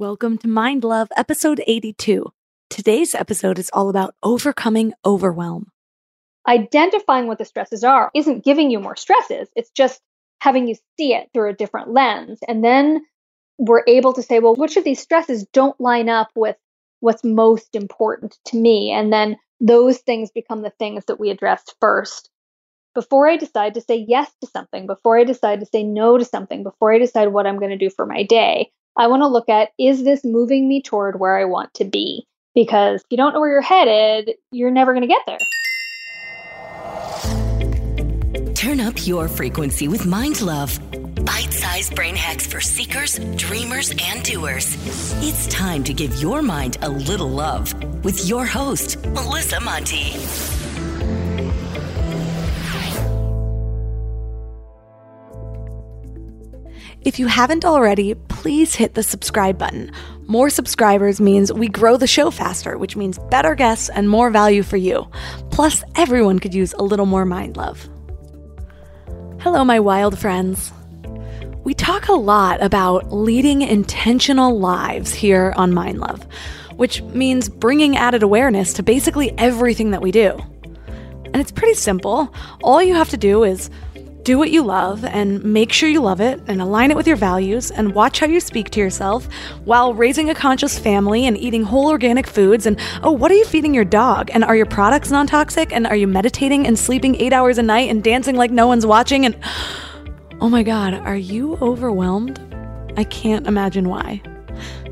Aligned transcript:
Welcome 0.00 0.38
to 0.38 0.46
Mind 0.46 0.84
Love, 0.84 1.08
episode 1.16 1.60
82. 1.66 2.32
Today's 2.70 3.16
episode 3.16 3.58
is 3.58 3.68
all 3.72 3.88
about 3.88 4.14
overcoming 4.22 4.92
overwhelm. 5.04 5.72
Identifying 6.46 7.26
what 7.26 7.38
the 7.38 7.44
stresses 7.44 7.82
are 7.82 8.08
isn't 8.14 8.44
giving 8.44 8.70
you 8.70 8.78
more 8.78 8.94
stresses, 8.94 9.48
it's 9.56 9.72
just 9.72 10.00
having 10.40 10.68
you 10.68 10.76
see 10.96 11.14
it 11.14 11.30
through 11.34 11.50
a 11.50 11.52
different 11.52 11.92
lens. 11.92 12.38
And 12.46 12.62
then 12.62 13.00
we're 13.58 13.82
able 13.88 14.12
to 14.12 14.22
say, 14.22 14.38
well, 14.38 14.54
which 14.54 14.76
of 14.76 14.84
these 14.84 15.00
stresses 15.00 15.44
don't 15.52 15.80
line 15.80 16.08
up 16.08 16.28
with 16.36 16.54
what's 17.00 17.24
most 17.24 17.74
important 17.74 18.38
to 18.44 18.56
me? 18.56 18.92
And 18.92 19.12
then 19.12 19.36
those 19.58 19.98
things 19.98 20.30
become 20.30 20.62
the 20.62 20.72
things 20.78 21.06
that 21.06 21.18
we 21.18 21.30
address 21.30 21.64
first. 21.80 22.30
Before 22.94 23.28
I 23.28 23.36
decide 23.36 23.74
to 23.74 23.80
say 23.80 24.04
yes 24.06 24.30
to 24.42 24.46
something, 24.46 24.86
before 24.86 25.18
I 25.18 25.24
decide 25.24 25.58
to 25.58 25.66
say 25.66 25.82
no 25.82 26.18
to 26.18 26.24
something, 26.24 26.62
before 26.62 26.92
I 26.92 26.98
decide 26.98 27.32
what 27.32 27.48
I'm 27.48 27.58
going 27.58 27.72
to 27.72 27.76
do 27.76 27.90
for 27.90 28.06
my 28.06 28.22
day, 28.22 28.70
I 28.98 29.06
want 29.06 29.22
to 29.22 29.28
look 29.28 29.48
at 29.48 29.70
is 29.78 30.02
this 30.02 30.24
moving 30.24 30.68
me 30.68 30.82
toward 30.82 31.20
where 31.20 31.38
I 31.38 31.44
want 31.44 31.72
to 31.74 31.84
be? 31.84 32.26
Because 32.52 33.00
if 33.02 33.06
you 33.10 33.16
don't 33.16 33.32
know 33.32 33.38
where 33.38 33.52
you're 33.52 33.60
headed, 33.60 34.34
you're 34.50 34.72
never 34.72 34.92
going 34.92 35.02
to 35.02 35.06
get 35.06 35.22
there. 35.24 35.38
Turn 38.54 38.80
up 38.80 39.06
your 39.06 39.28
frequency 39.28 39.86
with 39.86 40.04
Mind 40.04 40.42
Love. 40.42 40.80
Bite 41.24 41.52
sized 41.52 41.94
brain 41.94 42.16
hacks 42.16 42.48
for 42.48 42.60
seekers, 42.60 43.20
dreamers, 43.36 43.94
and 44.00 44.24
doers. 44.24 44.74
It's 45.22 45.46
time 45.46 45.84
to 45.84 45.94
give 45.94 46.20
your 46.20 46.42
mind 46.42 46.78
a 46.82 46.88
little 46.88 47.30
love 47.30 47.72
with 48.02 48.28
your 48.28 48.46
host, 48.46 48.98
Melissa 49.06 49.60
Monte. 49.60 50.16
If 57.02 57.20
you 57.20 57.28
haven't 57.28 57.64
already, 57.64 58.14
please 58.14 58.74
hit 58.74 58.94
the 58.94 59.04
subscribe 59.04 59.56
button. 59.56 59.92
More 60.26 60.50
subscribers 60.50 61.20
means 61.20 61.52
we 61.52 61.68
grow 61.68 61.96
the 61.96 62.08
show 62.08 62.32
faster, 62.32 62.76
which 62.76 62.96
means 62.96 63.20
better 63.30 63.54
guests 63.54 63.88
and 63.88 64.10
more 64.10 64.30
value 64.30 64.64
for 64.64 64.76
you. 64.76 65.08
Plus, 65.50 65.84
everyone 65.94 66.40
could 66.40 66.54
use 66.54 66.72
a 66.72 66.82
little 66.82 67.06
more 67.06 67.24
mind 67.24 67.56
love. 67.56 67.88
Hello, 69.38 69.64
my 69.64 69.78
wild 69.78 70.18
friends. 70.18 70.72
We 71.62 71.72
talk 71.72 72.08
a 72.08 72.14
lot 72.14 72.60
about 72.62 73.12
leading 73.12 73.62
intentional 73.62 74.58
lives 74.58 75.14
here 75.14 75.52
on 75.56 75.72
Mind 75.72 76.00
Love, 76.00 76.26
which 76.74 77.00
means 77.02 77.48
bringing 77.48 77.96
added 77.96 78.24
awareness 78.24 78.72
to 78.74 78.82
basically 78.82 79.32
everything 79.38 79.92
that 79.92 80.02
we 80.02 80.10
do. 80.10 80.36
And 81.26 81.36
it's 81.36 81.52
pretty 81.52 81.74
simple. 81.74 82.34
All 82.62 82.82
you 82.82 82.94
have 82.94 83.10
to 83.10 83.16
do 83.16 83.44
is 83.44 83.70
do 84.28 84.36
what 84.36 84.50
you 84.50 84.62
love 84.62 85.06
and 85.06 85.42
make 85.42 85.72
sure 85.72 85.88
you 85.88 86.02
love 86.02 86.20
it 86.20 86.38
and 86.48 86.60
align 86.60 86.90
it 86.90 86.96
with 86.98 87.06
your 87.06 87.16
values 87.16 87.70
and 87.70 87.94
watch 87.94 88.20
how 88.20 88.26
you 88.26 88.40
speak 88.40 88.68
to 88.68 88.78
yourself 88.78 89.26
while 89.64 89.94
raising 89.94 90.28
a 90.28 90.34
conscious 90.34 90.78
family 90.78 91.24
and 91.24 91.34
eating 91.38 91.62
whole 91.62 91.88
organic 91.88 92.26
foods. 92.26 92.66
And 92.66 92.78
oh, 93.02 93.10
what 93.10 93.30
are 93.30 93.34
you 93.34 93.46
feeding 93.46 93.72
your 93.72 93.86
dog? 93.86 94.30
And 94.34 94.44
are 94.44 94.54
your 94.54 94.66
products 94.66 95.10
non 95.10 95.26
toxic? 95.26 95.72
And 95.72 95.86
are 95.86 95.96
you 95.96 96.06
meditating 96.06 96.66
and 96.66 96.78
sleeping 96.78 97.14
eight 97.14 97.32
hours 97.32 97.56
a 97.56 97.62
night 97.62 97.88
and 97.88 98.04
dancing 98.04 98.36
like 98.36 98.50
no 98.50 98.66
one's 98.66 98.84
watching? 98.84 99.24
And 99.24 99.34
oh 100.42 100.50
my 100.50 100.62
God, 100.62 100.92
are 100.92 101.16
you 101.16 101.56
overwhelmed? 101.62 102.38
I 102.98 103.04
can't 103.04 103.46
imagine 103.46 103.88
why. 103.88 104.20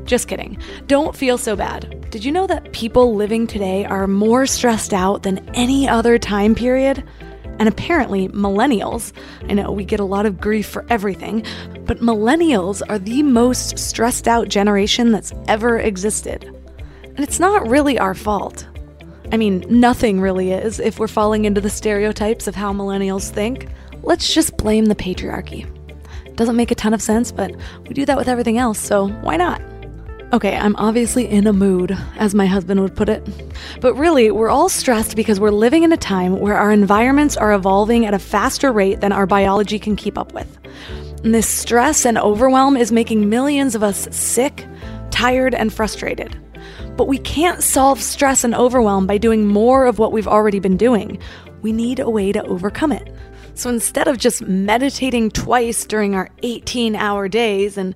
Just 0.05 0.27
kidding. 0.27 0.57
Don't 0.87 1.15
feel 1.15 1.37
so 1.37 1.55
bad. 1.55 2.09
Did 2.09 2.25
you 2.25 2.31
know 2.31 2.47
that 2.47 2.73
people 2.73 3.13
living 3.13 3.45
today 3.45 3.85
are 3.85 4.07
more 4.07 4.47
stressed 4.47 4.95
out 4.95 5.21
than 5.21 5.47
any 5.53 5.87
other 5.87 6.17
time 6.17 6.55
period? 6.55 7.03
And 7.59 7.67
apparently, 7.67 8.27
millennials, 8.29 9.13
I 9.49 9.53
know 9.53 9.71
we 9.71 9.83
get 9.83 9.99
a 9.99 10.05
lot 10.05 10.25
of 10.25 10.39
grief 10.39 10.67
for 10.67 10.85
everything, 10.89 11.43
but 11.85 11.99
millennials 11.99 12.81
are 12.87 12.99
the 12.99 13.23
most 13.23 13.79
stressed 13.79 14.27
out 14.27 14.47
generation 14.47 15.11
that's 15.11 15.33
ever 15.47 15.79
existed. 15.79 16.43
And 17.03 17.19
it's 17.19 17.39
not 17.39 17.67
really 17.67 17.97
our 17.97 18.13
fault. 18.13 18.67
I 19.31 19.37
mean, 19.37 19.65
nothing 19.69 20.21
really 20.21 20.51
is 20.51 20.79
if 20.79 20.99
we're 20.99 21.07
falling 21.07 21.45
into 21.45 21.59
the 21.59 21.69
stereotypes 21.69 22.47
of 22.47 22.55
how 22.55 22.71
millennials 22.71 23.29
think. 23.29 23.67
Let's 24.03 24.33
just 24.33 24.55
blame 24.57 24.85
the 24.85 24.95
patriarchy. 24.95 25.67
Doesn't 26.35 26.55
make 26.55 26.71
a 26.71 26.75
ton 26.75 26.93
of 26.93 27.01
sense, 27.01 27.31
but 27.31 27.51
we 27.87 27.93
do 27.95 28.05
that 28.05 28.17
with 28.17 28.27
everything 28.27 28.59
else, 28.59 28.79
so 28.79 29.07
why 29.07 29.35
not? 29.35 29.59
Okay, 30.33 30.57
I'm 30.57 30.75
obviously 30.75 31.25
in 31.25 31.47
a 31.47 31.53
mood, 31.53 31.97
as 32.17 32.35
my 32.35 32.45
husband 32.45 32.81
would 32.81 32.97
put 32.97 33.07
it. 33.07 33.25
But 33.79 33.93
really, 33.93 34.29
we're 34.29 34.49
all 34.49 34.67
stressed 34.67 35.15
because 35.15 35.39
we're 35.39 35.51
living 35.51 35.83
in 35.83 35.93
a 35.93 35.97
time 35.97 36.41
where 36.41 36.57
our 36.57 36.69
environments 36.69 37.37
are 37.37 37.53
evolving 37.53 38.05
at 38.05 38.13
a 38.13 38.19
faster 38.19 38.73
rate 38.73 38.99
than 38.99 39.13
our 39.13 39.25
biology 39.25 39.79
can 39.79 39.95
keep 39.95 40.17
up 40.17 40.33
with. 40.33 40.59
And 41.23 41.33
this 41.33 41.47
stress 41.47 42.05
and 42.05 42.17
overwhelm 42.17 42.75
is 42.75 42.91
making 42.91 43.29
millions 43.29 43.73
of 43.73 43.83
us 43.83 44.09
sick, 44.11 44.67
tired, 45.11 45.55
and 45.55 45.71
frustrated. 45.71 46.37
But 46.97 47.07
we 47.07 47.19
can't 47.19 47.63
solve 47.63 48.01
stress 48.01 48.43
and 48.43 48.53
overwhelm 48.53 49.07
by 49.07 49.17
doing 49.17 49.47
more 49.47 49.85
of 49.85 49.97
what 49.97 50.11
we've 50.11 50.27
already 50.27 50.59
been 50.59 50.75
doing. 50.75 51.19
We 51.61 51.71
need 51.71 51.99
a 51.99 52.09
way 52.09 52.33
to 52.33 52.43
overcome 52.43 52.91
it. 52.91 53.13
So 53.53 53.69
instead 53.69 54.07
of 54.07 54.17
just 54.17 54.43
meditating 54.43 55.31
twice 55.31 55.85
during 55.85 56.15
our 56.15 56.29
18 56.43 56.95
hour 56.95 57.27
days 57.27 57.77
and 57.77 57.95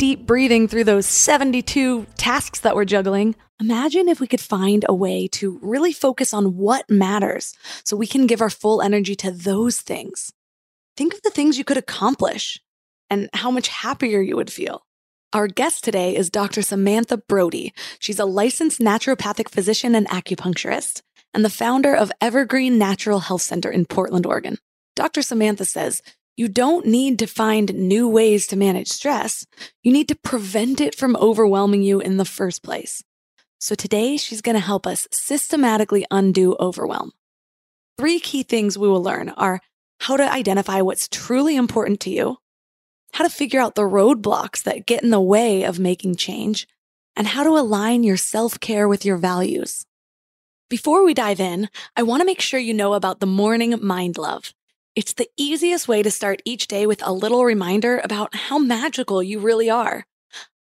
deep 0.00 0.24
breathing 0.24 0.66
through 0.66 0.82
those 0.82 1.04
72 1.04 2.06
tasks 2.16 2.60
that 2.60 2.74
we're 2.74 2.86
juggling, 2.86 3.34
imagine 3.60 4.08
if 4.08 4.18
we 4.18 4.26
could 4.26 4.40
find 4.40 4.82
a 4.88 4.94
way 4.94 5.28
to 5.28 5.58
really 5.60 5.92
focus 5.92 6.32
on 6.32 6.56
what 6.56 6.88
matters 6.88 7.54
so 7.84 7.98
we 7.98 8.06
can 8.06 8.26
give 8.26 8.40
our 8.40 8.48
full 8.48 8.80
energy 8.80 9.14
to 9.14 9.30
those 9.30 9.82
things. 9.82 10.32
Think 10.96 11.12
of 11.12 11.20
the 11.20 11.28
things 11.28 11.58
you 11.58 11.64
could 11.64 11.76
accomplish 11.76 12.58
and 13.10 13.28
how 13.34 13.50
much 13.50 13.68
happier 13.68 14.22
you 14.22 14.36
would 14.36 14.50
feel. 14.50 14.86
Our 15.34 15.48
guest 15.48 15.84
today 15.84 16.16
is 16.16 16.30
Dr. 16.30 16.62
Samantha 16.62 17.18
Brody. 17.18 17.74
She's 17.98 18.18
a 18.18 18.24
licensed 18.24 18.80
naturopathic 18.80 19.50
physician 19.50 19.94
and 19.94 20.08
acupuncturist 20.08 21.02
and 21.34 21.44
the 21.44 21.50
founder 21.50 21.94
of 21.94 22.10
Evergreen 22.22 22.78
Natural 22.78 23.18
Health 23.18 23.42
Center 23.42 23.70
in 23.70 23.84
Portland, 23.84 24.24
Oregon. 24.24 24.56
Dr. 24.96 25.20
Samantha 25.20 25.66
says 25.66 26.00
you 26.40 26.48
don't 26.48 26.86
need 26.86 27.18
to 27.18 27.26
find 27.26 27.74
new 27.74 28.08
ways 28.08 28.46
to 28.46 28.56
manage 28.56 28.88
stress. 28.88 29.44
You 29.82 29.92
need 29.92 30.08
to 30.08 30.14
prevent 30.14 30.80
it 30.80 30.94
from 30.94 31.14
overwhelming 31.16 31.82
you 31.82 32.00
in 32.00 32.16
the 32.16 32.24
first 32.24 32.62
place. 32.62 33.04
So 33.58 33.74
today 33.74 34.16
she's 34.16 34.40
going 34.40 34.54
to 34.54 34.58
help 34.58 34.86
us 34.86 35.06
systematically 35.12 36.06
undo 36.10 36.56
overwhelm. 36.58 37.12
Three 37.98 38.20
key 38.20 38.42
things 38.42 38.78
we 38.78 38.88
will 38.88 39.02
learn 39.02 39.28
are 39.36 39.60
how 39.98 40.16
to 40.16 40.32
identify 40.32 40.80
what's 40.80 41.08
truly 41.08 41.56
important 41.56 42.00
to 42.00 42.10
you, 42.10 42.38
how 43.12 43.24
to 43.24 43.28
figure 43.28 43.60
out 43.60 43.74
the 43.74 43.82
roadblocks 43.82 44.62
that 44.62 44.86
get 44.86 45.02
in 45.02 45.10
the 45.10 45.20
way 45.20 45.64
of 45.64 45.78
making 45.78 46.14
change, 46.14 46.66
and 47.16 47.26
how 47.26 47.42
to 47.42 47.50
align 47.50 48.02
your 48.02 48.16
self 48.16 48.58
care 48.58 48.88
with 48.88 49.04
your 49.04 49.18
values. 49.18 49.84
Before 50.70 51.04
we 51.04 51.12
dive 51.12 51.38
in, 51.38 51.68
I 51.96 52.02
want 52.02 52.22
to 52.22 52.26
make 52.26 52.40
sure 52.40 52.58
you 52.58 52.72
know 52.72 52.94
about 52.94 53.20
the 53.20 53.26
morning 53.26 53.78
mind 53.82 54.16
love. 54.16 54.54
It's 54.96 55.12
the 55.12 55.28
easiest 55.36 55.86
way 55.86 56.02
to 56.02 56.10
start 56.10 56.42
each 56.44 56.66
day 56.66 56.84
with 56.84 57.00
a 57.06 57.12
little 57.12 57.44
reminder 57.44 58.00
about 58.02 58.34
how 58.34 58.58
magical 58.58 59.22
you 59.22 59.38
really 59.38 59.70
are. 59.70 60.04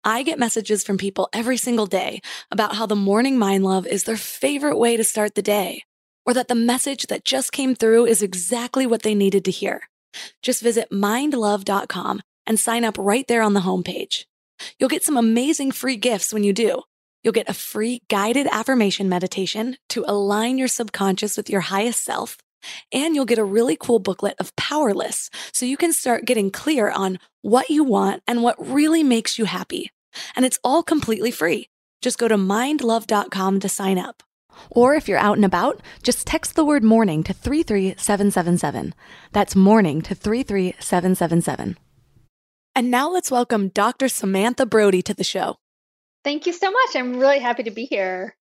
I 0.03 0.21
get 0.21 0.37
messages 0.37 0.83
from 0.83 0.99
people 0.99 1.29
every 1.33 1.57
single 1.57 1.87
day 1.87 2.21
about 2.51 2.75
how 2.75 2.85
the 2.85 2.95
morning 2.95 3.39
mind 3.39 3.63
love 3.63 3.87
is 3.87 4.03
their 4.03 4.17
favorite 4.17 4.77
way 4.77 4.97
to 4.97 5.03
start 5.03 5.33
the 5.33 5.41
day, 5.41 5.81
or 6.27 6.35
that 6.35 6.47
the 6.47 6.53
message 6.53 7.07
that 7.07 7.25
just 7.25 7.51
came 7.51 7.73
through 7.73 8.05
is 8.05 8.21
exactly 8.21 8.85
what 8.85 9.01
they 9.01 9.15
needed 9.15 9.45
to 9.45 9.51
hear. 9.51 9.81
Just 10.43 10.61
visit 10.61 10.91
mindlove.com 10.91 12.21
and 12.45 12.59
sign 12.59 12.85
up 12.85 12.97
right 12.99 13.27
there 13.27 13.41
on 13.41 13.55
the 13.55 13.61
homepage. 13.61 14.25
You'll 14.77 14.89
get 14.89 15.03
some 15.03 15.17
amazing 15.17 15.71
free 15.71 15.95
gifts 15.95 16.31
when 16.31 16.43
you 16.43 16.53
do. 16.53 16.83
You'll 17.23 17.33
get 17.33 17.49
a 17.49 17.53
free 17.53 18.03
guided 18.09 18.45
affirmation 18.51 19.09
meditation 19.09 19.77
to 19.89 20.05
align 20.07 20.59
your 20.59 20.67
subconscious 20.67 21.35
with 21.35 21.49
your 21.49 21.61
highest 21.61 22.03
self 22.03 22.37
and 22.91 23.15
you'll 23.15 23.25
get 23.25 23.37
a 23.37 23.43
really 23.43 23.75
cool 23.75 23.99
booklet 23.99 24.35
of 24.39 24.55
Powerless 24.55 25.29
so 25.51 25.65
you 25.65 25.77
can 25.77 25.93
start 25.93 26.25
getting 26.25 26.51
clear 26.51 26.89
on 26.89 27.19
what 27.41 27.69
you 27.69 27.83
want 27.83 28.23
and 28.27 28.43
what 28.43 28.55
really 28.65 29.03
makes 29.03 29.37
you 29.37 29.45
happy. 29.45 29.91
And 30.35 30.45
it's 30.45 30.59
all 30.63 30.83
completely 30.83 31.31
free. 31.31 31.69
Just 32.01 32.17
go 32.17 32.27
to 32.27 32.37
mindlove.com 32.37 33.59
to 33.59 33.69
sign 33.69 33.97
up. 33.97 34.23
Or 34.69 34.95
if 34.95 35.07
you're 35.07 35.17
out 35.17 35.37
and 35.37 35.45
about, 35.45 35.81
just 36.03 36.27
text 36.27 36.55
the 36.55 36.65
word 36.65 36.83
morning 36.83 37.23
to 37.23 37.33
33777. 37.33 38.93
That's 39.31 39.55
morning 39.55 40.01
to 40.01 40.15
33777. 40.15 41.77
And 42.75 42.91
now 42.91 43.09
let's 43.09 43.31
welcome 43.31 43.69
Dr. 43.69 44.07
Samantha 44.07 44.65
Brody 44.65 45.01
to 45.03 45.13
the 45.13 45.23
show. 45.23 45.57
Thank 46.23 46.45
you 46.45 46.53
so 46.53 46.69
much. 46.71 46.95
I'm 46.95 47.17
really 47.17 47.39
happy 47.39 47.63
to 47.63 47.71
be 47.71 47.85
here. 47.85 48.35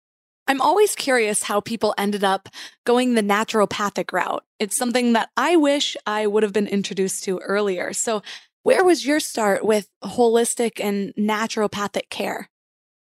I'm 0.48 0.62
always 0.62 0.96
curious 0.96 1.44
how 1.44 1.60
people 1.60 1.94
ended 1.98 2.24
up 2.24 2.48
going 2.86 3.14
the 3.14 3.22
naturopathic 3.22 4.14
route. 4.14 4.46
It's 4.60 4.78
something 4.78 5.14
that 5.14 5.30
I 5.36 5.58
wish 5.58 5.98
I 6.06 6.26
would 6.26 6.44
have 6.44 6.54
been 6.54 6.68
introduced 6.68 7.26
to 7.26 7.40
earlier. 7.40 7.92
So, 7.94 8.22
where 8.64 8.84
was 8.84 9.06
your 9.06 9.20
start 9.20 9.64
with 9.64 9.88
holistic 10.04 10.84
and 10.84 11.14
naturopathic 11.16 12.10
care? 12.10 12.50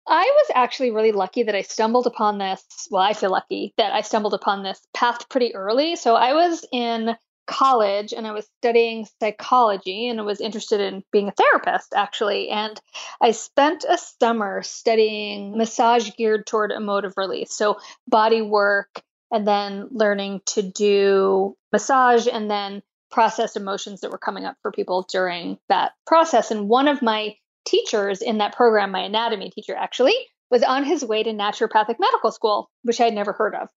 I 0.07 0.24
was 0.24 0.51
actually 0.56 0.92
really 0.92 1.12
lucky 1.12 1.44
that 1.44 1.56
I 1.56 1.62
stumbled 1.62 2.07
upon 2.07 2.38
this. 2.38 2.63
Well, 2.89 3.01
I 3.01 3.13
feel 3.13 3.31
lucky 3.31 3.74
that 3.78 3.92
I 3.92 4.01
stumbled 4.01 4.34
upon 4.34 4.63
this 4.63 4.80
path 4.94 5.30
pretty 5.30 5.54
early. 5.54 5.95
So, 5.95 6.16
I 6.16 6.34
was 6.34 6.66
in 6.72 7.16
college 7.47 8.13
and 8.13 8.27
I 8.27 8.33
was 8.33 8.47
studying 8.59 9.07
psychology 9.19 10.09
and 10.09 10.19
I 10.19 10.23
was 10.23 10.41
interested 10.41 10.81
in 10.81 11.03
being 11.11 11.29
a 11.29 11.31
therapist 11.31 11.94
actually. 11.95 12.49
And 12.49 12.79
I 13.21 13.31
spent 13.31 13.85
a 13.89 13.97
summer 13.97 14.61
studying 14.63 15.57
massage 15.57 16.11
geared 16.17 16.45
toward 16.45 16.71
emotive 16.71 17.13
release. 17.17 17.53
So 17.53 17.79
body 18.07 18.41
work 18.41 19.01
and 19.31 19.47
then 19.47 19.88
learning 19.91 20.41
to 20.47 20.61
do 20.61 21.55
massage 21.71 22.27
and 22.27 22.49
then 22.49 22.83
process 23.09 23.55
emotions 23.55 24.01
that 24.01 24.11
were 24.11 24.17
coming 24.17 24.45
up 24.45 24.57
for 24.61 24.71
people 24.71 25.07
during 25.09 25.57
that 25.69 25.93
process. 26.05 26.51
And 26.51 26.67
one 26.67 26.88
of 26.88 27.01
my 27.01 27.35
teachers 27.65 28.21
in 28.21 28.39
that 28.39 28.55
program, 28.55 28.91
my 28.91 29.01
anatomy 29.01 29.50
teacher 29.50 29.75
actually, 29.75 30.15
was 30.50 30.63
on 30.63 30.83
his 30.83 31.03
way 31.03 31.23
to 31.23 31.31
naturopathic 31.31 31.95
medical 32.00 32.31
school, 32.31 32.69
which 32.83 33.01
I 33.01 33.05
had 33.05 33.13
never 33.13 33.33
heard 33.33 33.55
of. 33.55 33.69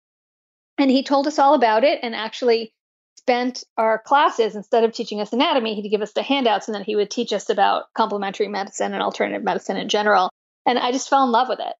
And 0.77 0.89
he 0.89 1.03
told 1.03 1.27
us 1.27 1.39
all 1.39 1.53
about 1.53 1.83
it 1.83 1.99
and 2.01 2.15
actually 2.15 2.73
spent 3.17 3.63
our 3.77 3.99
classes 3.99 4.55
instead 4.55 4.83
of 4.83 4.93
teaching 4.93 5.21
us 5.21 5.31
anatomy 5.31 5.75
he'd 5.75 5.89
give 5.89 6.01
us 6.01 6.13
the 6.13 6.23
handouts 6.23 6.67
and 6.67 6.75
then 6.75 6.83
he 6.83 6.95
would 6.95 7.11
teach 7.11 7.31
us 7.33 7.49
about 7.49 7.85
complementary 7.93 8.47
medicine 8.47 8.93
and 8.93 9.03
alternative 9.03 9.43
medicine 9.43 9.77
in 9.77 9.89
general. 9.89 10.29
And 10.65 10.79
i 10.79 10.91
just 10.91 11.09
fell 11.09 11.23
in 11.23 11.31
love 11.31 11.47
with 11.49 11.59
it. 11.59 11.73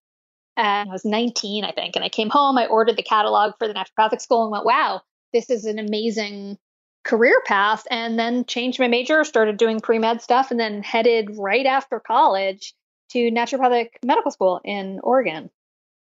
And 0.56 0.88
i 0.88 0.92
was 0.92 1.04
19 1.04 1.64
i 1.64 1.72
think 1.72 1.96
and 1.96 2.04
i 2.04 2.08
came 2.08 2.30
home 2.30 2.58
i 2.58 2.66
ordered 2.66 2.96
the 2.96 3.02
catalog 3.02 3.54
for 3.58 3.68
the 3.68 3.74
naturopathic 3.74 4.20
school 4.20 4.44
and 4.44 4.52
went 4.52 4.64
wow 4.64 5.02
this 5.32 5.50
is 5.50 5.64
an 5.64 5.78
amazing 5.78 6.58
career 7.04 7.42
path 7.44 7.84
and 7.90 8.18
then 8.18 8.44
changed 8.44 8.78
my 8.78 8.88
major 8.88 9.24
started 9.24 9.56
doing 9.56 9.80
pre-med 9.80 10.22
stuff 10.22 10.50
and 10.50 10.60
then 10.60 10.82
headed 10.82 11.36
right 11.36 11.66
after 11.66 11.98
college 11.98 12.74
to 13.10 13.30
naturopathic 13.30 13.88
medical 14.04 14.30
school 14.30 14.60
in 14.64 15.00
oregon. 15.02 15.50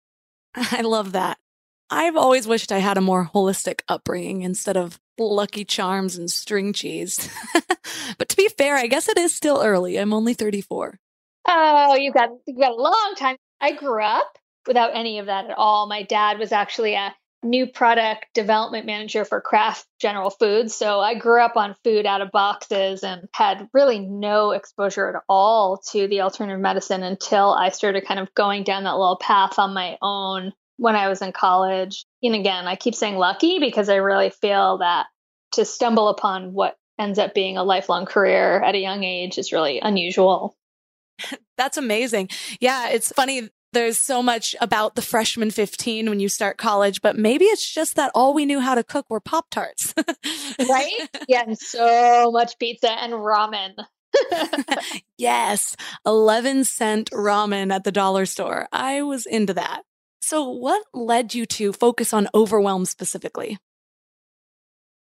I 0.56 0.81
love 0.81 1.13
that. 1.13 1.38
I've 1.89 2.16
always 2.16 2.48
wished 2.48 2.72
I 2.72 2.78
had 2.78 2.98
a 2.98 3.01
more 3.01 3.30
holistic 3.33 3.81
upbringing 3.89 4.44
instead 4.44 4.78
of 4.78 5.00
Lucky 5.21 5.65
Charms 5.65 6.18
and 6.18 6.29
string 6.29 6.73
cheese. 6.73 7.29
but 8.18 8.29
to 8.29 8.38
be 8.38 8.50
fair, 8.57 8.75
I 8.75 8.88
guess 8.88 9.07
it 9.07 9.18
is 9.18 9.33
still 9.33 9.62
early. 9.63 9.97
I'm 9.97 10.13
only 10.13 10.33
34. 10.33 11.00
Oh, 11.47 11.95
you've 11.95 12.13
got 12.13 12.29
you've 12.45 12.59
got 12.59 12.71
a 12.71 12.81
long 12.81 13.13
time. 13.18 13.35
I 13.59 13.73
grew 13.73 14.03
up 14.03 14.38
without 14.68 14.95
any 14.95 15.19
of 15.19 15.25
that 15.27 15.45
at 15.45 15.57
all. 15.57 15.88
My 15.88 16.03
dad 16.03 16.39
was 16.39 16.51
actually 16.51 16.95
a 16.95 17.13
new 17.44 17.65
product 17.65 18.25
development 18.33 18.85
manager 18.85 19.25
for 19.25 19.41
Kraft 19.41 19.85
General 20.00 20.29
Foods. 20.29 20.75
So 20.75 21.00
I 21.00 21.15
grew 21.15 21.41
up 21.41 21.57
on 21.57 21.75
food 21.83 22.06
out 22.06 22.21
of 22.21 22.31
boxes 22.31 23.03
and 23.03 23.27
had 23.33 23.68
really 23.73 24.00
no 24.00 24.51
exposure 24.51 25.09
at 25.09 25.23
all 25.27 25.81
to 25.91 26.07
the 26.07 26.21
alternative 26.21 26.62
medicine 26.62 27.03
until 27.03 27.53
I 27.53 27.69
started 27.69 28.06
kind 28.06 28.19
of 28.19 28.33
going 28.35 28.63
down 28.63 28.83
that 28.83 28.97
little 28.97 29.18
path 29.18 29.57
on 29.57 29.73
my 29.73 29.97
own 30.01 30.53
when 30.77 30.95
I 30.95 31.09
was 31.09 31.21
in 31.21 31.31
college. 31.31 32.06
And 32.21 32.35
again, 32.35 32.68
I 32.68 32.75
keep 32.75 32.95
saying 32.95 33.15
lucky 33.15 33.59
because 33.59 33.89
I 33.89 33.95
really 33.95 34.29
feel 34.29 34.79
that 34.79 35.07
to 35.53 35.65
stumble 35.65 36.07
upon 36.07 36.53
what 36.53 36.77
ends 37.00 37.19
up 37.19 37.33
being 37.33 37.57
a 37.57 37.63
lifelong 37.63 38.06
career 38.06 38.62
at 38.62 38.75
a 38.75 38.80
young 38.80 39.03
age 39.03 39.38
is 39.38 39.51
really 39.51 39.80
unusual. 39.80 40.56
That's 41.57 41.77
amazing. 41.77 42.30
Yeah, 42.59 42.89
it's 42.89 43.12
funny. 43.12 43.50
There's 43.74 43.98
so 43.98 44.21
much 44.21 44.56
about 44.59 44.95
the 44.95 45.01
freshman 45.01 45.50
15 45.50 46.09
when 46.09 46.19
you 46.19 46.27
start 46.27 46.57
college, 46.57 47.01
but 47.01 47.18
maybe 47.18 47.45
it's 47.45 47.74
just 47.74 47.95
that 47.95 48.12
all 48.13 48.33
we 48.33 48.45
knew 48.45 48.59
how 48.59 48.75
to 48.75 48.83
cook 48.83 49.06
were 49.09 49.21
Pop 49.21 49.50
Tarts. 49.50 49.94
right? 49.98 51.09
Yeah, 51.27 51.44
and 51.48 51.57
so 51.57 52.31
much 52.33 52.59
pizza 52.59 52.92
and 52.92 53.13
ramen. 53.13 53.75
yes, 55.18 55.75
11 56.06 56.65
cent 56.65 57.09
ramen 57.12 57.71
at 57.71 57.86
the 57.86 57.92
dollar 57.92 58.25
store. 58.25 58.68
I 58.74 59.04
was 59.04 59.25
into 59.25 59.54
that. 59.54 59.83
So, 60.21 60.50
what 60.50 60.83
led 60.94 61.33
you 61.33 61.45
to 61.45 61.71
focus 61.71 62.13
on 62.13 62.27
overwhelm 62.33 62.86
specifically? 62.86 63.57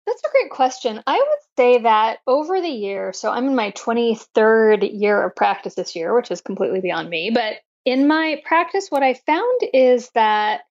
That's 0.05 0.21
a 0.23 0.31
great 0.31 0.51
question. 0.51 1.01
I 1.07 1.15
would 1.15 1.39
say 1.57 1.81
that 1.81 2.19
over 2.27 2.61
the 2.61 2.67
year, 2.67 3.11
so 3.11 3.31
I'm 3.31 3.47
in 3.47 3.55
my 3.55 3.71
23rd 3.71 4.99
year 4.99 5.23
of 5.23 5.35
practice 5.35 5.75
this 5.75 5.95
year, 5.95 6.15
which 6.15 6.29
is 6.29 6.41
completely 6.41 6.79
beyond 6.79 7.09
me. 7.09 7.31
But 7.33 7.55
in 7.85 8.07
my 8.07 8.41
practice, 8.45 8.87
what 8.89 9.03
I 9.03 9.15
found 9.15 9.61
is 9.73 10.09
that, 10.13 10.61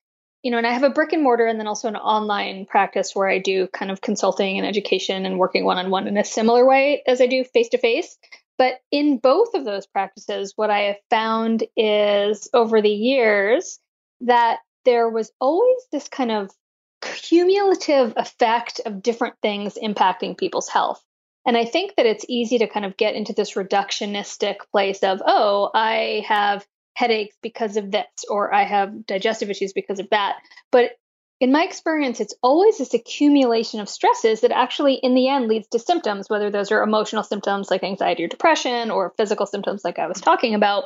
you 0.43 0.51
know, 0.51 0.59
and 0.59 0.67
I 0.67 0.73
have 0.73 0.85
a 0.85 0.91
brick 0.91 1.13
and 1.13 1.23
mortar 1.23 1.47
and 1.47 1.59
then 1.59 1.67
also 1.67 1.89
an 1.89 1.97
online 1.97 2.67
practice 2.67 3.15
where 3.15 3.29
I 3.29 3.39
do 3.39 3.67
kind 3.69 3.91
of 3.91 4.01
consulting 4.01 4.59
and 4.59 4.67
education 4.67 5.27
and 5.27 5.39
working 5.39 5.65
one 5.65 5.79
on 5.79 5.91
one 5.91 6.07
in 6.07 6.17
a 6.17 6.25
similar 6.25 6.67
way 6.67 7.03
as 7.07 7.21
I 7.21 7.27
do 7.27 7.45
face 7.45 7.71
to 7.71 7.79
face. 7.79 8.17
But 8.57 8.75
in 8.93 9.19
both 9.19 9.55
of 9.55 9.65
those 9.65 9.87
practices, 9.87 10.53
what 10.55 10.71
I 10.71 10.81
have 10.81 10.99
found 11.11 11.65
is 11.77 12.49
over 12.55 12.81
the 12.81 12.89
years, 12.89 13.81
that 14.21 14.59
there 14.85 15.09
was 15.09 15.33
always 15.41 15.83
this 15.91 16.09
kind 16.09 16.31
of 16.31 16.51
cumulative 17.15 18.13
effect 18.17 18.81
of 18.85 19.03
different 19.03 19.37
things 19.41 19.79
impacting 19.83 20.37
people's 20.37 20.69
health. 20.69 21.03
And 21.47 21.57
I 21.57 21.65
think 21.65 21.97
that 21.97 22.07
it's 22.07 22.25
easy 22.29 22.59
to 22.59 22.67
kind 22.67 22.87
of 22.87 22.97
get 22.97 23.15
into 23.15 23.33
this 23.33 23.55
reductionistic 23.55 24.57
place 24.73 25.03
of, 25.03 25.23
oh, 25.25 25.71
I 25.75 26.25
have 26.27 26.67
headaches 26.95 27.37
because 27.43 27.77
of 27.77 27.91
this, 27.91 28.07
or 28.29 28.53
I 28.55 28.65
have 28.65 29.07
digestive 29.07 29.51
issues 29.51 29.73
because 29.73 29.99
of 29.99 30.09
that. 30.11 30.37
But 30.71 30.93
in 31.41 31.53
my 31.53 31.65
experience, 31.65 32.21
it's 32.21 32.35
always 32.43 32.79
this 32.79 32.95
accumulation 32.95 33.81
of 33.81 33.89
stresses 33.89 34.41
that 34.41 34.53
actually, 34.53 34.95
in 34.95 35.15
the 35.15 35.29
end, 35.29 35.49
leads 35.49 35.69
to 35.69 35.79
symptoms, 35.79 36.31
whether 36.31 36.51
those 36.51 36.73
are 36.73 36.83
emotional 36.83 37.25
symptoms 37.25 37.71
like 37.71 37.83
anxiety 37.83 38.25
or 38.25 38.29
depression, 38.29 38.91
or 38.91 39.13
physical 39.17 39.45
symptoms 39.45 39.83
like 39.85 39.99
I 39.99 40.07
was 40.07 40.21
talking 40.21 40.55
about. 40.55 40.85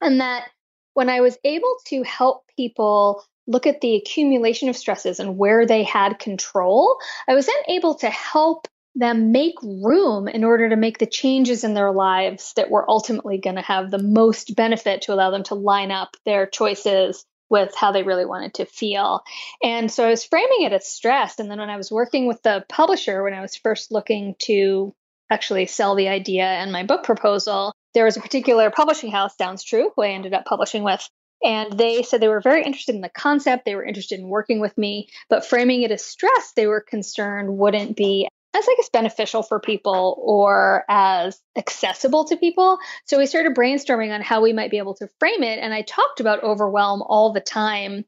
And 0.00 0.20
that 0.20 0.48
when 0.94 1.08
I 1.08 1.20
was 1.20 1.38
able 1.44 1.76
to 1.86 2.02
help 2.02 2.44
people 2.56 3.24
look 3.48 3.66
at 3.66 3.80
the 3.80 3.96
accumulation 3.96 4.68
of 4.68 4.76
stresses 4.76 5.18
and 5.18 5.36
where 5.36 5.66
they 5.66 5.82
had 5.82 6.18
control, 6.18 6.98
I 7.26 7.34
was 7.34 7.46
then 7.46 7.76
able 7.76 7.96
to 7.96 8.10
help 8.10 8.68
them 8.94 9.32
make 9.32 9.54
room 9.62 10.28
in 10.28 10.44
order 10.44 10.68
to 10.68 10.76
make 10.76 10.98
the 10.98 11.06
changes 11.06 11.64
in 11.64 11.74
their 11.74 11.92
lives 11.92 12.52
that 12.56 12.70
were 12.70 12.88
ultimately 12.88 13.38
going 13.38 13.56
to 13.56 13.62
have 13.62 13.90
the 13.90 14.02
most 14.02 14.54
benefit 14.54 15.02
to 15.02 15.12
allow 15.12 15.30
them 15.30 15.44
to 15.44 15.54
line 15.54 15.90
up 15.90 16.16
their 16.24 16.46
choices 16.46 17.24
with 17.50 17.74
how 17.74 17.92
they 17.92 18.02
really 18.02 18.26
wanted 18.26 18.54
to 18.54 18.66
feel. 18.66 19.22
And 19.62 19.90
so 19.90 20.04
I 20.04 20.10
was 20.10 20.24
framing 20.24 20.62
it 20.62 20.72
as 20.72 20.86
stress. 20.86 21.38
And 21.38 21.50
then 21.50 21.58
when 21.58 21.70
I 21.70 21.76
was 21.76 21.90
working 21.90 22.26
with 22.26 22.42
the 22.42 22.64
publisher, 22.68 23.22
when 23.22 23.34
I 23.34 23.40
was 23.40 23.56
first 23.56 23.90
looking 23.90 24.34
to 24.40 24.94
actually 25.30 25.66
sell 25.66 25.94
the 25.94 26.08
idea 26.08 26.44
and 26.44 26.72
my 26.72 26.84
book 26.84 27.04
proposal, 27.04 27.72
there 27.94 28.04
was 28.04 28.16
a 28.16 28.20
particular 28.20 28.70
publishing 28.70 29.10
house, 29.10 29.36
Sounds 29.36 29.62
True, 29.62 29.90
who 29.96 30.02
I 30.02 30.10
ended 30.10 30.34
up 30.34 30.44
publishing 30.44 30.82
with. 30.82 31.08
And 31.42 31.72
they 31.78 32.02
said 32.02 32.20
they 32.20 32.28
were 32.28 32.40
very 32.40 32.64
interested 32.64 32.94
in 32.94 33.00
the 33.00 33.08
concept. 33.08 33.64
They 33.64 33.76
were 33.76 33.84
interested 33.84 34.18
in 34.18 34.28
working 34.28 34.60
with 34.60 34.76
me, 34.76 35.08
but 35.28 35.46
framing 35.46 35.82
it 35.82 35.92
as 35.92 36.04
stress, 36.04 36.52
they 36.56 36.66
were 36.66 36.80
concerned 36.80 37.56
wouldn't 37.56 37.96
be 37.96 38.28
as 38.54 38.66
I 38.68 38.74
guess 38.76 38.88
beneficial 38.88 39.42
for 39.42 39.60
people 39.60 40.20
or 40.20 40.84
as 40.88 41.40
accessible 41.56 42.24
to 42.26 42.36
people. 42.36 42.78
So 43.04 43.18
we 43.18 43.26
started 43.26 43.54
brainstorming 43.54 44.12
on 44.12 44.22
how 44.22 44.40
we 44.40 44.52
might 44.52 44.70
be 44.70 44.78
able 44.78 44.94
to 44.94 45.08
frame 45.20 45.42
it. 45.42 45.58
And 45.58 45.72
I 45.72 45.82
talked 45.82 46.20
about 46.20 46.42
overwhelm 46.42 47.02
all 47.02 47.32
the 47.32 47.40
time 47.40 48.04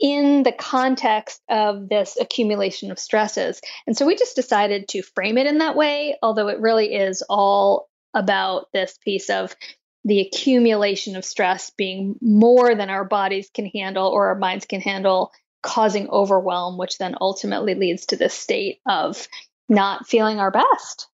in 0.00 0.42
the 0.42 0.52
context 0.52 1.40
of 1.48 1.88
this 1.88 2.16
accumulation 2.20 2.90
of 2.90 2.98
stresses. 2.98 3.60
And 3.86 3.96
so 3.96 4.06
we 4.06 4.16
just 4.16 4.36
decided 4.36 4.88
to 4.88 5.02
frame 5.02 5.36
it 5.36 5.46
in 5.46 5.58
that 5.58 5.76
way, 5.76 6.16
although 6.22 6.48
it 6.48 6.60
really 6.60 6.94
is 6.94 7.22
all 7.28 7.88
about 8.14 8.66
this 8.72 8.98
piece 8.98 9.30
of 9.30 9.54
the 10.04 10.20
accumulation 10.20 11.16
of 11.16 11.24
stress 11.24 11.70
being 11.70 12.16
more 12.20 12.74
than 12.74 12.90
our 12.90 13.04
bodies 13.04 13.50
can 13.54 13.66
handle 13.66 14.08
or 14.08 14.28
our 14.28 14.34
minds 14.34 14.66
can 14.66 14.80
handle, 14.80 15.32
causing 15.62 16.08
overwhelm, 16.08 16.76
which 16.76 16.98
then 16.98 17.14
ultimately 17.20 17.74
leads 17.74 18.06
to 18.06 18.16
this 18.16 18.34
state 18.34 18.80
of 18.86 19.28
not 19.68 20.06
feeling 20.06 20.40
our 20.40 20.50
best. 20.50 21.06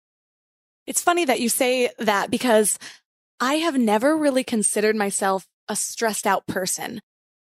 It's 0.87 1.01
funny 1.01 1.25
that 1.25 1.39
you 1.39 1.49
say 1.49 1.91
that 1.99 2.31
because 2.31 2.79
I 3.39 3.55
have 3.55 3.77
never 3.77 4.17
really 4.17 4.43
considered 4.43 4.95
myself 4.95 5.47
a 5.67 5.75
stressed 5.75 6.25
out 6.25 6.47
person. 6.47 6.99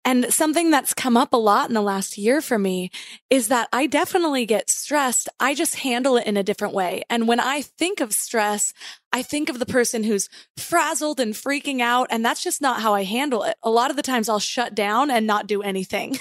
And 0.06 0.32
something 0.32 0.70
that's 0.70 0.94
come 0.94 1.16
up 1.16 1.32
a 1.32 1.36
lot 1.36 1.68
in 1.68 1.75
the 1.75 1.82
last 1.82 2.16
year 2.16 2.40
for 2.40 2.60
me 2.60 2.92
is 3.28 3.48
that 3.48 3.68
I 3.72 3.88
definitely 3.88 4.46
get 4.46 4.70
stressed. 4.70 5.28
I 5.40 5.52
just 5.52 5.80
handle 5.80 6.16
it 6.16 6.28
in 6.28 6.36
a 6.36 6.44
different 6.44 6.75
way. 6.75 7.02
And 7.10 7.26
when 7.26 7.40
I 7.40 7.62
think 7.62 8.00
of 8.00 8.12
stress, 8.12 8.72
I 9.12 9.22
think 9.22 9.48
of 9.48 9.58
the 9.58 9.66
person 9.66 10.04
who's 10.04 10.28
frazzled 10.56 11.18
and 11.18 11.34
freaking 11.34 11.80
out. 11.80 12.06
And 12.08 12.25
that's 12.25 12.40
just 12.40 12.62
not 12.62 12.82
how 12.82 12.94
I 12.94 13.02
handle 13.02 13.42
it. 13.42 13.56
A 13.64 13.70
lot 13.70 13.90
of 13.90 13.96
the 13.96 14.02
times 14.02 14.28
I'll 14.28 14.38
shut 14.38 14.76
down 14.76 15.10
and 15.10 15.26
not 15.26 15.48
do 15.48 15.60
anything. 15.60 16.16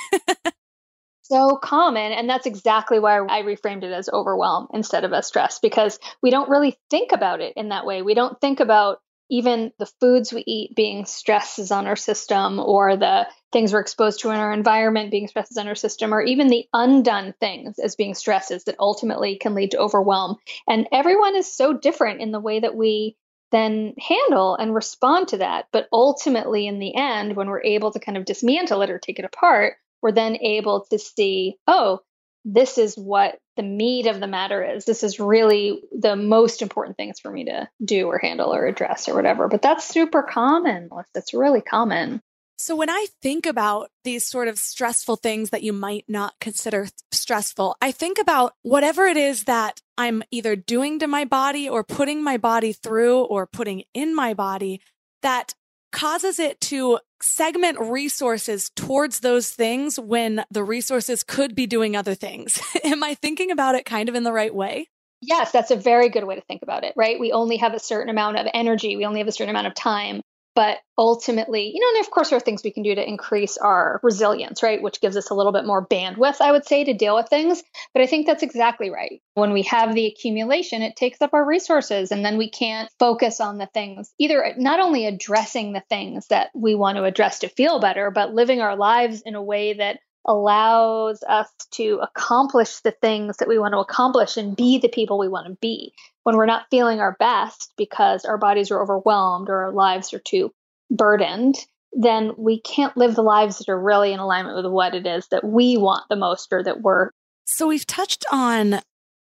so 1.22 1.56
common. 1.62 2.12
And 2.12 2.28
that's 2.28 2.48
exactly 2.48 2.98
why 2.98 3.20
I 3.20 3.44
reframed 3.44 3.84
it 3.84 3.92
as 3.92 4.10
overwhelm 4.10 4.68
instead 4.74 5.04
of 5.04 5.14
as 5.14 5.28
stress, 5.28 5.60
because 5.60 6.00
we 6.24 6.32
don't 6.32 6.50
really 6.50 6.76
think 6.90 7.12
about 7.12 7.40
it 7.40 7.54
in 7.56 7.70
that 7.70 7.86
way. 7.86 8.02
We 8.02 8.16
don't 8.16 8.42
think 8.42 8.62
about 8.62 9.00
even 9.30 9.72
the 9.80 9.90
foods 10.00 10.32
we 10.32 10.44
eat 10.46 10.76
being 10.76 11.06
stresses 11.06 11.72
on 11.72 11.88
our 11.88 11.96
system 11.96 12.60
or 12.60 12.96
the 12.96 13.28
things 13.52 13.74
we're 13.74 13.80
exposed 13.80 14.20
to 14.22 14.30
in 14.30 14.38
our 14.38 14.54
environment 14.54 15.12
being 15.12 15.28
stresses 15.28 15.58
on 15.58 15.68
our 15.68 15.76
system 15.76 16.14
or 16.14 16.22
even 16.22 16.48
the 16.48 16.66
undone 16.74 17.34
things 17.40 17.80
as 17.80 17.96
being 17.96 18.14
stresses 18.14 18.66
that 18.66 18.76
ultimately 18.80 19.38
can 19.38 19.56
lead 19.56 19.72
to 19.72 19.80
overwhelm. 19.80 20.38
And 20.68 20.88
everyone 20.92 21.36
is 21.36 21.52
so 21.52 21.74
different 21.74 22.22
in 22.22 22.32
the 22.32 22.40
way 22.40 22.60
that 22.60 22.76
we 22.76 23.16
then 23.52 23.94
handle 24.00 24.56
and 24.56 24.74
respond 24.74 25.30
to 25.30 25.38
that. 25.38 25.68
But 25.72 25.88
ultimately 25.92 26.68
in 26.68 26.80
the 26.80 26.96
end 26.96 27.36
when 27.36 27.48
we're 27.48 27.64
able 27.64 27.92
to 27.92 28.00
kind 28.00 28.18
of 28.18 28.26
dismantle 28.26 28.82
it 28.82 28.90
or 28.90 29.00
take 29.00 29.20
it 29.20 29.26
apart 29.26 29.76
we're 30.06 30.12
then 30.12 30.38
able 30.38 30.86
to 30.92 31.00
see 31.00 31.58
oh 31.66 32.00
this 32.46 32.78
is 32.78 32.96
what 32.96 33.40
the 33.58 33.64
meat 33.64 34.06
of 34.06 34.20
the 34.20 34.28
matter 34.28 34.64
is. 34.64 34.86
This 34.86 35.04
is 35.04 35.20
really 35.20 35.82
the 35.92 36.16
most 36.16 36.62
important 36.62 36.96
things 36.96 37.20
for 37.20 37.32
me 37.32 37.46
to 37.46 37.68
do 37.84 38.08
or 38.08 38.20
handle 38.20 38.54
or 38.54 38.68
address 38.68 39.10
or 39.10 39.16
whatever. 39.16 39.48
But 39.48 39.64
that's 39.64 39.86
super 39.86 40.22
common. 40.22 40.90
That's 41.14 41.34
really 41.34 41.62
common. 41.62 42.22
So, 42.58 42.76
when 42.76 42.90
I 42.90 43.08
think 43.22 43.46
about 43.46 43.90
these 44.06 44.26
sort 44.26 44.48
of 44.48 44.58
stressful 44.58 45.18
things 45.18 45.50
that 45.50 45.64
you 45.64 45.74
might 45.74 46.06
not 46.08 46.36
consider 46.40 46.88
stressful, 47.12 47.76
I 47.82 47.92
think 47.92 48.18
about 48.18 48.54
whatever 48.62 49.06
it 49.06 49.18
is 49.18 49.44
that 49.44 49.82
I'm 49.98 50.24
either 50.32 50.56
doing 50.56 51.00
to 51.00 51.08
my 51.08 51.26
body 51.26 51.68
or 51.68 51.84
putting 51.84 52.24
my 52.24 52.38
body 52.38 52.72
through 52.72 53.24
or 53.24 53.46
putting 53.46 53.84
in 53.94 54.16
my 54.16 54.34
body 54.34 54.80
that 55.22 55.54
causes 55.92 56.40
it 56.40 56.62
to 56.62 57.00
segment 57.22 57.80
resources 57.80 58.70
towards 58.76 59.20
those 59.20 59.50
things 59.50 60.00
when 60.00 60.44
the 60.52 60.64
resources 60.64 61.24
could 61.24 61.56
be 61.56 61.68
doing 61.68 61.96
other 61.96 62.16
things. 62.16 62.62
Am 62.84 63.04
I 63.04 63.16
thinking 63.16 63.52
about 63.52 63.76
it 63.76 63.86
kind 63.86 64.10
of 64.10 64.16
in 64.16 64.24
the 64.24 64.34
right 64.34 64.54
way? 64.54 64.90
Yes, 65.22 65.52
that's 65.52 65.72
a 65.72 65.76
very 65.76 66.10
good 66.10 66.24
way 66.24 66.36
to 66.36 66.42
think 66.42 66.62
about 66.62 66.84
it, 66.84 66.94
right? 66.96 67.20
We 67.20 67.32
only 67.32 67.58
have 67.58 67.74
a 67.74 67.80
certain 67.80 68.10
amount 68.10 68.38
of 68.38 68.48
energy, 68.54 68.96
we 68.96 69.06
only 69.06 69.20
have 69.20 69.28
a 69.28 69.32
certain 69.32 69.50
amount 69.50 69.68
of 69.68 69.76
time. 69.76 70.22
But 70.56 70.78
ultimately, 70.98 71.72
you 71.74 71.82
know, 71.82 71.98
and 71.98 72.06
of 72.06 72.10
course, 72.10 72.30
there 72.30 72.38
are 72.38 72.42
things 72.42 72.64
we 72.64 72.72
can 72.72 72.84
do 72.84 72.96
to 72.96 73.08
increase 73.08 73.58
our 73.58 74.00
resilience, 74.02 74.64
right? 74.64 74.82
Which 74.82 75.02
gives 75.02 75.18
us 75.18 75.30
a 75.30 75.34
little 75.34 75.52
bit 75.52 75.66
more 75.66 75.86
bandwidth, 75.86 76.40
I 76.40 76.54
would 76.54 76.66
say, 76.66 76.86
to 76.86 76.94
deal 76.94 77.16
with 77.16 77.28
things. 77.28 77.62
But 77.94 78.02
I 78.02 78.08
think 78.08 78.26
that's 78.26 78.44
exactly 78.44 78.90
right. 78.90 79.22
When 79.34 79.52
we 79.52 79.64
have 79.64 79.94
the 79.94 80.06
accumulation, 80.06 80.82
it 80.82 80.96
takes 80.96 81.22
up 81.22 81.34
our 81.34 81.46
resources, 81.46 82.12
and 82.12 82.24
then 82.24 82.38
we 82.38 82.50
can't 82.50 82.90
focus 83.00 83.42
on 83.42 83.58
the 83.58 83.70
things, 83.74 84.14
either 84.18 84.54
not 84.58 84.80
only 84.80 85.06
addressing 85.06 85.74
the 85.74 85.84
things 85.90 86.28
that 86.28 86.52
we 86.56 86.74
want 86.74 86.98
to 86.98 87.04
address 87.04 87.40
to 87.40 87.50
feel 87.50 87.82
better, 87.82 88.10
but 88.10 88.34
living 88.34 88.62
our 88.62 88.78
lives 88.78 89.22
in 89.26 89.36
a 89.36 89.44
way 89.44 89.74
that 89.74 90.00
allows 90.26 91.24
us 91.24 91.50
to 91.72 92.00
accomplish 92.02 92.80
the 92.80 92.92
things 92.92 93.38
that 93.38 93.48
we 93.48 93.60
want 93.60 93.74
to 93.74 93.80
accomplish 93.80 94.38
and 94.38 94.56
be 94.56 94.80
the 94.80 94.90
people 94.90 95.20
we 95.20 95.28
want 95.28 95.48
to 95.48 95.58
be 95.62 95.94
when 96.24 96.36
we're 96.36 96.46
not 96.46 96.66
feeling 96.72 97.00
our 97.00 97.16
best 97.20 97.72
because 97.78 98.26
our 98.26 98.38
bodies 98.38 98.72
are 98.72 98.82
overwhelmed 98.82 99.50
or 99.50 99.66
our 99.66 99.72
lives 99.72 100.14
are 100.14 100.20
too 100.20 100.52
burdened 100.90 101.56
then 101.98 102.34
we 102.38 102.60
can't 102.60 102.98
live 102.98 103.16
the 103.16 103.24
lives 103.24 103.60
that 103.60 103.70
are 103.70 103.80
really 103.80 104.12
in 104.12 104.20
alignment 104.20 104.58
with 104.58 104.70
what 104.72 104.94
it 104.94 105.08
is 105.08 105.28
that 105.30 105.46
we 105.46 105.78
want 105.78 106.04
the 106.10 106.16
most 106.16 106.52
or 106.52 106.62
that 106.64 106.82
we're 106.82 107.10
so 107.46 107.68
we've 107.68 107.86
touched 107.86 108.26
on 108.32 108.82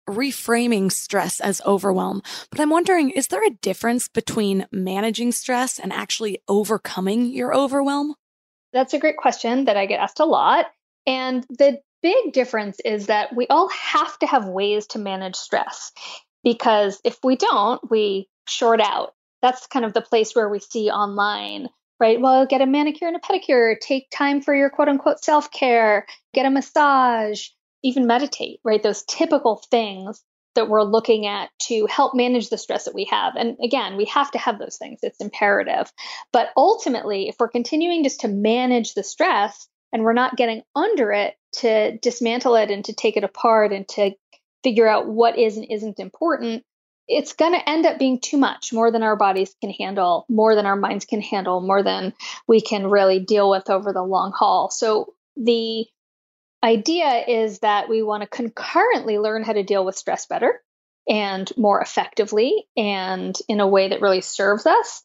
reframing 0.10 0.92
stress 0.92 1.40
as 1.40 1.62
overwhelm. 1.66 2.22
But 2.50 2.60
I'm 2.60 2.70
wondering, 2.70 3.10
is 3.12 3.28
there 3.28 3.46
a 3.46 3.50
difference 3.62 4.08
between 4.08 4.66
managing 4.72 5.32
stress 5.32 5.80
and 5.80 5.94
actually 5.94 6.40
overcoming 6.48 7.26
your 7.28 7.56
overwhelm? 7.56 8.16
That's 8.74 8.94
a 8.94 9.00
great 9.00 9.18
question 9.18 9.66
that 9.66 9.78
I 9.78 9.86
get 9.86 10.00
asked 10.00 10.20
a 10.20 10.26
lot. 10.26 10.66
And 11.06 11.46
the 11.50 11.80
big 12.02 12.34
difference 12.34 12.80
is 12.84 13.08
that 13.08 13.36
we 13.36 13.48
all 13.48 13.70
have 13.70 14.18
to 14.20 14.28
have 14.28 14.46
ways 14.48 14.88
to 14.88 15.00
manage 15.00 15.36
stress 15.36 15.92
because 16.44 17.00
if 17.04 17.18
we 17.24 17.36
don't, 17.36 17.82
we 17.90 18.28
short 18.48 18.82
out. 18.82 19.14
That's 19.42 19.68
kind 19.68 19.86
of 19.86 19.94
the 19.94 20.02
place 20.02 20.36
where 20.36 20.50
we 20.50 20.60
see 20.60 20.90
online, 20.90 21.68
right? 22.00 22.20
Well, 22.20 22.46
get 22.46 22.62
a 22.62 22.66
manicure 22.66 23.08
and 23.08 23.18
a 23.18 23.20
pedicure, 23.20 23.76
take 23.80 24.10
time 24.10 24.42
for 24.42 24.56
your 24.56 24.70
quote 24.70 24.90
unquote 24.90 25.24
self 25.24 25.52
care, 25.52 26.06
get 26.34 26.46
a 26.46 26.50
massage, 26.50 27.48
even 27.84 28.08
meditate, 28.08 28.60
right? 28.64 28.82
Those 28.82 29.04
typical 29.04 29.62
things 29.70 30.24
that 30.56 30.70
we're 30.70 30.84
looking 30.84 31.26
at 31.26 31.50
to 31.64 31.88
help 31.88 32.14
manage 32.14 32.50
the 32.50 32.58
stress 32.58 32.86
that 32.86 32.94
we 32.94 33.06
have. 33.06 33.34
And 33.36 33.58
again, 33.64 33.98
we 33.98 34.06
have 34.06 34.30
to 34.32 34.38
have 34.38 34.60
those 34.60 34.78
things, 34.78 35.00
it's 35.02 35.20
imperative. 35.20 35.92
But 36.32 36.50
ultimately, 36.56 37.28
if 37.28 37.36
we're 37.40 37.50
continuing 37.50 38.04
just 38.04 38.22
to 38.22 38.28
manage 38.28 38.94
the 38.94 39.04
stress, 39.04 39.68
and 39.94 40.04
we're 40.04 40.14
not 40.14 40.36
getting 40.36 40.64
under 40.76 41.12
it 41.12 41.36
to 41.60 41.98
dismantle 42.00 42.56
it 42.56 42.72
and 42.72 42.84
to 42.86 42.94
take 42.94 43.16
it 43.16 43.24
apart 43.24 43.72
and 43.72 43.88
to 43.88 44.12
figure 44.64 44.88
out 44.88 45.08
what 45.08 45.38
is 45.38 45.56
and 45.56 45.68
isn't 45.70 46.00
important, 46.00 46.64
it's 47.08 47.34
going 47.34 47.54
to 47.54 47.70
end 47.70 47.86
up 47.86 48.00
being 48.00 48.20
too 48.20 48.38
much, 48.38 48.74
more 48.74 48.92
than 48.92 49.04
our 49.04 49.16
bodies 49.16 49.56
can 49.62 49.70
handle, 49.70 50.26
more 50.30 50.56
than 50.56 50.66
our 50.66 50.76
minds 50.76 51.06
can 51.06 51.22
handle, 51.22 51.62
more 51.62 51.84
than 51.84 52.14
we 52.48 52.60
can 52.60 52.88
really 52.88 53.20
deal 53.20 53.50
with 53.50 53.70
over 53.70 53.94
the 53.94 54.02
long 54.02 54.34
haul. 54.36 54.70
So 54.72 55.14
the 55.36 55.86
idea 56.64 57.24
is 57.28 57.60
that 57.60 57.90
we 57.90 58.02
want 58.02 58.24
to 58.24 58.30
concurrently 58.30 59.20
learn 59.20 59.44
how 59.44 59.54
to 59.54 59.64
deal 59.64 59.86
with 59.86 59.98
stress 59.98 60.26
better 60.26 60.62
and 61.08 61.52
more 61.58 61.82
effectively 61.82 62.66
and 62.78 63.38
in 63.50 63.60
a 63.60 63.68
way 63.68 63.90
that 63.90 64.02
really 64.02 64.22
serves 64.22 64.66
us. 64.66 65.04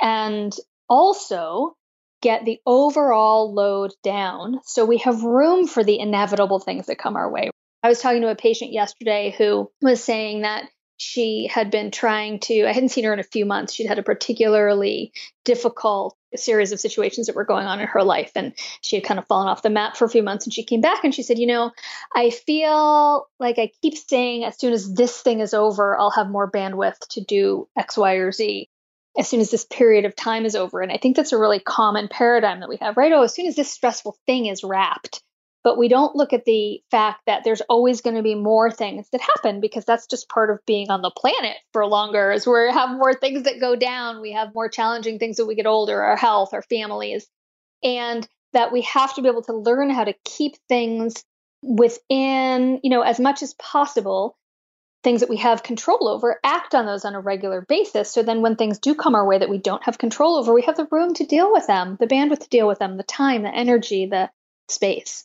And 0.00 0.54
also 0.88 1.76
get 2.22 2.44
the 2.44 2.60
overall 2.66 3.52
load 3.52 3.92
down 4.02 4.60
so 4.64 4.84
we 4.84 4.98
have 4.98 5.22
room 5.22 5.66
for 5.66 5.82
the 5.82 5.98
inevitable 5.98 6.58
things 6.58 6.86
that 6.86 6.98
come 6.98 7.16
our 7.16 7.30
way. 7.30 7.50
I 7.82 7.88
was 7.88 8.00
talking 8.00 8.22
to 8.22 8.30
a 8.30 8.36
patient 8.36 8.72
yesterday 8.72 9.34
who 9.36 9.70
was 9.80 10.02
saying 10.02 10.42
that 10.42 10.64
she 11.00 11.46
had 11.50 11.70
been 11.70 11.90
trying 11.90 12.40
to, 12.40 12.66
I 12.66 12.72
hadn't 12.72 12.90
seen 12.90 13.04
her 13.04 13.12
in 13.14 13.20
a 13.20 13.24
few 13.24 13.46
months. 13.46 13.72
She'd 13.72 13.86
had 13.86 13.98
a 13.98 14.02
particularly 14.02 15.14
difficult 15.46 16.14
series 16.36 16.72
of 16.72 16.80
situations 16.80 17.26
that 17.26 17.36
were 17.36 17.46
going 17.46 17.66
on 17.66 17.80
in 17.80 17.86
her 17.86 18.02
life. 18.02 18.32
And 18.36 18.52
she 18.82 18.96
had 18.96 19.04
kind 19.04 19.18
of 19.18 19.26
fallen 19.26 19.48
off 19.48 19.62
the 19.62 19.70
map 19.70 19.96
for 19.96 20.04
a 20.04 20.10
few 20.10 20.22
months. 20.22 20.44
And 20.44 20.52
she 20.52 20.62
came 20.62 20.82
back 20.82 21.02
and 21.02 21.14
she 21.14 21.22
said, 21.22 21.38
You 21.38 21.46
know, 21.46 21.70
I 22.14 22.28
feel 22.28 23.26
like 23.38 23.58
I 23.58 23.70
keep 23.80 23.96
saying 23.96 24.44
as 24.44 24.58
soon 24.58 24.74
as 24.74 24.92
this 24.92 25.22
thing 25.22 25.40
is 25.40 25.54
over, 25.54 25.98
I'll 25.98 26.10
have 26.10 26.28
more 26.28 26.50
bandwidth 26.50 26.98
to 27.12 27.24
do 27.24 27.66
X, 27.78 27.96
Y, 27.96 28.14
or 28.16 28.30
Z 28.30 28.68
as 29.18 29.28
soon 29.28 29.40
as 29.40 29.50
this 29.50 29.64
period 29.64 30.04
of 30.04 30.14
time 30.14 30.44
is 30.44 30.54
over. 30.54 30.80
And 30.80 30.92
I 30.92 30.96
think 30.96 31.16
that's 31.16 31.32
a 31.32 31.38
really 31.38 31.60
common 31.60 32.08
paradigm 32.08 32.60
that 32.60 32.68
we 32.68 32.78
have, 32.80 32.96
right? 32.96 33.12
Oh, 33.12 33.22
as 33.22 33.34
soon 33.34 33.46
as 33.46 33.56
this 33.56 33.70
stressful 33.70 34.16
thing 34.26 34.46
is 34.46 34.62
wrapped. 34.64 35.22
But 35.62 35.76
we 35.76 35.88
don't 35.88 36.16
look 36.16 36.32
at 36.32 36.46
the 36.46 36.80
fact 36.90 37.20
that 37.26 37.44
there's 37.44 37.60
always 37.62 38.00
going 38.00 38.16
to 38.16 38.22
be 38.22 38.34
more 38.34 38.70
things 38.70 39.08
that 39.10 39.20
happen 39.20 39.60
because 39.60 39.84
that's 39.84 40.06
just 40.06 40.28
part 40.28 40.50
of 40.50 40.64
being 40.66 40.90
on 40.90 41.02
the 41.02 41.10
planet 41.10 41.56
for 41.72 41.84
longer. 41.86 42.30
As 42.30 42.46
we 42.46 42.70
have 42.72 42.96
more 42.96 43.12
things 43.12 43.42
that 43.42 43.60
go 43.60 43.76
down, 43.76 44.22
we 44.22 44.32
have 44.32 44.54
more 44.54 44.70
challenging 44.70 45.18
things 45.18 45.38
as 45.38 45.46
we 45.46 45.54
get 45.54 45.66
older, 45.66 46.00
our 46.00 46.16
health, 46.16 46.54
our 46.54 46.62
families, 46.62 47.26
and 47.82 48.26
that 48.54 48.72
we 48.72 48.82
have 48.82 49.14
to 49.14 49.22
be 49.22 49.28
able 49.28 49.42
to 49.42 49.52
learn 49.52 49.90
how 49.90 50.04
to 50.04 50.14
keep 50.24 50.56
things 50.68 51.22
within, 51.62 52.80
you 52.82 52.88
know, 52.90 53.02
as 53.02 53.20
much 53.20 53.42
as 53.42 53.52
possible 53.54 54.38
things 55.02 55.20
that 55.20 55.30
we 55.30 55.38
have 55.38 55.62
control 55.62 56.08
over, 56.08 56.38
act 56.44 56.74
on 56.74 56.86
those 56.86 57.04
on 57.04 57.14
a 57.14 57.20
regular 57.20 57.62
basis. 57.62 58.10
So 58.10 58.22
then 58.22 58.42
when 58.42 58.56
things 58.56 58.78
do 58.78 58.94
come 58.94 59.14
our 59.14 59.26
way 59.26 59.38
that 59.38 59.48
we 59.48 59.58
don't 59.58 59.82
have 59.84 59.98
control 59.98 60.36
over, 60.36 60.52
we 60.52 60.62
have 60.62 60.76
the 60.76 60.88
room 60.90 61.14
to 61.14 61.24
deal 61.24 61.52
with 61.52 61.66
them, 61.66 61.96
the 61.98 62.06
bandwidth 62.06 62.40
to 62.40 62.48
deal 62.48 62.68
with 62.68 62.78
them, 62.78 62.96
the 62.96 63.02
time, 63.02 63.42
the 63.42 63.54
energy, 63.54 64.06
the 64.06 64.30
space. 64.68 65.24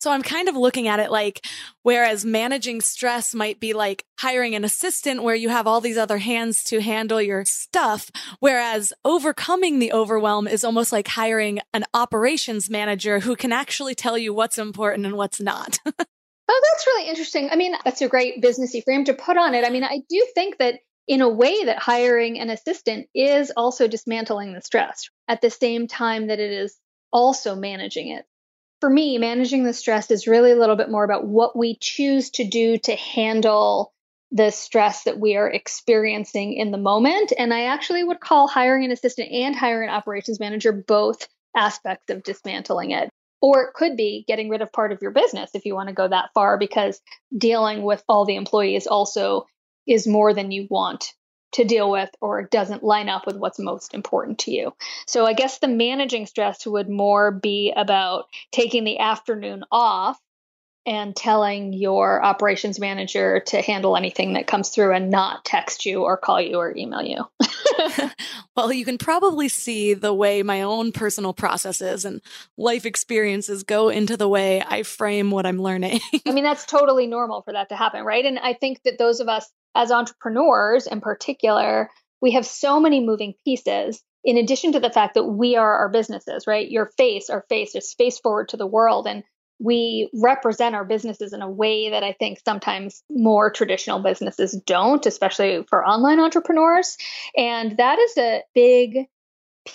So 0.00 0.10
I'm 0.10 0.22
kind 0.22 0.50
of 0.50 0.56
looking 0.56 0.86
at 0.86 1.00
it 1.00 1.10
like, 1.10 1.46
whereas 1.82 2.26
managing 2.26 2.82
stress 2.82 3.34
might 3.34 3.58
be 3.58 3.72
like 3.72 4.04
hiring 4.18 4.54
an 4.54 4.62
assistant 4.62 5.22
where 5.22 5.34
you 5.34 5.48
have 5.48 5.66
all 5.66 5.80
these 5.80 5.96
other 5.96 6.18
hands 6.18 6.62
to 6.64 6.82
handle 6.82 7.22
your 7.22 7.46
stuff. 7.46 8.10
Whereas 8.38 8.92
overcoming 9.02 9.78
the 9.78 9.92
overwhelm 9.92 10.46
is 10.46 10.62
almost 10.62 10.92
like 10.92 11.08
hiring 11.08 11.60
an 11.72 11.86
operations 11.94 12.68
manager 12.68 13.20
who 13.20 13.34
can 13.34 13.50
actually 13.50 13.94
tell 13.94 14.18
you 14.18 14.34
what's 14.34 14.58
important 14.58 15.06
and 15.06 15.16
what's 15.16 15.40
not. 15.40 15.78
Oh, 16.48 16.60
that's 16.72 16.86
really 16.86 17.08
interesting. 17.08 17.50
I 17.50 17.56
mean, 17.56 17.74
that's 17.84 18.02
a 18.02 18.08
great 18.08 18.42
businessy 18.42 18.84
frame 18.84 19.04
to 19.06 19.14
put 19.14 19.36
on 19.36 19.54
it. 19.54 19.64
I 19.64 19.70
mean, 19.70 19.84
I 19.84 20.02
do 20.08 20.26
think 20.34 20.58
that 20.58 20.80
in 21.06 21.20
a 21.20 21.28
way 21.28 21.64
that 21.64 21.78
hiring 21.78 22.38
an 22.38 22.50
assistant 22.50 23.08
is 23.14 23.52
also 23.56 23.88
dismantling 23.88 24.52
the 24.52 24.60
stress 24.60 25.08
at 25.28 25.40
the 25.40 25.50
same 25.50 25.86
time 25.86 26.28
that 26.28 26.40
it 26.40 26.50
is 26.50 26.76
also 27.12 27.54
managing 27.54 28.08
it. 28.08 28.24
For 28.80 28.90
me, 28.90 29.18
managing 29.18 29.64
the 29.64 29.72
stress 29.72 30.10
is 30.10 30.26
really 30.26 30.50
a 30.52 30.56
little 30.56 30.76
bit 30.76 30.90
more 30.90 31.04
about 31.04 31.26
what 31.26 31.56
we 31.56 31.78
choose 31.80 32.30
to 32.32 32.44
do 32.44 32.78
to 32.78 32.94
handle 32.94 33.92
the 34.32 34.50
stress 34.50 35.04
that 35.04 35.18
we 35.18 35.36
are 35.36 35.48
experiencing 35.48 36.54
in 36.54 36.70
the 36.70 36.78
moment. 36.78 37.32
And 37.38 37.54
I 37.54 37.66
actually 37.66 38.04
would 38.04 38.20
call 38.20 38.48
hiring 38.48 38.84
an 38.84 38.90
assistant 38.90 39.30
and 39.30 39.54
hiring 39.56 39.88
an 39.88 39.94
operations 39.94 40.40
manager 40.40 40.72
both 40.72 41.28
aspects 41.56 42.10
of 42.10 42.22
dismantling 42.22 42.90
it. 42.90 43.08
Or 43.44 43.64
it 43.64 43.74
could 43.74 43.94
be 43.94 44.24
getting 44.26 44.48
rid 44.48 44.62
of 44.62 44.72
part 44.72 44.90
of 44.90 45.02
your 45.02 45.10
business 45.10 45.50
if 45.52 45.66
you 45.66 45.74
want 45.74 45.90
to 45.90 45.94
go 45.94 46.08
that 46.08 46.30
far, 46.32 46.56
because 46.56 46.98
dealing 47.36 47.82
with 47.82 48.02
all 48.08 48.24
the 48.24 48.36
employees 48.36 48.86
also 48.86 49.44
is 49.86 50.06
more 50.06 50.32
than 50.32 50.50
you 50.50 50.66
want 50.70 51.12
to 51.52 51.64
deal 51.64 51.90
with 51.90 52.08
or 52.22 52.44
doesn't 52.44 52.82
line 52.82 53.10
up 53.10 53.26
with 53.26 53.36
what's 53.36 53.58
most 53.58 53.92
important 53.92 54.38
to 54.38 54.50
you. 54.50 54.72
So 55.06 55.26
I 55.26 55.34
guess 55.34 55.58
the 55.58 55.68
managing 55.68 56.24
stress 56.24 56.66
would 56.66 56.88
more 56.88 57.32
be 57.32 57.70
about 57.76 58.24
taking 58.50 58.84
the 58.84 58.98
afternoon 58.98 59.62
off 59.70 60.18
and 60.86 61.16
telling 61.16 61.72
your 61.72 62.22
operations 62.22 62.78
manager 62.78 63.40
to 63.40 63.62
handle 63.62 63.96
anything 63.96 64.34
that 64.34 64.46
comes 64.46 64.68
through 64.68 64.92
and 64.92 65.10
not 65.10 65.44
text 65.44 65.86
you 65.86 66.02
or 66.02 66.16
call 66.16 66.40
you 66.40 66.56
or 66.56 66.76
email 66.76 67.02
you. 67.02 67.24
well, 68.56 68.72
you 68.72 68.84
can 68.84 68.98
probably 68.98 69.48
see 69.48 69.94
the 69.94 70.12
way 70.12 70.42
my 70.42 70.62
own 70.62 70.92
personal 70.92 71.32
processes 71.32 72.04
and 72.04 72.20
life 72.58 72.84
experiences 72.84 73.62
go 73.62 73.88
into 73.88 74.16
the 74.16 74.28
way 74.28 74.62
I 74.62 74.82
frame 74.82 75.30
what 75.30 75.46
I'm 75.46 75.60
learning. 75.60 76.00
I 76.26 76.32
mean, 76.32 76.44
that's 76.44 76.66
totally 76.66 77.06
normal 77.06 77.42
for 77.42 77.52
that 77.52 77.70
to 77.70 77.76
happen, 77.76 78.04
right? 78.04 78.24
And 78.24 78.38
I 78.38 78.52
think 78.52 78.82
that 78.84 78.98
those 78.98 79.20
of 79.20 79.28
us 79.28 79.50
as 79.74 79.90
entrepreneurs 79.90 80.86
in 80.86 81.00
particular, 81.00 81.90
we 82.20 82.32
have 82.32 82.46
so 82.46 82.78
many 82.78 83.04
moving 83.04 83.34
pieces 83.44 84.02
in 84.24 84.38
addition 84.38 84.72
to 84.72 84.80
the 84.80 84.90
fact 84.90 85.14
that 85.14 85.24
we 85.24 85.56
are 85.56 85.78
our 85.78 85.88
businesses, 85.90 86.46
right? 86.46 86.70
Your 86.70 86.90
face, 86.96 87.28
our 87.28 87.44
face 87.48 87.74
is 87.74 87.92
face 87.92 88.18
forward 88.18 88.48
to 88.50 88.56
the 88.56 88.66
world. 88.66 89.06
And 89.06 89.22
we 89.58 90.10
represent 90.14 90.74
our 90.74 90.84
businesses 90.84 91.32
in 91.32 91.42
a 91.42 91.50
way 91.50 91.90
that 91.90 92.02
I 92.02 92.12
think 92.12 92.40
sometimes 92.44 93.02
more 93.08 93.50
traditional 93.50 94.00
businesses 94.00 94.52
don't, 94.66 95.04
especially 95.06 95.64
for 95.68 95.86
online 95.86 96.20
entrepreneurs. 96.20 96.96
And 97.36 97.76
that 97.76 97.98
is 97.98 98.16
a 98.18 98.42
big 98.54 99.06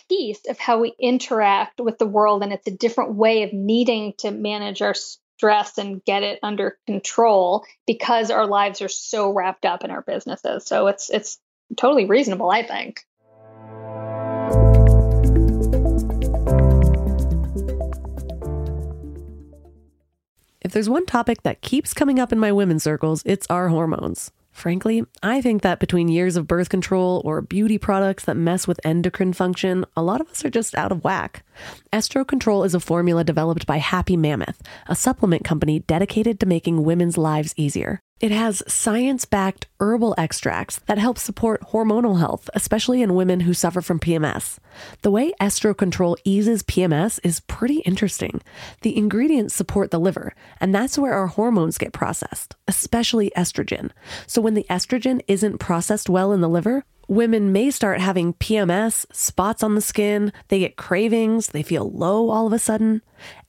piece 0.07 0.41
of 0.48 0.59
how 0.59 0.79
we 0.79 0.93
interact 1.00 1.79
with 1.79 1.98
the 1.98 2.05
world. 2.05 2.43
And 2.43 2.53
it's 2.53 2.67
a 2.67 2.71
different 2.71 3.15
way 3.15 3.43
of 3.43 3.53
needing 3.53 4.13
to 4.19 4.31
manage 4.31 4.81
our 4.81 4.93
stress 4.93 5.77
and 5.77 6.03
get 6.03 6.24
it 6.24 6.39
under 6.43 6.77
control 6.86 7.65
because 7.88 8.29
our 8.29 8.45
lives 8.45 8.81
are 8.81 8.89
so 8.89 9.31
wrapped 9.31 9.65
up 9.65 9.83
in 9.83 9.91
our 9.91 10.01
businesses. 10.01 10.65
So 10.65 10.88
it's 10.88 11.09
it's 11.09 11.39
totally 11.77 12.05
reasonable, 12.05 12.50
I 12.50 12.63
think. 12.63 13.05
If 20.70 20.74
there's 20.74 20.88
one 20.88 21.08
topic 21.08 21.42
that 21.42 21.62
keeps 21.62 21.96
coming 21.96 22.20
up 22.20 22.32
in 22.32 22.38
my 22.38 22.52
women's 22.52 22.84
circles, 22.84 23.24
it's 23.26 23.48
our 23.50 23.70
hormones. 23.70 24.30
Frankly, 24.52 25.04
I 25.24 25.42
think 25.42 25.64
that 25.64 25.80
between 25.80 26.10
years 26.10 26.36
of 26.36 26.46
birth 26.46 26.70
control 26.70 27.24
or 27.26 27.42
beauty 27.42 27.80
products 27.80 28.26
that 28.26 28.38
mess 28.38 28.68
with 28.68 28.80
endocrine 28.84 29.34
function, 29.34 29.84
a 29.98 30.04
lot 30.04 30.22
of 30.22 30.30
us 30.30 30.46
are 30.46 30.52
just 30.52 30.76
out 30.76 30.92
of 30.92 31.04
whack. 31.04 31.44
Estro 31.92 32.24
Control 32.24 32.64
is 32.64 32.76
a 32.76 32.80
formula 32.80 33.24
developed 33.24 33.66
by 33.66 33.78
Happy 33.78 34.16
Mammoth, 34.16 34.62
a 34.86 34.96
supplement 34.96 35.44
company 35.44 35.80
dedicated 35.80 36.40
to 36.40 36.46
making 36.46 36.84
women's 36.84 37.18
lives 37.18 37.56
easier. 37.58 38.00
It 38.20 38.32
has 38.32 38.62
science 38.68 39.24
backed 39.24 39.68
herbal 39.80 40.14
extracts 40.18 40.82
that 40.88 40.98
help 40.98 41.18
support 41.18 41.62
hormonal 41.70 42.20
health, 42.20 42.50
especially 42.54 43.02
in 43.02 43.16
women 43.16 43.40
who 43.40 43.54
suffer 43.54 43.80
from 43.80 43.98
PMS. 43.98 44.58
The 45.04 45.12
way 45.12 45.32
Estro 45.40 45.76
Control 45.76 46.18
eases 46.26 46.62
PMS 46.62 47.22
is 47.24 47.40
pretty 47.40 47.78
interesting. 47.80 48.42
The 48.82 48.98
ingredients 48.98 49.56
support 49.56 49.92
the 49.92 50.02
liver, 50.02 50.36
and 50.60 50.76
that's 50.76 50.98
where 50.98 51.14
our 51.14 51.28
hormones 51.28 51.78
get 51.78 51.94
processed, 51.94 52.58
especially 52.68 53.32
estrogen. 53.38 53.92
So 54.28 54.42
when 54.42 54.54
the 54.54 54.66
estrogen 54.70 55.22
isn't 55.30 55.60
processed 55.60 56.10
well 56.10 56.34
in 56.34 56.42
the 56.42 56.50
liver, 56.50 56.84
women 57.08 57.52
may 57.52 57.72
start 57.72 58.02
having 58.02 58.34
PMS, 58.34 59.06
spots 59.14 59.64
on 59.64 59.76
the 59.76 59.82
skin, 59.82 60.34
they 60.50 60.60
get 60.60 60.76
cravings, 60.76 61.48
they 61.48 61.64
feel 61.64 61.90
low 61.90 62.30
all 62.30 62.48
of 62.48 62.54
a 62.54 62.60
sudden. 62.60 63.02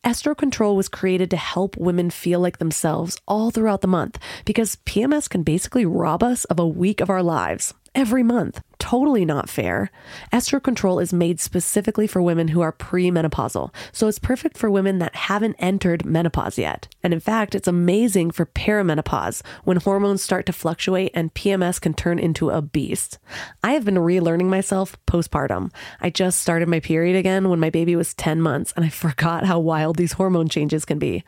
Estro 0.04 0.34
Control 0.34 0.76
was 0.76 0.88
created 0.88 1.30
to 1.30 1.36
help 1.36 1.76
women 1.76 2.08
feel 2.08 2.40
like 2.40 2.56
themselves 2.56 3.18
all 3.28 3.50
throughout 3.50 3.82
the 3.82 3.86
month 3.86 4.18
because 4.46 4.76
PMS 4.86 5.28
can 5.28 5.42
basically 5.42 5.84
rob 5.84 6.22
us 6.22 6.44
of 6.46 6.58
a 6.58 6.66
week 6.66 7.02
of 7.02 7.10
our 7.10 7.22
lives 7.22 7.74
every 7.94 8.22
month. 8.22 8.60
Totally 8.78 9.24
not 9.26 9.50
fair. 9.50 9.90
Estro 10.32 10.60
Control 10.60 10.98
is 11.00 11.12
made 11.12 11.38
specifically 11.38 12.06
for 12.06 12.22
women 12.22 12.48
who 12.48 12.62
are 12.62 12.72
premenopausal, 12.72 13.74
so 13.92 14.08
it's 14.08 14.18
perfect 14.18 14.56
for 14.56 14.70
women 14.70 14.98
that 14.98 15.14
haven't 15.14 15.56
entered 15.58 16.04
menopause 16.06 16.56
yet. 16.56 16.88
And 17.02 17.12
in 17.12 17.20
fact, 17.20 17.54
it's 17.54 17.68
amazing 17.68 18.30
for 18.30 18.46
perimenopause 18.46 19.42
when 19.64 19.76
hormones 19.76 20.22
start 20.22 20.46
to 20.46 20.52
fluctuate 20.52 21.10
and 21.14 21.34
PMS 21.34 21.80
can 21.80 21.92
turn 21.92 22.18
into 22.18 22.48
a 22.48 22.62
beast. 22.62 23.18
I 23.62 23.72
have 23.72 23.84
been 23.84 23.96
relearning 23.96 24.48
myself 24.48 24.96
postpartum. 25.06 25.70
I 26.00 26.08
just 26.08 26.40
started 26.40 26.68
my 26.68 26.80
period 26.80 27.16
again 27.16 27.50
when 27.50 27.60
my 27.60 27.70
baby 27.70 27.96
was 27.96 28.14
10 28.14 28.40
months, 28.40 28.72
and 28.76 28.84
I 28.84 28.88
forgot 29.00 29.44
how 29.44 29.58
wild 29.58 29.96
these 29.96 30.12
hormone 30.12 30.48
changes 30.48 30.84
can 30.84 30.98
be. 30.98 31.22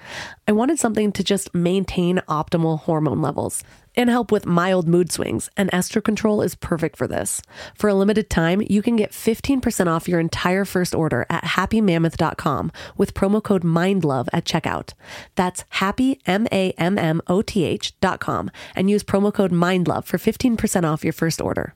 I 0.49 0.53
wanted 0.53 0.79
something 0.79 1.13
to 1.13 1.23
just 1.23 1.55
maintain 1.55 2.23
optimal 2.29 2.81
hormone 2.81 3.21
levels 3.21 3.63
and 3.97 4.11
help 4.11 4.33
with 4.33 4.47
mild 4.47 4.89
mood 4.89 5.13
swings, 5.13 5.49
and 5.57 5.71
Estro 5.71 6.03
Control 6.03 6.43
is 6.43 6.55
perfect 6.55 6.97
for 6.97 7.07
this. 7.07 7.43
For 7.75 7.89
a 7.89 7.95
limited 7.95 8.31
time, 8.31 8.63
you 8.69 8.83
can 8.83 8.97
get 8.97 9.13
15% 9.13 9.87
off 9.87 10.09
your 10.09 10.21
entire 10.21 10.65
first 10.65 10.95
order 10.95 11.27
at 11.31 11.45
happymammoth.com 11.45 12.73
with 12.97 13.15
promo 13.15 13.43
code 13.43 13.63
MINDLOVE 13.63 14.29
at 14.33 14.45
checkout. 14.45 14.93
That's 15.35 15.65
happy, 15.71 16.21
M 16.27 16.47
A 16.53 16.73
M 16.73 16.99
M 16.99 17.21
O 17.27 17.43
T 17.43 17.65
H.com, 17.65 18.51
and 18.75 18.91
use 18.91 19.05
promo 19.05 19.33
code 19.33 19.53
MINDLOVE 19.53 20.05
for 20.05 20.19
15% 20.19 20.85
off 20.85 21.05
your 21.05 21.13
first 21.13 21.41
order. 21.41 21.75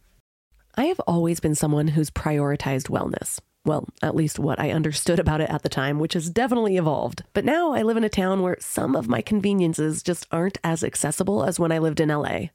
I 0.74 0.86
have 0.86 1.00
always 1.00 1.40
been 1.40 1.54
someone 1.54 1.88
who's 1.88 2.10
prioritized 2.10 2.88
wellness. 2.88 3.40
Well, 3.66 3.88
at 4.00 4.14
least 4.14 4.38
what 4.38 4.60
I 4.60 4.70
understood 4.70 5.18
about 5.18 5.40
it 5.40 5.50
at 5.50 5.64
the 5.64 5.68
time, 5.68 5.98
which 5.98 6.12
has 6.12 6.30
definitely 6.30 6.76
evolved. 6.76 7.24
But 7.32 7.44
now 7.44 7.72
I 7.72 7.82
live 7.82 7.96
in 7.96 8.04
a 8.04 8.08
town 8.08 8.40
where 8.40 8.56
some 8.60 8.94
of 8.94 9.08
my 9.08 9.20
conveniences 9.20 10.04
just 10.04 10.24
aren't 10.30 10.58
as 10.62 10.84
accessible 10.84 11.42
as 11.42 11.58
when 11.58 11.72
I 11.72 11.78
lived 11.78 11.98
in 11.98 12.08
LA. 12.08 12.50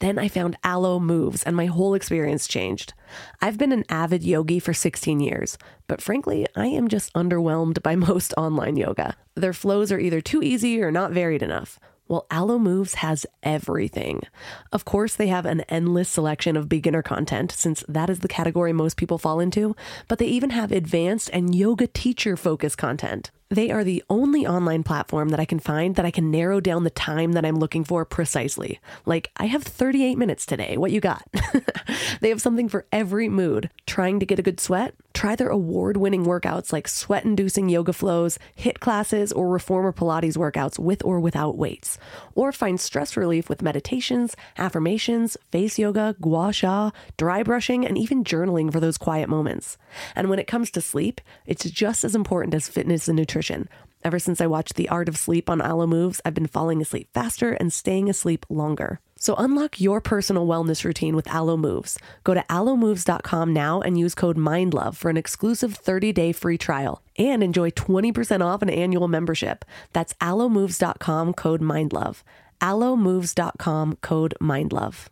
Then 0.00 0.18
I 0.18 0.26
found 0.26 0.58
Alo 0.64 0.98
Moves 0.98 1.44
and 1.44 1.54
my 1.54 1.66
whole 1.66 1.94
experience 1.94 2.48
changed. 2.48 2.94
I've 3.40 3.58
been 3.58 3.70
an 3.70 3.84
avid 3.88 4.24
yogi 4.24 4.58
for 4.58 4.74
16 4.74 5.20
years, 5.20 5.56
but 5.86 6.02
frankly, 6.02 6.48
I 6.56 6.66
am 6.66 6.88
just 6.88 7.14
underwhelmed 7.14 7.80
by 7.80 7.94
most 8.10 8.34
online 8.36 8.76
yoga. 8.76 9.16
Their 9.36 9.52
flows 9.52 9.92
are 9.92 10.00
either 10.00 10.20
too 10.20 10.42
easy 10.42 10.82
or 10.82 10.90
not 10.90 11.12
varied 11.12 11.44
enough. 11.44 11.78
Well, 12.08 12.26
Alo 12.30 12.58
Moves 12.58 12.94
has 12.96 13.26
everything. 13.42 14.22
Of 14.70 14.84
course, 14.84 15.16
they 15.16 15.26
have 15.26 15.44
an 15.44 15.62
endless 15.62 16.08
selection 16.08 16.56
of 16.56 16.68
beginner 16.68 17.02
content, 17.02 17.50
since 17.50 17.82
that 17.88 18.08
is 18.08 18.20
the 18.20 18.28
category 18.28 18.72
most 18.72 18.96
people 18.96 19.18
fall 19.18 19.40
into, 19.40 19.74
but 20.06 20.18
they 20.18 20.26
even 20.26 20.50
have 20.50 20.70
advanced 20.70 21.30
and 21.32 21.54
yoga 21.54 21.88
teacher 21.88 22.36
focused 22.36 22.78
content. 22.78 23.32
They 23.48 23.70
are 23.70 23.84
the 23.84 24.04
only 24.10 24.46
online 24.46 24.82
platform 24.82 25.28
that 25.28 25.40
I 25.40 25.44
can 25.44 25.60
find 25.60 25.94
that 25.94 26.04
I 26.04 26.10
can 26.10 26.30
narrow 26.30 26.60
down 26.60 26.84
the 26.84 26.90
time 26.90 27.32
that 27.32 27.44
I'm 27.44 27.58
looking 27.58 27.84
for 27.84 28.04
precisely. 28.04 28.80
Like, 29.04 29.30
I 29.36 29.46
have 29.46 29.62
38 29.62 30.16
minutes 30.16 30.46
today. 30.46 30.76
What 30.76 30.90
you 30.90 31.00
got? 31.00 31.24
they 32.20 32.28
have 32.28 32.42
something 32.42 32.68
for 32.68 32.86
every 32.90 33.28
mood. 33.28 33.70
Trying 33.86 34.18
to 34.20 34.26
get 34.26 34.40
a 34.40 34.42
good 34.42 34.58
sweat? 34.58 34.94
Try 35.16 35.34
their 35.34 35.48
award 35.48 35.96
winning 35.96 36.26
workouts 36.26 36.74
like 36.74 36.86
sweat 36.86 37.24
inducing 37.24 37.70
yoga 37.70 37.94
flows, 37.94 38.38
HIIT 38.58 38.80
classes, 38.80 39.32
or 39.32 39.48
reformer 39.48 39.90
Pilates 39.90 40.36
workouts 40.36 40.78
with 40.78 41.02
or 41.06 41.20
without 41.20 41.56
weights. 41.56 41.96
Or 42.34 42.52
find 42.52 42.78
stress 42.78 43.16
relief 43.16 43.48
with 43.48 43.62
meditations, 43.62 44.36
affirmations, 44.58 45.38
face 45.50 45.78
yoga, 45.78 46.16
gua 46.20 46.52
sha, 46.52 46.90
dry 47.16 47.42
brushing, 47.42 47.86
and 47.86 47.96
even 47.96 48.24
journaling 48.24 48.70
for 48.70 48.78
those 48.78 48.98
quiet 48.98 49.30
moments. 49.30 49.78
And 50.14 50.28
when 50.28 50.38
it 50.38 50.46
comes 50.46 50.70
to 50.72 50.82
sleep, 50.82 51.22
it's 51.46 51.64
just 51.64 52.04
as 52.04 52.14
important 52.14 52.52
as 52.52 52.68
fitness 52.68 53.08
and 53.08 53.16
nutrition. 53.16 53.70
Ever 54.06 54.20
since 54.20 54.40
I 54.40 54.46
watched 54.46 54.76
The 54.76 54.88
Art 54.88 55.08
of 55.08 55.16
Sleep 55.16 55.50
on 55.50 55.60
Alo 55.60 55.84
Moves, 55.84 56.20
I've 56.24 56.32
been 56.32 56.46
falling 56.46 56.80
asleep 56.80 57.08
faster 57.12 57.54
and 57.54 57.72
staying 57.72 58.08
asleep 58.08 58.46
longer. 58.48 59.00
So 59.16 59.34
unlock 59.34 59.80
your 59.80 60.00
personal 60.00 60.46
wellness 60.46 60.84
routine 60.84 61.16
with 61.16 61.26
Alo 61.26 61.56
Moves. 61.56 61.98
Go 62.22 62.32
to 62.32 62.44
alomoves.com 62.48 63.52
now 63.52 63.80
and 63.80 63.98
use 63.98 64.14
code 64.14 64.36
MINDLOVE 64.36 64.96
for 64.96 65.10
an 65.10 65.16
exclusive 65.16 65.76
30-day 65.76 66.30
free 66.30 66.56
trial 66.56 67.02
and 67.18 67.42
enjoy 67.42 67.70
20% 67.70 68.44
off 68.44 68.62
an 68.62 68.70
annual 68.70 69.08
membership. 69.08 69.64
That's 69.92 70.14
alomoves.com 70.20 71.34
code 71.34 71.60
MINDLOVE. 71.60 72.22
alomoves.com 72.60 73.96
code 74.02 74.34
MINDLOVE. 74.40 75.10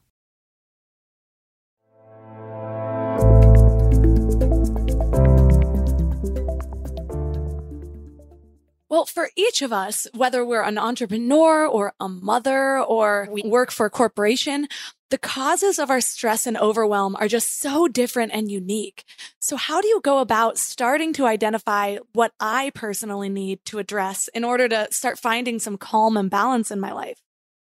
Well, 8.94 9.07
for 9.07 9.30
each 9.35 9.61
of 9.61 9.72
us, 9.72 10.07
whether 10.14 10.46
we're 10.46 10.62
an 10.62 10.78
entrepreneur 10.78 11.66
or 11.66 11.94
a 11.98 12.09
mother 12.09 12.78
or 12.78 13.26
we 13.28 13.42
work 13.42 13.72
for 13.72 13.87
a 13.87 13.90
corporation, 13.90 14.68
the 15.11 15.18
causes 15.18 15.80
of 15.80 15.90
our 15.90 16.00
stress 16.00 16.46
and 16.46 16.57
overwhelm 16.57 17.16
are 17.16 17.26
just 17.26 17.59
so 17.59 17.88
different 17.88 18.30
and 18.33 18.48
unique. 18.48 19.02
So 19.40 19.57
how 19.57 19.80
do 19.80 19.88
you 19.88 20.00
go 20.00 20.20
about 20.20 20.59
starting 20.59 21.12
to 21.14 21.26
identify 21.26 21.96
what 22.12 22.35
I 22.38 22.70
personally 22.76 23.28
need 23.28 23.64
to 23.64 23.80
address 23.80 24.28
in 24.28 24.44
order 24.44 24.68
to 24.68 24.87
start 24.92 25.18
finding 25.18 25.59
some 25.59 25.76
calm 25.76 26.16
and 26.16 26.30
balance 26.30 26.70
in 26.70 26.78
my 26.78 26.92
life? 26.92 27.18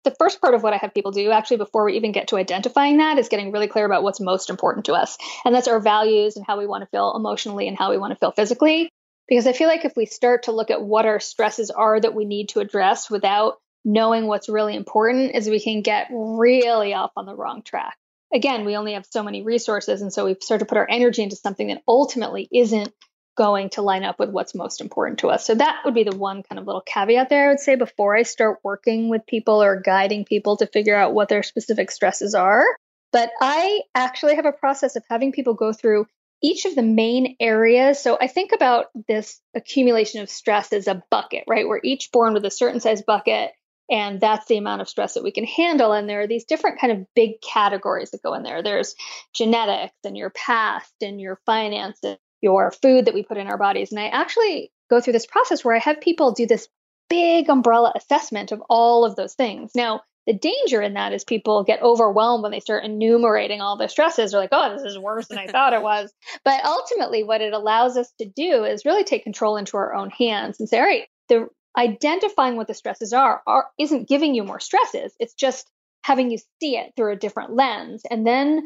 the 0.05 0.17
first 0.19 0.41
part 0.41 0.55
of 0.55 0.65
what 0.65 0.73
I 0.73 0.79
have 0.79 0.95
people 0.95 1.13
do, 1.13 1.31
actually, 1.31 1.59
before 1.59 1.85
we 1.85 1.95
even 1.95 2.11
get 2.11 2.27
to 2.29 2.37
identifying 2.37 2.97
that, 2.97 3.19
is 3.19 3.29
getting 3.29 3.53
really 3.53 3.69
clear 3.69 3.85
about 3.85 4.03
what's 4.03 4.19
most 4.19 4.51
important 4.51 4.87
to 4.87 4.95
us. 4.95 5.17
And 5.45 5.55
that's 5.55 5.69
our 5.69 5.79
values 5.79 6.37
and 6.37 6.45
how 6.45 6.59
we 6.59 6.67
want 6.67 6.83
to 6.83 6.89
feel 6.89 7.15
emotionally 7.15 7.69
and 7.69 7.79
how 7.79 7.91
we 7.91 7.99
want 7.99 8.13
to 8.13 8.19
feel 8.19 8.33
physically. 8.33 8.92
Because 9.29 9.47
I 9.47 9.53
feel 9.53 9.69
like 9.69 9.85
if 9.85 9.97
we 9.97 10.07
start 10.07 10.45
to 10.45 10.53
look 10.53 10.71
at 10.71 10.83
what 10.83 11.07
our 11.07 11.21
stresses 11.21 11.71
are 11.71 11.99
that 12.01 12.15
we 12.15 12.25
need 12.25 12.51
to 12.51 12.61
address 12.61 13.11
without 13.11 13.59
knowing 13.85 14.27
what's 14.27 14.49
really 14.49 14.77
important, 14.77 15.35
is 15.35 15.49
we 15.49 15.61
can 15.61 15.83
get 15.83 16.09
really 16.11 16.95
off 16.95 17.13
on 17.17 17.27
the 17.27 17.35
wrong 17.35 17.63
track. 17.63 17.97
Again, 18.35 18.65
we 18.65 18.77
only 18.77 18.95
have 18.95 19.07
so 19.11 19.23
many 19.23 19.43
resources. 19.43 20.03
And 20.03 20.13
so 20.13 20.27
we 20.27 20.37
start 20.41 20.61
to 20.61 20.67
put 20.67 20.79
our 20.79 20.87
energy 20.89 21.23
into 21.23 21.37
something 21.37 21.69
that 21.69 21.83
ultimately 21.87 22.49
isn't 22.53 22.93
going 23.37 23.71
to 23.71 23.83
line 23.83 24.05
up 24.05 24.19
with 24.19 24.31
what's 24.31 24.55
most 24.55 24.81
important 24.81 25.21
to 25.21 25.29
us. 25.29 25.47
So 25.47 25.55
that 25.55 25.83
would 25.85 25.95
be 25.95 26.05
the 26.05 26.17
one 26.17 26.43
kind 26.43 26.59
of 26.59 26.67
little 26.67 26.83
caveat 26.83 27.29
there, 27.29 27.47
I 27.47 27.49
would 27.49 27.61
say, 27.61 27.77
before 27.77 28.17
I 28.17 28.23
start 28.23 28.59
working 28.63 29.09
with 29.09 29.27
people 29.27 29.63
or 29.63 29.81
guiding 29.81 30.25
people 30.25 30.59
to 30.59 30.67
figure 30.67 30.97
out 30.97 31.15
what 31.15 31.29
their 31.29 31.43
specific 31.43 31.91
stresses 31.91 32.35
are. 32.35 32.65
But 33.11 33.31
I 33.41 33.83
actually 33.95 34.37
have 34.37 34.47
a 34.47 34.53
process 34.53 34.97
of 34.97 35.05
having 35.09 35.33
people 35.33 35.55
go 35.55 35.73
through 35.73 36.07
each 36.43 36.65
of 36.65 36.75
the 36.75 36.83
main 36.83 37.37
areas. 37.41 38.01
So 38.01 38.19
I 38.21 38.27
think 38.27 38.53
about 38.53 38.87
this 39.09 39.41
accumulation 39.55 40.23
of 40.23 40.29
stress 40.29 40.73
as 40.73 40.89
a 40.89 41.03
bucket, 41.11 41.45
right? 41.49 41.67
We're 41.67 41.81
each 41.83 42.11
born 42.13 42.35
with 42.35 42.45
a 42.45 42.51
certain 42.51 42.81
size 42.81 43.03
bucket, 43.03 43.53
and 43.91 44.21
that's 44.21 44.47
the 44.47 44.57
amount 44.57 44.83
of 44.83 44.89
stress 44.89 45.15
that 45.15 45.23
we 45.23 45.33
can 45.33 45.45
handle. 45.45 45.93
And 45.93 46.09
there 46.09 46.23
are 46.23 46.27
these 46.27 46.45
different 46.45 46.81
kind 46.81 46.93
of 46.93 47.07
big 47.15 47.41
categories 47.43 48.11
that 48.11 48.23
go 48.23 48.35
in 48.35 48.43
there. 48.43 48.63
There's 48.63 48.95
genetics 49.35 49.95
and 50.05 50.17
your 50.17 50.31
past 50.31 50.93
and 51.01 51.21
your 51.21 51.41
finances, 51.47 52.17
your 52.41 52.71
food 52.71 53.07
that 53.07 53.15
we 53.15 53.23
put 53.23 53.39
in 53.39 53.47
our 53.47 53.59
bodies. 53.59 53.93
And 53.93 54.01
I 54.01 54.09
actually 54.09 54.73
go 54.91 55.01
through 55.01 55.13
this 55.13 55.27
process 55.27 55.65
where 55.65 55.77
I 55.77 55.81
have 55.81 56.01
people 56.01 56.33
do 56.33 56.47
this 56.47 56.69
big 57.09 57.51
umbrella 57.51 57.93
assessment 57.95 58.53
of 58.53 58.63
all 58.69 59.05
of 59.05 59.17
those 59.17 59.35
things. 59.35 59.73
Now, 59.75 60.01
the 60.27 60.33
danger 60.33 60.81
in 60.81 60.95
that 60.95 61.13
is 61.13 61.25
people 61.25 61.65
get 61.65 61.83
overwhelmed 61.83 62.43
when 62.43 62.53
they 62.53 62.61
start 62.61 62.85
enumerating 62.85 63.61
all 63.61 63.77
the 63.77 63.89
stresses. 63.89 64.31
They're 64.31 64.41
like, 64.41 64.51
oh, 64.53 64.73
this 64.73 64.85
is 64.85 64.99
worse 64.99 65.27
than 65.27 65.39
I 65.39 65.49
thought 65.49 65.73
it 65.73 65.83
was. 65.83 66.13
But 66.45 66.65
ultimately, 66.65 67.25
what 67.25 67.41
it 67.41 67.53
allows 67.53 67.97
us 67.97 68.13
to 68.19 68.27
do 68.27 68.65
is 68.65 68.85
really 68.85 69.05
take 69.05 69.25
control 69.25 69.57
into 69.57 69.77
our 69.77 69.95
own 69.95 70.11
hands 70.11 70.61
and 70.61 70.69
say, 70.69 70.79
all 70.79 70.85
right, 70.85 71.09
the 71.29 71.49
identifying 71.77 72.57
what 72.57 72.69
the 72.69 72.75
stresses 72.75 73.13
are, 73.13 73.43
are 73.47 73.67
isn't 73.79 74.09
giving 74.09 74.35
you 74.35 74.45
more 74.45 74.61
stresses. 74.61 75.15
It's 75.19 75.35
just 75.35 75.71
having 76.05 76.31
you 76.31 76.39
see 76.61 76.77
it 76.77 76.93
through 76.97 77.13
a 77.13 77.17
different 77.17 77.55
lens. 77.55 78.03
And 78.11 78.27
then 78.27 78.65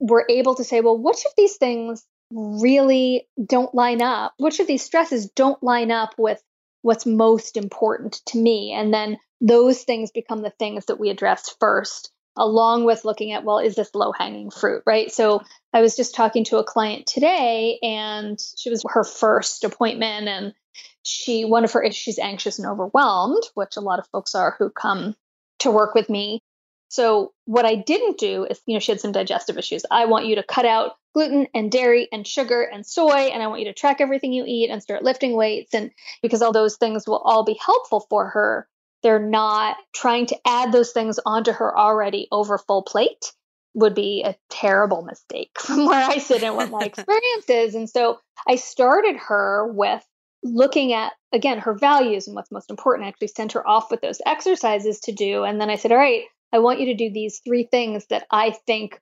we're 0.00 0.26
able 0.28 0.56
to 0.56 0.64
say, 0.64 0.80
well, 0.80 0.98
which 0.98 1.24
of 1.24 1.32
these 1.36 1.56
things 1.56 2.04
really 2.30 3.28
don't 3.44 3.74
line 3.74 4.02
up? 4.02 4.34
Which 4.38 4.60
of 4.60 4.66
these 4.66 4.82
stresses 4.82 5.30
don't 5.30 5.62
line 5.62 5.90
up 5.90 6.14
with 6.18 6.42
what's 6.82 7.06
most 7.06 7.56
important 7.56 8.20
to 8.26 8.38
me? 8.38 8.72
And 8.72 8.92
then 8.92 9.18
those 9.42 9.82
things 9.82 10.12
become 10.12 10.40
the 10.40 10.50
things 10.58 10.86
that 10.86 11.00
we 11.00 11.10
address 11.10 11.54
first, 11.60 12.12
along 12.36 12.84
with 12.84 13.04
looking 13.04 13.32
at, 13.32 13.44
well, 13.44 13.58
is 13.58 13.74
this 13.74 13.94
low 13.94 14.12
hanging 14.12 14.50
fruit, 14.50 14.82
right? 14.86 15.10
So 15.10 15.42
I 15.74 15.82
was 15.82 15.96
just 15.96 16.14
talking 16.14 16.44
to 16.44 16.58
a 16.58 16.64
client 16.64 17.06
today 17.06 17.78
and 17.82 18.38
she 18.56 18.70
was 18.70 18.84
her 18.88 19.04
first 19.04 19.64
appointment 19.64 20.28
and 20.28 20.54
she, 21.02 21.44
one 21.44 21.64
of 21.64 21.72
her 21.72 21.82
issues, 21.82 21.96
she's 21.96 22.18
anxious 22.20 22.60
and 22.60 22.68
overwhelmed, 22.68 23.42
which 23.54 23.76
a 23.76 23.80
lot 23.80 23.98
of 23.98 24.06
folks 24.12 24.36
are 24.36 24.54
who 24.58 24.70
come 24.70 25.16
to 25.58 25.72
work 25.72 25.94
with 25.94 26.08
me. 26.08 26.40
So 26.88 27.32
what 27.46 27.64
I 27.64 27.74
didn't 27.74 28.18
do 28.18 28.46
is, 28.48 28.60
you 28.66 28.74
know, 28.74 28.80
she 28.80 28.92
had 28.92 29.00
some 29.00 29.12
digestive 29.12 29.58
issues. 29.58 29.82
I 29.90 30.04
want 30.04 30.26
you 30.26 30.36
to 30.36 30.42
cut 30.44 30.66
out 30.66 30.92
gluten 31.14 31.48
and 31.54 31.72
dairy 31.72 32.06
and 32.12 32.26
sugar 32.26 32.62
and 32.62 32.86
soy, 32.86 33.30
and 33.32 33.42
I 33.42 33.48
want 33.48 33.60
you 33.60 33.66
to 33.66 33.74
track 33.74 34.00
everything 34.00 34.32
you 34.32 34.44
eat 34.46 34.70
and 34.70 34.82
start 34.82 35.02
lifting 35.02 35.34
weights. 35.34 35.74
And 35.74 35.90
because 36.22 36.42
all 36.42 36.52
those 36.52 36.76
things 36.76 37.06
will 37.06 37.18
all 37.18 37.44
be 37.44 37.58
helpful 37.64 38.06
for 38.08 38.28
her, 38.28 38.68
they're 39.02 39.18
not 39.18 39.76
trying 39.94 40.26
to 40.26 40.38
add 40.46 40.72
those 40.72 40.92
things 40.92 41.18
onto 41.24 41.52
her 41.52 41.76
already 41.76 42.28
over 42.30 42.58
full 42.58 42.82
plate 42.82 43.32
would 43.74 43.94
be 43.94 44.22
a 44.24 44.36
terrible 44.50 45.02
mistake 45.02 45.50
from 45.58 45.86
where 45.86 46.08
I 46.08 46.18
sit 46.18 46.42
and 46.42 46.56
what 46.56 46.70
my 46.70 46.80
experience 46.84 47.48
is. 47.48 47.74
And 47.74 47.88
so 47.88 48.18
I 48.46 48.56
started 48.56 49.16
her 49.16 49.72
with 49.72 50.04
looking 50.44 50.92
at 50.92 51.12
again 51.32 51.58
her 51.58 51.74
values 51.74 52.26
and 52.26 52.34
what's 52.34 52.50
most 52.50 52.70
important. 52.70 53.06
I 53.06 53.08
actually 53.08 53.28
sent 53.28 53.52
her 53.52 53.66
off 53.66 53.90
with 53.90 54.00
those 54.00 54.20
exercises 54.26 55.00
to 55.00 55.12
do. 55.12 55.44
And 55.44 55.60
then 55.60 55.70
I 55.70 55.76
said, 55.76 55.92
All 55.92 55.98
right, 55.98 56.24
I 56.52 56.58
want 56.58 56.80
you 56.80 56.86
to 56.86 56.94
do 56.94 57.10
these 57.12 57.40
three 57.44 57.64
things 57.64 58.06
that 58.06 58.26
I 58.30 58.54
think 58.66 59.00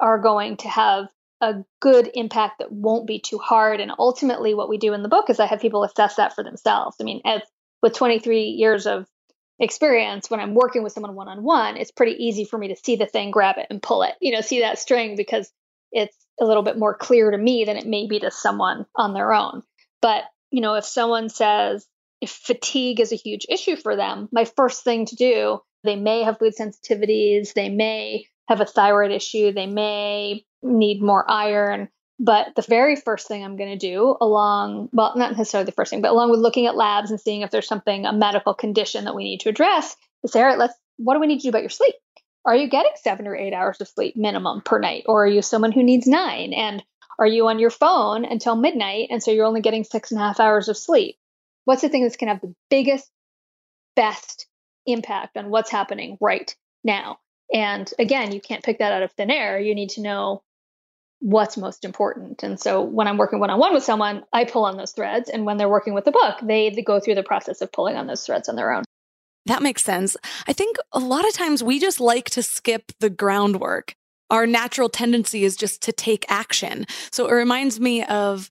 are 0.00 0.18
going 0.18 0.56
to 0.58 0.68
have 0.68 1.08
a 1.40 1.64
good 1.80 2.10
impact 2.14 2.58
that 2.58 2.72
won't 2.72 3.06
be 3.06 3.20
too 3.20 3.38
hard. 3.38 3.80
And 3.80 3.92
ultimately, 3.98 4.54
what 4.54 4.68
we 4.68 4.78
do 4.78 4.94
in 4.94 5.02
the 5.02 5.08
book 5.08 5.28
is 5.28 5.38
I 5.38 5.46
have 5.46 5.60
people 5.60 5.84
assess 5.84 6.16
that 6.16 6.34
for 6.34 6.42
themselves. 6.42 6.96
I 7.00 7.04
mean, 7.04 7.20
as, 7.24 7.42
with 7.84 7.92
23 7.92 8.44
years 8.44 8.86
of 8.86 9.06
experience, 9.58 10.30
when 10.30 10.40
I'm 10.40 10.54
working 10.54 10.82
with 10.82 10.94
someone 10.94 11.14
one 11.14 11.28
on 11.28 11.44
one, 11.44 11.76
it's 11.76 11.90
pretty 11.90 12.24
easy 12.24 12.46
for 12.46 12.56
me 12.56 12.68
to 12.68 12.76
see 12.76 12.96
the 12.96 13.04
thing, 13.04 13.30
grab 13.30 13.58
it, 13.58 13.66
and 13.68 13.82
pull 13.82 14.04
it, 14.04 14.14
you 14.22 14.32
know, 14.32 14.40
see 14.40 14.60
that 14.60 14.78
string 14.78 15.16
because 15.16 15.52
it's 15.92 16.16
a 16.40 16.46
little 16.46 16.62
bit 16.62 16.78
more 16.78 16.96
clear 16.96 17.30
to 17.30 17.36
me 17.36 17.66
than 17.66 17.76
it 17.76 17.86
may 17.86 18.06
be 18.06 18.20
to 18.20 18.30
someone 18.30 18.86
on 18.96 19.12
their 19.12 19.34
own. 19.34 19.62
But, 20.00 20.24
you 20.50 20.62
know, 20.62 20.76
if 20.76 20.86
someone 20.86 21.28
says, 21.28 21.86
if 22.22 22.30
fatigue 22.30 23.00
is 23.00 23.12
a 23.12 23.16
huge 23.16 23.44
issue 23.50 23.76
for 23.76 23.96
them, 23.96 24.30
my 24.32 24.46
first 24.46 24.82
thing 24.82 25.04
to 25.04 25.16
do 25.16 25.60
they 25.82 25.96
may 25.96 26.22
have 26.22 26.38
food 26.38 26.54
sensitivities. 26.58 27.52
They 27.52 27.68
may 27.68 28.24
have 28.48 28.62
a 28.62 28.64
thyroid 28.64 29.10
issue. 29.10 29.52
They 29.52 29.66
may 29.66 30.46
need 30.62 31.02
more 31.02 31.30
iron. 31.30 31.90
But 32.20 32.54
the 32.54 32.62
very 32.62 32.96
first 32.96 33.26
thing 33.26 33.44
I'm 33.44 33.56
going 33.56 33.76
to 33.76 33.86
do, 33.86 34.16
along, 34.20 34.88
well, 34.92 35.12
not 35.16 35.32
necessarily 35.32 35.66
the 35.66 35.72
first 35.72 35.90
thing, 35.90 36.00
but 36.00 36.12
along 36.12 36.30
with 36.30 36.40
looking 36.40 36.66
at 36.66 36.76
labs 36.76 37.10
and 37.10 37.20
seeing 37.20 37.42
if 37.42 37.50
there's 37.50 37.66
something, 37.66 38.06
a 38.06 38.12
medical 38.12 38.54
condition 38.54 39.04
that 39.04 39.14
we 39.14 39.24
need 39.24 39.40
to 39.40 39.48
address, 39.48 39.96
is 40.22 40.32
say, 40.32 40.40
all 40.40 40.46
right, 40.46 40.58
let's, 40.58 40.74
what 40.96 41.14
do 41.14 41.20
we 41.20 41.26
need 41.26 41.38
to 41.38 41.42
do 41.42 41.48
about 41.48 41.62
your 41.62 41.70
sleep? 41.70 41.94
Are 42.44 42.54
you 42.54 42.68
getting 42.68 42.92
seven 42.96 43.26
or 43.26 43.34
eight 43.34 43.52
hours 43.52 43.80
of 43.80 43.88
sleep 43.88 44.16
minimum 44.16 44.60
per 44.60 44.78
night? 44.78 45.04
Or 45.06 45.24
are 45.24 45.28
you 45.28 45.42
someone 45.42 45.72
who 45.72 45.82
needs 45.82 46.06
nine? 46.06 46.52
And 46.52 46.82
are 47.18 47.26
you 47.26 47.48
on 47.48 47.58
your 47.58 47.70
phone 47.70 48.24
until 48.24 48.54
midnight? 48.54 49.08
And 49.10 49.22
so 49.22 49.30
you're 49.30 49.46
only 49.46 49.62
getting 49.62 49.84
six 49.84 50.12
and 50.12 50.20
a 50.20 50.24
half 50.24 50.40
hours 50.40 50.68
of 50.68 50.76
sleep? 50.76 51.16
What's 51.64 51.82
the 51.82 51.88
thing 51.88 52.02
that's 52.02 52.16
going 52.16 52.28
to 52.28 52.34
have 52.34 52.42
the 52.42 52.54
biggest, 52.70 53.10
best 53.96 54.46
impact 54.86 55.36
on 55.36 55.50
what's 55.50 55.70
happening 55.70 56.18
right 56.20 56.54
now. 56.82 57.18
And 57.52 57.90
again, 57.98 58.32
you 58.32 58.40
can't 58.40 58.64
pick 58.64 58.78
that 58.78 58.92
out 58.92 59.02
of 59.02 59.12
thin 59.12 59.30
air. 59.30 59.58
You 59.58 59.74
need 59.74 59.90
to 59.90 60.02
know 60.02 60.42
what's 61.24 61.56
most 61.56 61.86
important. 61.86 62.42
And 62.42 62.60
so 62.60 62.82
when 62.82 63.08
I'm 63.08 63.16
working 63.16 63.40
one 63.40 63.48
on 63.48 63.58
one 63.58 63.72
with 63.72 63.82
someone, 63.82 64.24
I 64.30 64.44
pull 64.44 64.66
on 64.66 64.76
those 64.76 64.92
threads. 64.92 65.30
And 65.30 65.46
when 65.46 65.56
they're 65.56 65.70
working 65.70 65.94
with 65.94 66.04
the 66.04 66.12
book, 66.12 66.36
they, 66.42 66.68
they 66.68 66.82
go 66.82 67.00
through 67.00 67.14
the 67.14 67.22
process 67.22 67.62
of 67.62 67.72
pulling 67.72 67.96
on 67.96 68.06
those 68.06 68.26
threads 68.26 68.50
on 68.50 68.56
their 68.56 68.70
own. 68.70 68.84
That 69.46 69.62
makes 69.62 69.82
sense. 69.82 70.18
I 70.46 70.52
think 70.52 70.76
a 70.92 70.98
lot 70.98 71.26
of 71.26 71.32
times 71.32 71.62
we 71.62 71.80
just 71.80 71.98
like 71.98 72.28
to 72.30 72.42
skip 72.42 72.92
the 73.00 73.08
groundwork. 73.08 73.94
Our 74.30 74.46
natural 74.46 74.90
tendency 74.90 75.44
is 75.44 75.56
just 75.56 75.80
to 75.84 75.92
take 75.92 76.26
action. 76.28 76.84
So 77.10 77.26
it 77.26 77.32
reminds 77.32 77.80
me 77.80 78.04
of 78.04 78.50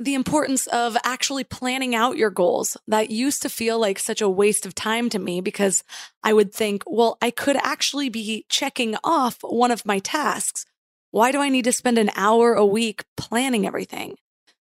the 0.00 0.14
importance 0.14 0.66
of 0.66 0.96
actually 1.04 1.44
planning 1.44 1.94
out 1.94 2.16
your 2.16 2.30
goals. 2.30 2.76
That 2.88 3.12
used 3.12 3.40
to 3.42 3.48
feel 3.48 3.78
like 3.78 4.00
such 4.00 4.20
a 4.20 4.28
waste 4.28 4.66
of 4.66 4.74
time 4.74 5.10
to 5.10 5.20
me 5.20 5.40
because 5.40 5.84
I 6.24 6.32
would 6.32 6.52
think, 6.52 6.82
well, 6.88 7.18
I 7.22 7.30
could 7.30 7.56
actually 7.56 8.08
be 8.08 8.46
checking 8.48 8.96
off 9.04 9.38
one 9.42 9.70
of 9.70 9.86
my 9.86 10.00
tasks. 10.00 10.66
Why 11.14 11.30
do 11.30 11.40
I 11.40 11.48
need 11.48 11.62
to 11.66 11.72
spend 11.72 11.96
an 11.96 12.10
hour 12.16 12.54
a 12.54 12.66
week 12.66 13.04
planning 13.16 13.68
everything? 13.68 14.16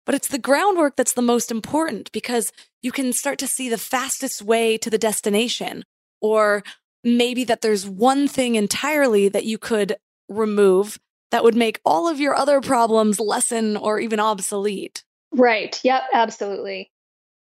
But 0.05 0.15
it's 0.15 0.27
the 0.27 0.37
groundwork 0.37 0.97
that's 0.97 1.13
the 1.13 1.21
most 1.21 1.49
important 1.49 2.11
because 2.11 2.51
you 2.81 2.91
can 2.91 3.13
start 3.13 3.39
to 3.39 3.47
see 3.47 3.69
the 3.69 3.77
fastest 3.77 4.41
way 4.41 4.77
to 4.79 4.89
the 4.89 4.97
destination. 4.97 5.85
Or 6.19 6.61
maybe 7.05 7.45
that 7.45 7.61
there's 7.61 7.87
one 7.87 8.27
thing 8.27 8.55
entirely 8.55 9.29
that 9.29 9.45
you 9.45 9.57
could 9.57 9.95
remove 10.27 10.99
that 11.31 11.45
would 11.45 11.55
make 11.55 11.79
all 11.85 12.09
of 12.09 12.19
your 12.19 12.35
other 12.35 12.59
problems 12.59 13.17
lessen 13.17 13.77
or 13.77 14.01
even 14.01 14.19
obsolete. 14.19 15.05
Right. 15.31 15.79
Yep. 15.85 16.01
Absolutely. 16.13 16.91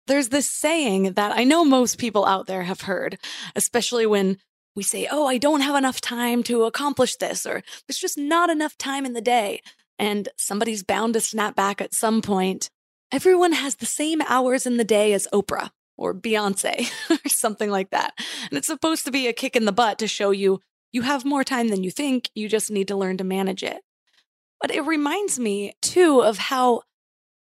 There's 0.09 0.31
this 0.31 0.49
saying 0.49 1.13
that 1.13 1.31
I 1.31 1.45
know 1.45 1.65
most 1.65 1.99
people 1.99 2.27
out 2.27 2.49
there 2.49 2.65
have 2.65 2.81
heard, 2.81 3.21
especially 3.55 4.07
when 4.07 4.39
we 4.75 4.83
say, 4.83 5.09
Oh, 5.11 5.27
I 5.27 5.39
don't 5.39 5.61
have 5.61 5.77
enough 5.77 6.01
time 6.01 6.43
to 6.45 6.65
accomplish 6.65 7.17
this, 7.17 7.47
or 7.47 7.63
there's 7.87 7.99
just 7.99 8.19
not 8.19 8.51
enough 8.51 8.77
time 8.79 9.05
in 9.05 9.13
the 9.13 9.21
day. 9.21 9.61
And 9.99 10.29
somebody's 10.37 10.83
bound 10.83 11.15
to 11.15 11.21
snap 11.21 11.55
back 11.55 11.81
at 11.81 11.95
some 11.95 12.23
point. 12.23 12.71
Everyone 13.13 13.53
has 13.53 13.77
the 13.77 13.87
same 13.87 14.23
hours 14.23 14.67
in 14.67 14.77
the 14.79 14.85
day 14.85 15.13
as 15.13 15.29
Oprah 15.33 15.71
or 15.97 16.15
Beyonce 16.15 16.91
or 17.11 17.29
something 17.29 17.71
like 17.71 17.91
that. 17.91 18.15
And 18.51 18.59
it's 18.59 18.67
supposed 18.67 19.05
to 19.05 19.11
be 19.11 19.29
a 19.29 19.33
kick 19.33 19.55
in 19.55 19.65
the 19.65 19.73
butt 19.73 19.99
to 19.99 20.09
show 20.09 20.31
you 20.31 20.61
you 20.93 21.03
have 21.03 21.25
more 21.25 21.43
time 21.43 21.69
than 21.69 21.83
you 21.83 21.91
think. 21.91 22.31
You 22.35 22.49
just 22.49 22.71
need 22.71 22.89
to 22.89 22.97
learn 22.97 23.17
to 23.17 23.25
manage 23.25 23.63
it. 23.63 23.83
But 24.61 24.71
it 24.71 24.83
reminds 24.83 25.39
me 25.39 25.73
too 25.81 26.23
of 26.23 26.39
how 26.39 26.83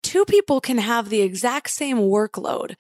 two 0.02 0.26
people 0.26 0.62
can 0.62 0.78
have 0.78 1.10
the 1.10 1.22
exact 1.22 1.70
same 1.70 1.98
workload, 1.98 2.76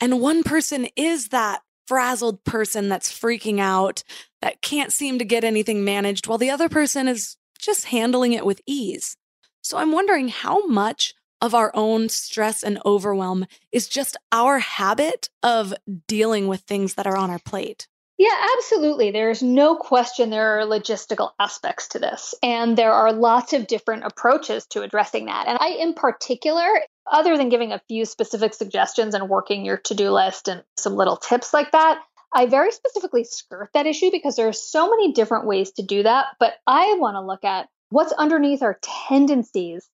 and 0.00 0.20
one 0.20 0.42
person 0.42 0.88
is 0.96 1.28
that 1.28 1.62
frazzled 1.88 2.44
person 2.44 2.88
that's 2.90 3.10
freaking 3.10 3.58
out, 3.58 4.04
that 4.42 4.60
can't 4.60 4.92
seem 4.92 5.18
to 5.18 5.24
get 5.24 5.42
anything 5.42 5.84
managed, 5.84 6.26
while 6.26 6.38
the 6.38 6.50
other 6.50 6.68
person 6.68 7.08
is 7.08 7.36
just 7.58 7.86
handling 7.86 8.34
it 8.34 8.44
with 8.46 8.60
ease. 8.66 9.16
So 9.62 9.78
I'm 9.78 9.90
wondering 9.90 10.28
how 10.28 10.66
much 10.66 11.14
of 11.40 11.54
our 11.54 11.70
own 11.74 12.08
stress 12.08 12.62
and 12.62 12.78
overwhelm 12.84 13.46
is 13.72 13.88
just 13.88 14.16
our 14.32 14.58
habit 14.58 15.30
of 15.42 15.72
dealing 16.06 16.46
with 16.46 16.60
things 16.60 16.94
that 16.94 17.06
are 17.06 17.16
on 17.16 17.30
our 17.30 17.38
plate. 17.38 17.88
Yeah, 18.18 18.34
absolutely. 18.56 19.12
There's 19.12 19.44
no 19.44 19.76
question 19.76 20.30
there 20.30 20.58
are 20.58 20.66
logistical 20.66 21.30
aspects 21.38 21.88
to 21.88 22.00
this, 22.00 22.34
and 22.42 22.76
there 22.76 22.92
are 22.92 23.12
lots 23.12 23.52
of 23.52 23.68
different 23.68 24.04
approaches 24.04 24.66
to 24.70 24.82
addressing 24.82 25.26
that. 25.26 25.46
And 25.46 25.56
I, 25.60 25.76
in 25.80 25.94
particular, 25.94 26.66
other 27.10 27.36
than 27.36 27.48
giving 27.48 27.72
a 27.72 27.82
few 27.88 28.04
specific 28.04 28.54
suggestions 28.54 29.14
and 29.14 29.28
working 29.28 29.64
your 29.64 29.78
to 29.78 29.94
do 29.94 30.10
list 30.10 30.48
and 30.48 30.62
some 30.76 30.94
little 30.94 31.16
tips 31.16 31.52
like 31.52 31.72
that, 31.72 32.00
I 32.32 32.46
very 32.46 32.72
specifically 32.72 33.24
skirt 33.24 33.70
that 33.74 33.86
issue 33.86 34.10
because 34.10 34.36
there 34.36 34.48
are 34.48 34.52
so 34.52 34.90
many 34.90 35.12
different 35.12 35.46
ways 35.46 35.72
to 35.72 35.82
do 35.82 36.02
that. 36.02 36.26
But 36.38 36.54
I 36.66 36.96
want 36.98 37.16
to 37.16 37.26
look 37.26 37.44
at 37.44 37.68
what's 37.90 38.12
underneath 38.12 38.62
our 38.62 38.78
tendencies 39.08 39.88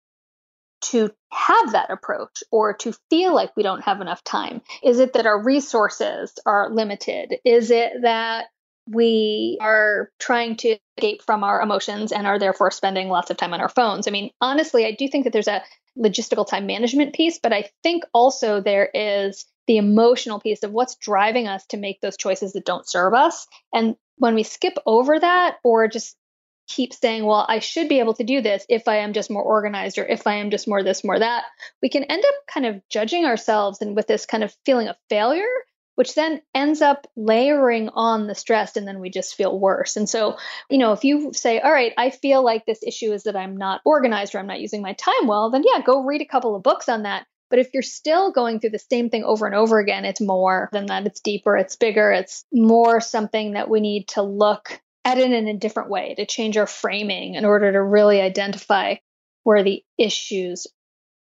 to 0.83 1.11
have 1.33 1.72
that 1.72 1.90
approach 1.90 2.42
or 2.50 2.74
to 2.74 2.92
feel 3.09 3.35
like 3.35 3.57
we 3.57 3.62
don't 3.62 3.85
have 3.85 4.00
enough 4.00 4.22
time? 4.22 4.61
Is 4.83 4.98
it 4.98 5.14
that 5.14 5.27
our 5.27 5.42
resources 5.42 6.35
are 6.44 6.70
limited? 6.70 7.37
Is 7.44 7.70
it 7.70 7.92
that 8.03 8.46
we 8.87 9.57
are 9.62 10.11
trying 10.18 10.57
to 10.57 10.77
escape 10.98 11.22
from 11.22 11.42
our 11.42 11.62
emotions 11.62 12.12
and 12.12 12.27
are 12.27 12.38
therefore 12.38 12.70
spending 12.70 13.09
lots 13.09 13.31
of 13.31 13.38
time 13.38 13.55
on 13.55 13.62
our 13.62 13.68
phones? 13.68 14.07
I 14.07 14.11
mean, 14.11 14.31
honestly, 14.42 14.85
I 14.85 14.92
do 14.92 15.09
think 15.09 15.24
that 15.24 15.33
there's 15.33 15.48
a 15.48 15.62
logistical 15.98 16.46
time 16.46 16.66
management 16.66 17.14
piece, 17.14 17.38
but 17.38 17.52
I 17.52 17.70
think 17.83 18.04
also 18.12 18.61
there 18.61 18.88
is 18.92 19.46
the 19.66 19.76
emotional 19.78 20.40
piece 20.40 20.62
of 20.62 20.72
what's 20.72 20.96
driving 20.96 21.48
us 21.48 21.64
to 21.66 21.76
make 21.76 22.00
those 22.00 22.16
choices 22.16 22.52
that 22.52 22.66
don't 22.66 22.88
serve 22.88 23.14
us. 23.14 23.46
And 23.72 23.96
when 24.16 24.35
we 24.35 24.42
skip 24.42 24.74
over 24.87 25.18
that 25.18 25.57
or 25.64 25.88
just 25.88 26.16
keep 26.66 26.92
saying, 26.92 27.24
well, 27.24 27.44
I 27.48 27.59
should 27.59 27.88
be 27.88 28.00
able 28.00 28.14
to 28.14 28.24
do 28.24 28.40
this 28.40 28.64
if 28.68 28.88
I 28.88 28.98
am 28.98 29.12
just 29.12 29.30
more 29.30 29.42
organized 29.42 29.98
or 29.98 30.07
if 30.07 30.26
I 30.26 30.37
am 30.37 30.50
just 30.50 30.66
more 30.66 30.83
this, 30.83 31.04
more 31.04 31.18
that, 31.18 31.44
we 31.83 31.88
can 31.88 32.04
end 32.04 32.24
up 32.26 32.35
kind 32.52 32.66
of 32.66 32.80
judging 32.88 33.24
ourselves 33.24 33.80
and 33.80 33.94
with 33.94 34.07
this 34.07 34.26
kind 34.26 34.42
of 34.42 34.54
feeling 34.64 34.88
of 34.88 34.96
failure, 35.09 35.44
which 35.94 36.14
then 36.14 36.42
ends 36.54 36.83
up 36.83 37.07
layering 37.16 37.88
on 37.90 38.26
the 38.26 38.35
stress 38.35 38.76
and 38.76 38.87
then 38.87 39.00
we 39.00 39.11
just 39.11 39.35
feel 39.35 39.59
worse. 39.59 39.96
And 39.96 40.09
so, 40.09 40.37
you 40.68 40.78
know, 40.78 40.92
if 40.92 41.04
you 41.04 41.33
say, 41.33 41.61
all 41.61 41.72
right, 41.72 41.92
I 41.96 42.11
feel 42.11 42.44
like 42.44 42.66
this 42.66 42.83
issue 42.83 43.12
is 43.12 43.24
that 43.24 43.37
I'm 43.37 43.57
not 43.57 43.80
organized 43.85 44.35
or 44.35 44.38
I'm 44.38 44.46
not 44.46 44.61
using 44.61 44.83
my 44.83 44.94
time 44.94 45.26
well, 45.26 45.50
then 45.50 45.62
yeah, 45.64 45.83
go 45.83 46.04
read 46.04 46.22
a 46.22 46.26
couple 46.26 46.57
of 46.57 46.62
books 46.62 46.88
on 46.88 47.02
that. 47.02 47.26
But 47.50 47.59
if 47.59 47.70
you're 47.72 47.83
still 47.83 48.33
going 48.33 48.59
through 48.59 48.70
the 48.70 48.78
same 48.78 49.11
thing 49.11 49.22
over 49.22 49.46
and 49.46 49.54
over 49.54 49.78
again, 49.78 50.04
it's 50.04 50.20
more 50.20 50.68
than 50.72 50.87
that. 50.87 51.07
It's 51.07 51.20
deeper, 51.20 51.57
it's 51.57 51.76
bigger, 51.76 52.11
it's 52.11 52.44
more 52.52 53.00
something 53.00 53.52
that 53.52 53.70
we 53.70 53.80
need 53.80 54.09
to 54.09 54.22
look 54.22 54.80
at 55.04 55.18
it 55.18 55.30
in 55.30 55.46
a 55.46 55.57
different 55.57 55.90
way 55.90 56.14
to 56.14 56.26
change 56.26 56.57
our 56.57 56.66
framing 56.66 57.35
in 57.35 57.44
order 57.44 57.70
to 57.70 57.83
really 57.83 58.20
identify 58.20 58.96
where 59.42 59.62
the 59.62 59.85
issues 59.98 60.66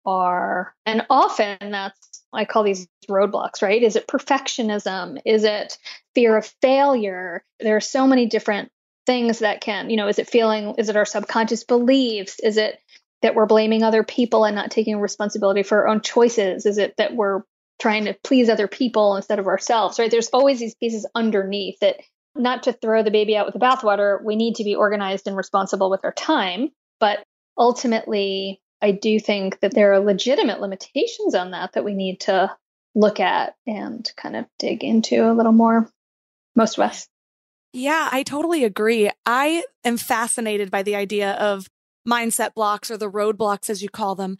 are. 0.06 0.74
And 0.86 1.06
often 1.10 1.58
that's, 1.72 2.11
I 2.34 2.46
call 2.46 2.64
these 2.64 2.88
roadblocks, 3.10 3.62
right? 3.62 3.82
Is 3.82 3.96
it 3.96 4.08
perfectionism? 4.08 5.20
Is 5.26 5.44
it 5.44 5.78
fear 6.16 6.38
of 6.38 6.46
failure? 6.62 7.44
There 7.60 7.76
are 7.76 7.82
so 7.82 8.08
many 8.08 8.26
different 8.26 8.72
things 9.06 9.40
that 9.40 9.62
can, 9.62 9.90
you 9.90 9.98
know, 9.98 10.08
is 10.08 10.20
it 10.20 10.30
feeling, 10.30 10.76
is 10.78 10.90
it 10.90 10.96
our 10.96 11.06
subconscious 11.06 11.64
beliefs? 11.64 12.40
Is 12.40 12.58
it 12.58 12.80
that 13.22 13.36
we're 13.36 13.46
blaming 13.46 13.84
other 13.84 14.04
people 14.04 14.46
and 14.46 14.56
not 14.56 14.72
taking 14.72 15.00
responsibility 15.00 15.64
for 15.64 15.80
our 15.80 15.88
own 15.88 16.02
choices? 16.02 16.66
Is 16.66 16.78
it 16.78 16.96
that 16.98 17.16
we're 17.16 17.42
trying 17.80 18.06
to 18.06 18.16
please 18.24 18.50
other 18.50 18.68
people 18.68 19.16
instead 19.16 19.40
of 19.40 19.48
ourselves, 19.48 20.00
right? 20.00 20.12
There's 20.12 20.30
always 20.30 20.60
these 20.60 20.76
pieces 20.76 21.08
underneath 21.16 21.80
that 21.80 21.98
not 22.36 22.64
to 22.64 22.74
throw 22.74 23.04
the 23.04 23.12
baby 23.12 23.36
out 23.36 23.46
with 23.46 23.54
the 23.54 23.60
bathwater, 23.60 24.24
we 24.24 24.36
need 24.36 24.56
to 24.56 24.64
be 24.64 24.76
organized 24.76 25.28
and 25.28 25.36
responsible 25.36 25.90
with 25.90 26.02
our 26.04 26.14
time. 26.14 26.70
But 27.00 27.24
ultimately, 27.58 28.62
I 28.82 28.92
do 28.92 29.20
think 29.20 29.60
that 29.60 29.74
there 29.74 29.94
are 29.94 30.00
legitimate 30.00 30.60
limitations 30.60 31.36
on 31.36 31.52
that 31.52 31.74
that 31.74 31.86
we 31.86 31.94
need 31.94 32.22
to 32.22 32.56
look 32.96 33.20
at 33.20 33.56
and 33.68 34.10
kind 34.18 34.36
of 34.36 34.46
dig 34.60 34.84
into 34.84 35.30
a 35.30 35.34
little 35.34 35.52
more. 35.52 35.90
Most 36.56 36.78
of 36.78 36.84
us. 36.84 37.08
Yeah, 37.74 38.10
I 38.12 38.24
totally 38.24 38.64
agree. 38.64 39.10
I 39.26 39.64
am 39.86 39.98
fascinated 39.98 40.70
by 40.70 40.84
the 40.84 40.96
idea 40.96 41.34
of 41.34 41.68
mindset 42.08 42.54
blocks 42.54 42.92
or 42.92 42.98
the 42.98 43.10
roadblocks, 43.10 43.70
as 43.70 43.82
you 43.82 43.90
call 43.90 44.16
them, 44.16 44.38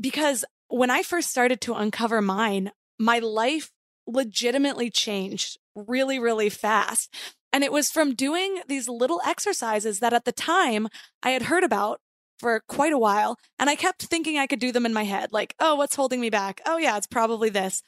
because 0.00 0.44
when 0.68 0.90
I 0.90 1.02
first 1.02 1.30
started 1.30 1.60
to 1.62 1.74
uncover 1.74 2.22
mine, 2.22 2.70
my 2.98 3.18
life 3.18 3.72
legitimately 4.06 4.90
changed 4.90 5.58
really, 5.74 6.18
really 6.18 6.48
fast. 6.48 7.12
And 7.52 7.64
it 7.64 7.72
was 7.72 7.90
from 7.90 8.14
doing 8.14 8.60
these 8.68 8.88
little 8.88 9.20
exercises 9.26 9.98
that 9.98 10.12
at 10.12 10.24
the 10.24 10.32
time 10.32 10.88
I 11.22 11.30
had 11.30 11.42
heard 11.42 11.64
about 11.64 12.00
for 12.40 12.62
quite 12.66 12.92
a 12.92 12.98
while. 12.98 13.38
And 13.58 13.70
I 13.70 13.76
kept 13.76 14.02
thinking 14.02 14.38
I 14.38 14.46
could 14.46 14.58
do 14.58 14.72
them 14.72 14.86
in 14.86 14.94
my 14.94 15.04
head, 15.04 15.32
like, 15.32 15.54
oh, 15.60 15.76
what's 15.76 15.94
holding 15.94 16.20
me 16.20 16.30
back? 16.30 16.60
Oh, 16.66 16.78
yeah, 16.78 16.96
it's 16.96 17.06
probably 17.06 17.50
this. 17.50 17.82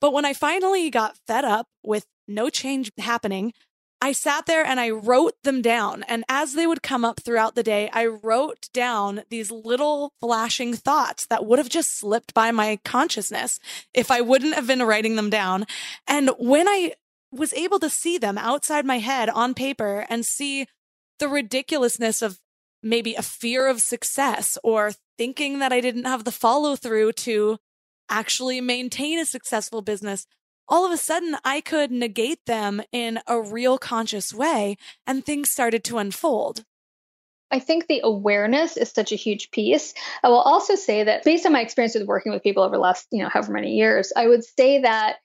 But 0.00 0.12
when 0.12 0.24
I 0.24 0.32
finally 0.32 0.88
got 0.90 1.18
fed 1.26 1.44
up 1.44 1.66
with 1.82 2.06
no 2.28 2.48
change 2.48 2.92
happening, 2.98 3.52
I 4.00 4.12
sat 4.12 4.46
there 4.46 4.64
and 4.64 4.78
I 4.78 4.90
wrote 4.90 5.34
them 5.42 5.60
down. 5.60 6.04
And 6.04 6.24
as 6.28 6.54
they 6.54 6.68
would 6.68 6.82
come 6.84 7.04
up 7.04 7.20
throughout 7.20 7.56
the 7.56 7.64
day, 7.64 7.90
I 7.92 8.06
wrote 8.06 8.68
down 8.72 9.22
these 9.28 9.50
little 9.50 10.12
flashing 10.20 10.74
thoughts 10.74 11.26
that 11.26 11.44
would 11.44 11.58
have 11.58 11.68
just 11.68 11.98
slipped 11.98 12.32
by 12.32 12.52
my 12.52 12.78
consciousness 12.84 13.58
if 13.92 14.10
I 14.12 14.20
wouldn't 14.20 14.54
have 14.54 14.68
been 14.68 14.84
writing 14.84 15.16
them 15.16 15.30
down. 15.30 15.66
And 16.06 16.30
when 16.38 16.68
I 16.68 16.92
was 17.32 17.52
able 17.54 17.80
to 17.80 17.90
see 17.90 18.18
them 18.18 18.38
outside 18.38 18.86
my 18.86 19.00
head 19.00 19.28
on 19.28 19.52
paper 19.52 20.06
and 20.08 20.24
see 20.24 20.66
the 21.18 21.28
ridiculousness 21.28 22.22
of 22.22 22.38
maybe 22.82 23.14
a 23.14 23.22
fear 23.22 23.68
of 23.68 23.80
success 23.80 24.58
or 24.62 24.92
thinking 25.16 25.58
that 25.58 25.72
I 25.72 25.80
didn't 25.80 26.04
have 26.04 26.24
the 26.24 26.32
follow 26.32 26.76
through 26.76 27.12
to 27.12 27.58
actually 28.08 28.60
maintain 28.60 29.18
a 29.18 29.26
successful 29.26 29.82
business 29.82 30.26
all 30.68 30.84
of 30.84 30.92
a 30.92 30.96
sudden 30.96 31.36
I 31.44 31.60
could 31.60 31.90
negate 31.90 32.44
them 32.46 32.82
in 32.92 33.20
a 33.26 33.40
real 33.40 33.78
conscious 33.78 34.34
way 34.34 34.76
and 35.06 35.24
things 35.24 35.50
started 35.50 35.82
to 35.84 35.98
unfold. 35.98 36.64
I 37.50 37.60
think 37.60 37.86
the 37.86 38.02
awareness 38.04 38.76
is 38.76 38.90
such 38.90 39.10
a 39.10 39.16
huge 39.16 39.50
piece. 39.50 39.94
I 40.22 40.28
will 40.28 40.40
also 40.40 40.74
say 40.74 41.04
that 41.04 41.24
based 41.24 41.46
on 41.46 41.52
my 41.52 41.62
experience 41.62 41.94
with 41.94 42.06
working 42.06 42.32
with 42.32 42.42
people 42.42 42.62
over 42.62 42.76
the 42.76 42.80
last, 42.80 43.06
you 43.10 43.22
know, 43.22 43.30
however 43.30 43.52
many 43.52 43.76
years, 43.76 44.12
I 44.14 44.28
would 44.28 44.44
say 44.44 44.82
that 44.82 45.16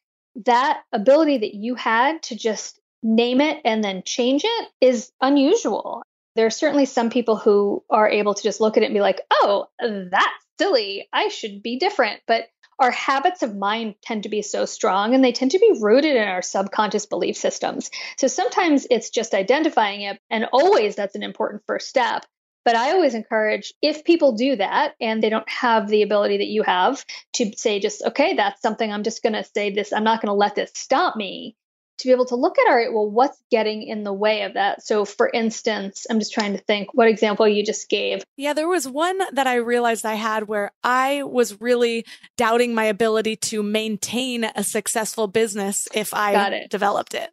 that 0.45 0.83
ability 0.93 1.39
that 1.39 1.53
you 1.53 1.75
had 1.75 2.23
to 2.23 2.35
just 2.35 2.79
name 3.03 3.41
it 3.41 3.59
and 3.65 3.83
then 3.83 4.03
change 4.05 4.43
it 4.45 4.69
is 4.79 5.11
unusual. 5.19 6.01
There 6.35 6.45
are 6.45 6.51
certainly 6.51 6.85
some 6.85 7.09
people 7.09 7.37
who 7.37 7.83
are 7.89 8.09
able 8.09 8.33
to 8.33 8.43
just 8.43 8.61
look 8.61 8.77
at 8.77 8.83
it 8.83 8.87
and 8.87 8.95
be 8.95 9.01
like, 9.01 9.21
oh, 9.31 9.67
that's 9.79 10.27
silly. 10.59 11.07
I 11.13 11.27
should 11.27 11.61
be 11.61 11.77
different. 11.77 12.21
But 12.27 12.45
our 12.79 12.91
habits 12.91 13.43
of 13.43 13.55
mind 13.55 13.95
tend 14.01 14.23
to 14.23 14.29
be 14.29 14.41
so 14.41 14.65
strong 14.65 15.13
and 15.13 15.23
they 15.23 15.31
tend 15.31 15.51
to 15.51 15.59
be 15.59 15.77
rooted 15.79 16.15
in 16.15 16.27
our 16.27 16.41
subconscious 16.41 17.05
belief 17.05 17.37
systems. 17.37 17.91
So 18.17 18.27
sometimes 18.27 18.87
it's 18.89 19.11
just 19.11 19.35
identifying 19.35 20.01
it, 20.01 20.19
and 20.29 20.45
always 20.51 20.95
that's 20.95 21.15
an 21.15 21.23
important 21.23 21.63
first 21.67 21.87
step. 21.87 22.25
But 22.65 22.75
I 22.75 22.91
always 22.91 23.13
encourage 23.13 23.73
if 23.81 24.05
people 24.05 24.37
do 24.37 24.55
that 24.55 24.95
and 25.01 25.21
they 25.21 25.29
don't 25.29 25.49
have 25.49 25.87
the 25.87 26.01
ability 26.01 26.37
that 26.37 26.47
you 26.47 26.63
have 26.63 27.05
to 27.33 27.51
say, 27.57 27.79
just, 27.79 28.01
okay, 28.01 28.35
that's 28.35 28.61
something 28.61 28.91
I'm 28.91 29.03
just 29.03 29.21
going 29.21 29.33
to 29.33 29.43
say 29.43 29.71
this, 29.71 29.91
I'm 29.91 30.05
not 30.05 30.21
going 30.21 30.29
to 30.29 30.33
let 30.33 30.55
this 30.55 30.71
stop 30.73 31.15
me 31.17 31.57
to 32.03 32.09
be 32.09 32.11
able 32.11 32.25
to 32.25 32.35
look 32.35 32.59
at 32.59 32.69
all 32.69 32.75
right 32.75 32.93
well 32.93 33.09
what's 33.09 33.41
getting 33.49 33.83
in 33.83 34.03
the 34.03 34.13
way 34.13 34.43
of 34.43 34.53
that? 34.53 34.83
So 34.85 35.05
for 35.05 35.29
instance 35.33 36.05
i'm 36.09 36.19
just 36.19 36.33
trying 36.33 36.53
to 36.53 36.59
think 36.59 36.93
what 36.93 37.07
example 37.07 37.47
you 37.47 37.65
just 37.65 37.89
gave. 37.89 38.23
Yeah 38.37 38.53
there 38.53 38.67
was 38.67 38.87
one 38.87 39.19
that 39.31 39.47
i 39.47 39.55
realized 39.55 40.05
i 40.05 40.15
had 40.15 40.47
where 40.47 40.71
i 40.83 41.23
was 41.23 41.59
really 41.61 42.05
doubting 42.37 42.75
my 42.75 42.85
ability 42.85 43.37
to 43.37 43.63
maintain 43.63 44.43
a 44.43 44.63
successful 44.63 45.27
business 45.27 45.87
if 45.93 46.13
i 46.13 46.53
it. 46.53 46.69
developed 46.69 47.13
it. 47.13 47.29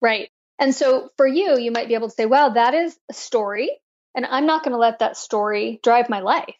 Right. 0.00 0.30
And 0.58 0.74
so 0.74 1.10
for 1.16 1.26
you 1.26 1.58
you 1.58 1.72
might 1.72 1.88
be 1.88 1.94
able 1.94 2.08
to 2.08 2.14
say 2.14 2.26
well 2.26 2.54
that 2.54 2.74
is 2.74 2.96
a 3.10 3.14
story 3.14 3.70
and 4.14 4.24
i'm 4.24 4.46
not 4.46 4.62
going 4.62 4.72
to 4.72 4.78
let 4.78 5.00
that 5.00 5.16
story 5.16 5.80
drive 5.82 6.08
my 6.08 6.20
life. 6.20 6.54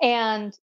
And 0.00 0.56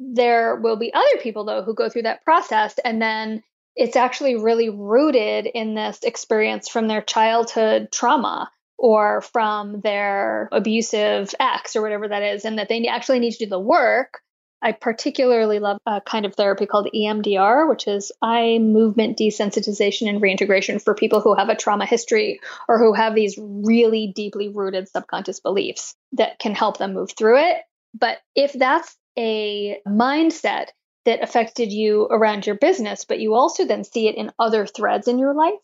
there 0.00 0.54
will 0.54 0.76
be 0.76 0.94
other 0.94 1.20
people 1.20 1.44
though 1.44 1.62
who 1.62 1.74
go 1.74 1.88
through 1.88 2.02
that 2.02 2.24
process 2.24 2.78
and 2.84 3.02
then 3.02 3.42
it's 3.78 3.96
actually 3.96 4.34
really 4.34 4.68
rooted 4.68 5.46
in 5.46 5.74
this 5.74 6.02
experience 6.02 6.68
from 6.68 6.88
their 6.88 7.00
childhood 7.00 7.88
trauma 7.92 8.50
or 8.76 9.20
from 9.20 9.80
their 9.80 10.48
abusive 10.50 11.32
ex 11.38 11.76
or 11.76 11.82
whatever 11.82 12.08
that 12.08 12.22
is, 12.24 12.44
and 12.44 12.58
that 12.58 12.68
they 12.68 12.86
actually 12.88 13.20
need 13.20 13.30
to 13.30 13.44
do 13.44 13.48
the 13.48 13.58
work. 13.58 14.20
I 14.60 14.72
particularly 14.72 15.60
love 15.60 15.78
a 15.86 16.00
kind 16.00 16.26
of 16.26 16.34
therapy 16.34 16.66
called 16.66 16.88
EMDR, 16.92 17.68
which 17.68 17.86
is 17.86 18.10
eye 18.20 18.58
movement 18.58 19.16
desensitization 19.16 20.08
and 20.08 20.20
reintegration 20.20 20.80
for 20.80 20.96
people 20.96 21.20
who 21.20 21.36
have 21.36 21.48
a 21.48 21.54
trauma 21.54 21.86
history 21.86 22.40
or 22.68 22.78
who 22.78 22.92
have 22.92 23.14
these 23.14 23.38
really 23.38 24.12
deeply 24.12 24.48
rooted 24.48 24.88
subconscious 24.88 25.38
beliefs 25.38 25.94
that 26.12 26.40
can 26.40 26.56
help 26.56 26.78
them 26.78 26.94
move 26.94 27.12
through 27.16 27.38
it. 27.38 27.58
But 27.94 28.18
if 28.34 28.52
that's 28.52 28.96
a 29.16 29.78
mindset 29.86 30.66
that 31.08 31.22
affected 31.22 31.72
you 31.72 32.02
around 32.10 32.46
your 32.46 32.54
business, 32.54 33.06
but 33.06 33.18
you 33.18 33.34
also 33.34 33.64
then 33.64 33.82
see 33.82 34.08
it 34.08 34.16
in 34.16 34.30
other 34.38 34.66
threads 34.66 35.08
in 35.08 35.18
your 35.18 35.32
life 35.32 35.54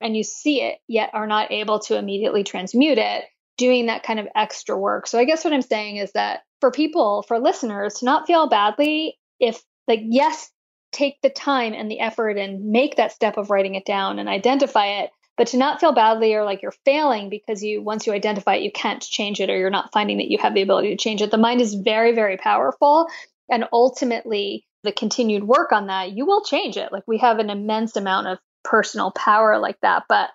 and 0.00 0.16
you 0.16 0.22
see 0.22 0.62
it, 0.62 0.78
yet 0.86 1.10
are 1.12 1.26
not 1.26 1.50
able 1.50 1.80
to 1.80 1.98
immediately 1.98 2.44
transmute 2.44 2.98
it, 2.98 3.24
doing 3.58 3.86
that 3.86 4.04
kind 4.04 4.20
of 4.20 4.28
extra 4.36 4.78
work. 4.78 5.08
So 5.08 5.18
I 5.18 5.24
guess 5.24 5.42
what 5.42 5.52
I'm 5.52 5.62
saying 5.62 5.96
is 5.96 6.12
that 6.12 6.42
for 6.60 6.70
people, 6.70 7.24
for 7.26 7.40
listeners, 7.40 7.94
to 7.94 8.04
not 8.04 8.28
feel 8.28 8.48
badly 8.48 9.18
if, 9.40 9.60
like, 9.88 10.02
yes, 10.04 10.48
take 10.92 11.20
the 11.20 11.30
time 11.30 11.72
and 11.72 11.90
the 11.90 11.98
effort 11.98 12.38
and 12.38 12.66
make 12.70 12.94
that 12.96 13.10
step 13.10 13.36
of 13.38 13.50
writing 13.50 13.74
it 13.74 13.84
down 13.84 14.20
and 14.20 14.28
identify 14.28 15.00
it 15.00 15.10
but 15.38 15.46
to 15.48 15.56
not 15.56 15.80
feel 15.80 15.94
badly 15.94 16.34
or 16.34 16.44
like 16.44 16.60
you're 16.60 16.74
failing 16.84 17.30
because 17.30 17.64
you 17.64 17.82
once 17.82 18.06
you 18.06 18.12
identify 18.12 18.56
it 18.56 18.62
you 18.62 18.70
can't 18.70 19.00
change 19.00 19.40
it 19.40 19.48
or 19.48 19.56
you're 19.56 19.70
not 19.70 19.90
finding 19.90 20.18
that 20.18 20.28
you 20.30 20.36
have 20.36 20.52
the 20.52 20.60
ability 20.60 20.90
to 20.90 21.02
change 21.02 21.22
it 21.22 21.30
the 21.30 21.38
mind 21.38 21.62
is 21.62 21.72
very 21.72 22.14
very 22.14 22.36
powerful 22.36 23.06
and 23.50 23.64
ultimately 23.72 24.66
the 24.82 24.92
continued 24.92 25.44
work 25.44 25.72
on 25.72 25.86
that, 25.86 26.12
you 26.12 26.26
will 26.26 26.44
change 26.44 26.76
it. 26.76 26.92
Like 26.92 27.04
we 27.06 27.18
have 27.18 27.38
an 27.38 27.50
immense 27.50 27.96
amount 27.96 28.26
of 28.28 28.38
personal 28.64 29.10
power 29.10 29.58
like 29.58 29.80
that. 29.82 30.04
But 30.08 30.30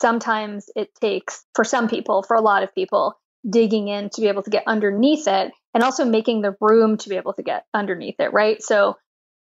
sometimes 0.00 0.66
it 0.74 0.94
takes, 1.00 1.44
for 1.54 1.64
some 1.64 1.88
people, 1.88 2.22
for 2.22 2.36
a 2.36 2.40
lot 2.40 2.62
of 2.62 2.74
people, 2.74 3.18
digging 3.48 3.88
in 3.88 4.08
to 4.10 4.20
be 4.20 4.28
able 4.28 4.42
to 4.42 4.50
get 4.50 4.64
underneath 4.66 5.26
it 5.26 5.52
and 5.74 5.82
also 5.82 6.04
making 6.04 6.42
the 6.42 6.56
room 6.60 6.96
to 6.96 7.08
be 7.08 7.16
able 7.16 7.32
to 7.34 7.42
get 7.42 7.64
underneath 7.74 8.16
it, 8.20 8.32
right? 8.32 8.62
So 8.62 8.96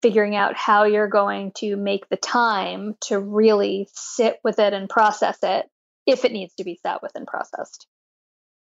figuring 0.03 0.37
out 0.37 0.57
how 0.57 0.85
you're 0.85 1.09
going 1.09 1.53
to 1.57 1.77
make 1.77 2.09
the 2.09 2.17
time 2.17 2.95
to 3.01 3.19
really 3.19 3.89
sit 3.95 4.39
with 4.45 4.59
it 4.59 4.73
and 4.73 4.89
process 4.89 5.39
it 5.43 5.67
if 6.07 6.25
it 6.25 6.33
needs 6.33 6.55
to 6.57 6.65
be 6.65 6.79
sat 6.83 7.03
with 7.03 7.13
and 7.15 7.27
processed. 7.27 7.87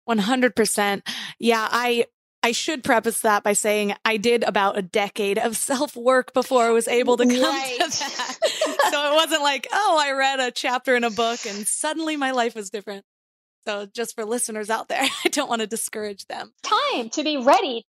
100%. 0.10 1.08
Yeah, 1.38 1.68
I 1.72 2.06
I 2.42 2.52
should 2.52 2.84
preface 2.84 3.22
that 3.22 3.44
by 3.44 3.54
saying 3.54 3.94
I 4.06 4.18
did 4.18 4.44
about 4.44 4.78
a 4.78 4.82
decade 4.82 5.38
of 5.38 5.58
self 5.70 5.96
work 5.96 6.34
before 6.34 6.64
I 6.64 6.72
was 6.72 6.88
able 6.88 7.18
to 7.18 7.26
come 7.26 7.42
right. 7.42 7.78
to 7.80 7.88
that. 7.88 8.38
so 8.92 9.12
it 9.12 9.16
wasn't 9.16 9.42
like, 9.42 9.68
oh, 9.72 10.02
I 10.02 10.12
read 10.14 10.40
a 10.40 10.52
chapter 10.52 10.96
in 10.96 11.04
a 11.04 11.10
book 11.10 11.46
and 11.46 11.68
suddenly 11.68 12.16
my 12.16 12.32
life 12.32 12.56
was 12.56 12.70
different. 12.70 13.04
So, 13.68 13.86
just 13.86 14.16
for 14.16 14.26
listeners 14.26 14.70
out 14.70 14.88
there, 14.88 15.02
I 15.26 15.30
don't 15.30 15.50
want 15.50 15.62
to 15.62 15.68
discourage 15.68 16.26
them. 16.28 16.54
Time 16.64 17.10
to 17.10 17.24
be 17.24 17.38
ready. 17.38 17.86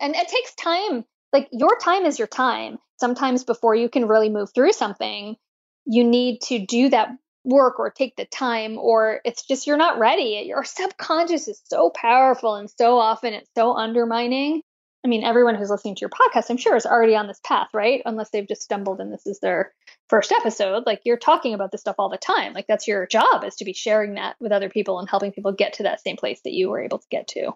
And 0.00 0.14
it 0.14 0.28
takes 0.28 0.54
time. 0.54 1.04
Like 1.32 1.48
your 1.50 1.78
time 1.78 2.04
is 2.04 2.18
your 2.18 2.28
time. 2.28 2.78
Sometimes 3.00 3.44
before 3.44 3.74
you 3.74 3.88
can 3.88 4.06
really 4.06 4.28
move 4.28 4.50
through 4.54 4.72
something, 4.72 5.36
you 5.84 6.04
need 6.04 6.40
to 6.42 6.64
do 6.64 6.90
that 6.90 7.08
work 7.44 7.78
or 7.78 7.90
take 7.90 8.16
the 8.16 8.24
time, 8.24 8.78
or 8.78 9.20
it's 9.24 9.46
just 9.46 9.66
you're 9.66 9.76
not 9.76 9.98
ready. 9.98 10.42
Your 10.46 10.64
subconscious 10.64 11.48
is 11.48 11.60
so 11.64 11.90
powerful 11.90 12.54
and 12.54 12.70
so 12.70 12.98
often 12.98 13.34
it's 13.34 13.50
so 13.56 13.74
undermining. 13.74 14.62
I 15.04 15.08
mean, 15.08 15.22
everyone 15.22 15.54
who's 15.54 15.68
listening 15.68 15.96
to 15.96 16.00
your 16.00 16.10
podcast, 16.10 16.48
I'm 16.48 16.56
sure, 16.56 16.76
is 16.76 16.86
already 16.86 17.14
on 17.14 17.26
this 17.26 17.40
path, 17.44 17.68
right? 17.74 18.00
Unless 18.06 18.30
they've 18.30 18.48
just 18.48 18.62
stumbled 18.62 19.00
and 19.00 19.12
this 19.12 19.26
is 19.26 19.38
their 19.38 19.74
first 20.08 20.32
episode. 20.32 20.84
Like 20.86 21.02
you're 21.04 21.18
talking 21.18 21.52
about 21.52 21.72
this 21.72 21.82
stuff 21.82 21.96
all 21.98 22.08
the 22.08 22.16
time. 22.16 22.54
Like 22.54 22.66
that's 22.66 22.88
your 22.88 23.06
job 23.06 23.44
is 23.44 23.56
to 23.56 23.66
be 23.66 23.74
sharing 23.74 24.14
that 24.14 24.36
with 24.40 24.50
other 24.50 24.70
people 24.70 24.98
and 24.98 25.08
helping 25.08 25.32
people 25.32 25.52
get 25.52 25.74
to 25.74 25.82
that 25.82 26.00
same 26.00 26.16
place 26.16 26.40
that 26.44 26.54
you 26.54 26.70
were 26.70 26.82
able 26.82 26.98
to 26.98 27.06
get 27.10 27.28
to. 27.28 27.52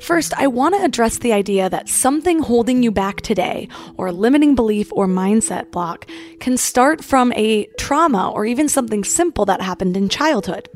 First, 0.00 0.34
I 0.36 0.46
want 0.46 0.74
to 0.74 0.84
address 0.84 1.18
the 1.18 1.32
idea 1.32 1.70
that 1.70 1.88
something 1.88 2.40
holding 2.40 2.82
you 2.82 2.90
back 2.90 3.22
today, 3.22 3.68
or 3.96 4.12
limiting 4.12 4.54
belief 4.54 4.92
or 4.92 5.06
mindset 5.06 5.70
block, 5.70 6.06
can 6.40 6.56
start 6.56 7.02
from 7.02 7.32
a 7.32 7.66
trauma 7.78 8.30
or 8.30 8.44
even 8.44 8.68
something 8.68 9.04
simple 9.04 9.46
that 9.46 9.60
happened 9.62 9.96
in 9.96 10.08
childhood. 10.08 10.68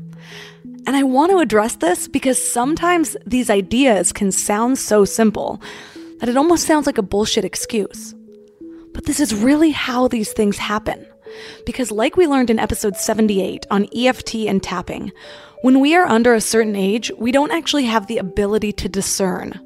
And 0.87 0.95
I 0.95 1.03
want 1.03 1.31
to 1.31 1.37
address 1.37 1.75
this 1.75 2.07
because 2.07 2.41
sometimes 2.41 3.15
these 3.25 3.49
ideas 3.49 4.11
can 4.11 4.31
sound 4.31 4.79
so 4.79 5.05
simple 5.05 5.61
that 6.19 6.29
it 6.29 6.37
almost 6.37 6.65
sounds 6.65 6.87
like 6.87 6.97
a 6.97 7.03
bullshit 7.03 7.45
excuse. 7.45 8.15
But 8.93 9.05
this 9.05 9.19
is 9.19 9.35
really 9.35 9.71
how 9.71 10.07
these 10.07 10.31
things 10.33 10.57
happen. 10.57 11.05
Because, 11.65 11.91
like 11.91 12.17
we 12.17 12.25
learned 12.25 12.49
in 12.49 12.57
episode 12.57 12.97
78 12.97 13.67
on 13.69 13.87
EFT 13.95 14.35
and 14.47 14.63
tapping, 14.63 15.11
when 15.61 15.79
we 15.79 15.95
are 15.95 16.05
under 16.05 16.33
a 16.33 16.41
certain 16.41 16.75
age, 16.75 17.11
we 17.17 17.31
don't 17.31 17.51
actually 17.51 17.85
have 17.85 18.07
the 18.07 18.17
ability 18.17 18.71
to 18.73 18.89
discern. 18.89 19.59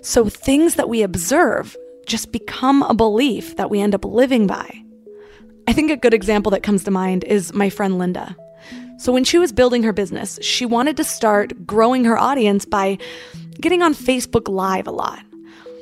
So 0.00 0.28
things 0.28 0.74
that 0.74 0.88
we 0.88 1.02
observe 1.02 1.76
just 2.06 2.32
become 2.32 2.82
a 2.82 2.94
belief 2.94 3.56
that 3.56 3.70
we 3.70 3.80
end 3.80 3.94
up 3.94 4.04
living 4.04 4.46
by. 4.46 4.82
I 5.68 5.72
think 5.72 5.90
a 5.90 5.96
good 5.96 6.14
example 6.14 6.50
that 6.50 6.62
comes 6.62 6.84
to 6.84 6.90
mind 6.90 7.24
is 7.24 7.52
my 7.52 7.70
friend 7.70 7.98
Linda. 7.98 8.36
So 8.98 9.12
when 9.12 9.24
she 9.24 9.38
was 9.38 9.52
building 9.52 9.82
her 9.82 9.92
business, 9.92 10.38
she 10.40 10.64
wanted 10.64 10.96
to 10.96 11.04
start 11.04 11.66
growing 11.66 12.04
her 12.04 12.16
audience 12.16 12.64
by 12.64 12.98
getting 13.60 13.82
on 13.82 13.94
Facebook 13.94 14.48
Live 14.48 14.86
a 14.86 14.92
lot. 14.92 15.22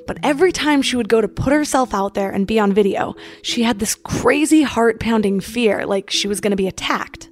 But 0.07 0.19
every 0.23 0.53
time 0.53 0.83
she 0.83 0.97
would 0.97 1.09
go 1.09 1.21
to 1.21 1.29
put 1.29 1.53
herself 1.53 1.95
out 1.95 2.15
there 2.15 2.31
and 2.31 2.47
be 2.47 2.59
on 2.59 2.73
video, 2.73 3.15
she 3.43 3.63
had 3.63 3.79
this 3.79 3.95
crazy 3.95 4.63
heart 4.63 5.01
pounding 5.01 5.41
fear 5.41 5.87
like 5.87 6.11
she 6.11 6.29
was 6.29 6.41
going 6.41 6.51
to 6.51 6.57
be 6.57 6.67
attacked. 6.67 7.31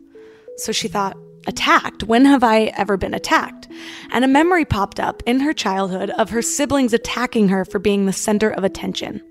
So 0.56 0.72
she 0.72 0.88
thought, 0.88 1.16
attacked? 1.46 2.04
When 2.04 2.24
have 2.24 2.44
I 2.44 2.72
ever 2.76 2.96
been 2.96 3.14
attacked? 3.14 3.68
And 4.10 4.24
a 4.24 4.28
memory 4.28 4.64
popped 4.64 5.00
up 5.00 5.22
in 5.26 5.40
her 5.40 5.52
childhood 5.52 6.10
of 6.10 6.30
her 6.30 6.42
siblings 6.42 6.92
attacking 6.92 7.48
her 7.48 7.64
for 7.64 7.78
being 7.78 8.06
the 8.06 8.12
center 8.12 8.50
of 8.50 8.64
attention. 8.64 9.22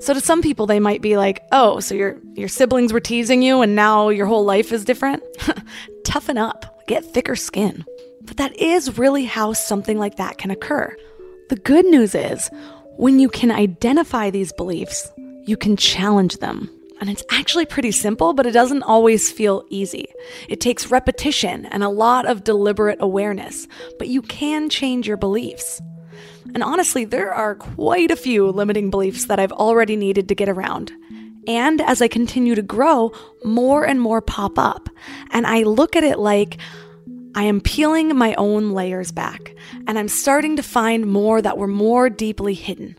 So 0.00 0.12
to 0.12 0.20
some 0.20 0.42
people 0.42 0.66
they 0.66 0.80
might 0.80 1.00
be 1.00 1.16
like, 1.16 1.42
"Oh, 1.52 1.80
so 1.80 1.94
your 1.94 2.18
your 2.34 2.48
siblings 2.48 2.92
were 2.92 3.00
teasing 3.00 3.42
you 3.42 3.62
and 3.62 3.74
now 3.74 4.10
your 4.10 4.26
whole 4.26 4.44
life 4.44 4.72
is 4.72 4.84
different?" 4.84 5.22
Toughen 6.04 6.38
up. 6.38 6.86
Get 6.86 7.04
thicker 7.04 7.36
skin. 7.36 7.84
But 8.22 8.36
that 8.36 8.56
is 8.60 8.98
really 8.98 9.24
how 9.24 9.52
something 9.52 9.98
like 9.98 10.16
that 10.16 10.38
can 10.38 10.50
occur. 10.50 10.94
The 11.48 11.56
good 11.56 11.86
news 11.86 12.14
is, 12.14 12.50
when 12.96 13.18
you 13.18 13.28
can 13.28 13.50
identify 13.50 14.30
these 14.30 14.52
beliefs, 14.52 15.10
you 15.44 15.56
can 15.56 15.76
challenge 15.76 16.38
them 16.38 16.68
and 17.00 17.10
it's 17.10 17.24
actually 17.30 17.66
pretty 17.66 17.92
simple, 17.92 18.32
but 18.32 18.46
it 18.46 18.52
doesn't 18.52 18.82
always 18.82 19.30
feel 19.30 19.64
easy. 19.68 20.06
It 20.48 20.60
takes 20.60 20.90
repetition 20.90 21.66
and 21.66 21.82
a 21.82 21.88
lot 21.88 22.26
of 22.26 22.44
deliberate 22.44 22.98
awareness, 23.00 23.68
but 23.98 24.08
you 24.08 24.22
can 24.22 24.70
change 24.70 25.06
your 25.06 25.16
beliefs. 25.16 25.80
And 26.54 26.62
honestly, 26.62 27.04
there 27.04 27.34
are 27.34 27.54
quite 27.54 28.10
a 28.10 28.16
few 28.16 28.50
limiting 28.50 28.90
beliefs 28.90 29.26
that 29.26 29.38
I've 29.38 29.52
already 29.52 29.96
needed 29.96 30.28
to 30.28 30.34
get 30.34 30.48
around. 30.48 30.92
And 31.46 31.80
as 31.80 32.00
I 32.00 32.08
continue 32.08 32.54
to 32.54 32.62
grow, 32.62 33.12
more 33.44 33.86
and 33.86 34.00
more 34.00 34.20
pop 34.20 34.58
up. 34.58 34.88
And 35.30 35.46
I 35.46 35.62
look 35.62 35.96
at 35.96 36.04
it 36.04 36.18
like 36.18 36.58
I 37.34 37.44
am 37.44 37.60
peeling 37.60 38.16
my 38.16 38.34
own 38.34 38.70
layers 38.70 39.12
back, 39.12 39.54
and 39.86 39.98
I'm 39.98 40.08
starting 40.08 40.56
to 40.56 40.62
find 40.62 41.06
more 41.06 41.42
that 41.42 41.58
were 41.58 41.66
more 41.66 42.08
deeply 42.08 42.54
hidden 42.54 42.96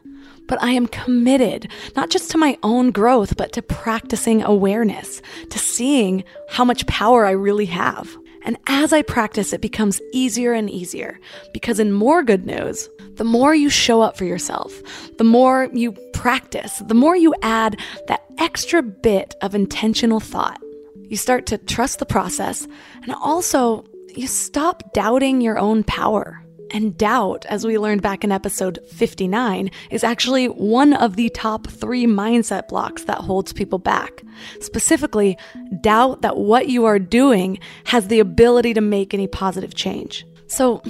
but 0.47 0.61
I 0.61 0.71
am 0.71 0.87
committed 0.87 1.69
not 1.95 2.09
just 2.09 2.31
to 2.31 2.37
my 2.37 2.57
own 2.63 2.91
growth, 2.91 3.37
but 3.37 3.51
to 3.53 3.61
practicing 3.61 4.43
awareness, 4.43 5.21
to 5.49 5.59
seeing 5.59 6.23
how 6.49 6.65
much 6.65 6.87
power 6.87 7.25
I 7.25 7.31
really 7.31 7.65
have. 7.65 8.15
And 8.43 8.57
as 8.67 8.93
I 8.93 9.01
practice, 9.01 9.51
it 9.51 9.61
becomes 9.61 10.01
easier 10.13 10.53
and 10.53 10.69
easier 10.69 11.19
because, 11.53 11.79
in 11.79 11.91
more 11.91 12.23
good 12.23 12.45
news, 12.45 12.89
the 13.15 13.25
more 13.25 13.53
you 13.53 13.69
show 13.69 14.01
up 14.01 14.15
for 14.15 14.25
yourself, 14.25 14.81
the 15.17 15.23
more 15.23 15.69
you 15.73 15.91
practice, 16.13 16.79
the 16.87 16.93
more 16.93 17.15
you 17.15 17.33
add 17.41 17.79
that 18.07 18.23
extra 18.37 18.81
bit 18.81 19.35
of 19.41 19.53
intentional 19.53 20.19
thought. 20.19 20.61
You 21.09 21.17
start 21.17 21.45
to 21.47 21.57
trust 21.57 21.99
the 21.99 22.05
process 22.05 22.67
and 23.03 23.13
also 23.15 23.85
you 24.15 24.27
stop 24.27 24.93
doubting 24.93 25.41
your 25.41 25.57
own 25.57 25.83
power. 25.83 26.41
And 26.71 26.97
doubt, 26.97 27.45
as 27.47 27.65
we 27.65 27.77
learned 27.77 28.01
back 28.01 28.23
in 28.23 28.31
episode 28.31 28.79
59, 28.89 29.71
is 29.89 30.03
actually 30.03 30.47
one 30.47 30.93
of 30.93 31.15
the 31.15 31.29
top 31.29 31.67
three 31.67 32.05
mindset 32.05 32.67
blocks 32.67 33.03
that 33.05 33.19
holds 33.19 33.53
people 33.53 33.79
back. 33.79 34.23
Specifically, 34.59 35.37
doubt 35.81 36.21
that 36.21 36.37
what 36.37 36.67
you 36.67 36.85
are 36.85 36.99
doing 36.99 37.59
has 37.85 38.07
the 38.07 38.19
ability 38.19 38.73
to 38.73 38.81
make 38.81 39.13
any 39.13 39.27
positive 39.27 39.75
change. 39.75 40.25
So, 40.47 40.81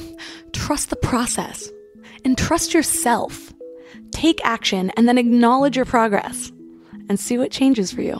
trust 0.54 0.90
the 0.90 0.96
process 0.96 1.70
and 2.26 2.38
trust 2.38 2.74
yourself. 2.74 3.54
Take 4.12 4.44
action 4.44 4.92
and 4.92 5.08
then 5.08 5.18
acknowledge 5.18 5.76
your 5.76 5.86
progress 5.86 6.52
and 7.10 7.20
see 7.20 7.38
what 7.38 7.52
changes 7.52 7.92
for 7.92 8.02
you. 8.02 8.20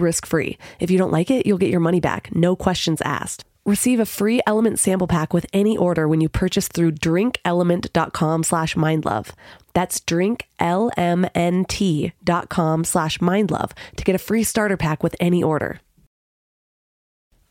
risk 0.00 0.26
free. 0.26 0.58
If 0.80 0.90
you 0.90 0.98
don't 0.98 1.12
like 1.12 1.30
it, 1.30 1.46
you'll 1.46 1.58
get 1.58 1.70
your 1.70 1.80
money 1.80 2.00
back, 2.00 2.34
no 2.34 2.56
questions 2.56 3.00
asked. 3.02 3.44
Receive 3.66 3.98
a 3.98 4.06
free 4.06 4.40
Element 4.46 4.78
sample 4.78 5.08
pack 5.08 5.34
with 5.34 5.44
any 5.52 5.76
order 5.76 6.06
when 6.06 6.20
you 6.20 6.28
purchase 6.28 6.68
through 6.68 6.92
drinkelement.com 6.92 8.44
slash 8.44 8.76
mindlove. 8.76 9.30
That's 9.72 9.98
drinklmnt.com 10.00 12.84
slash 12.84 13.18
mindlove 13.18 13.72
to 13.96 14.04
get 14.04 14.14
a 14.14 14.18
free 14.18 14.44
starter 14.44 14.76
pack 14.76 15.02
with 15.02 15.16
any 15.18 15.42
order. 15.42 15.80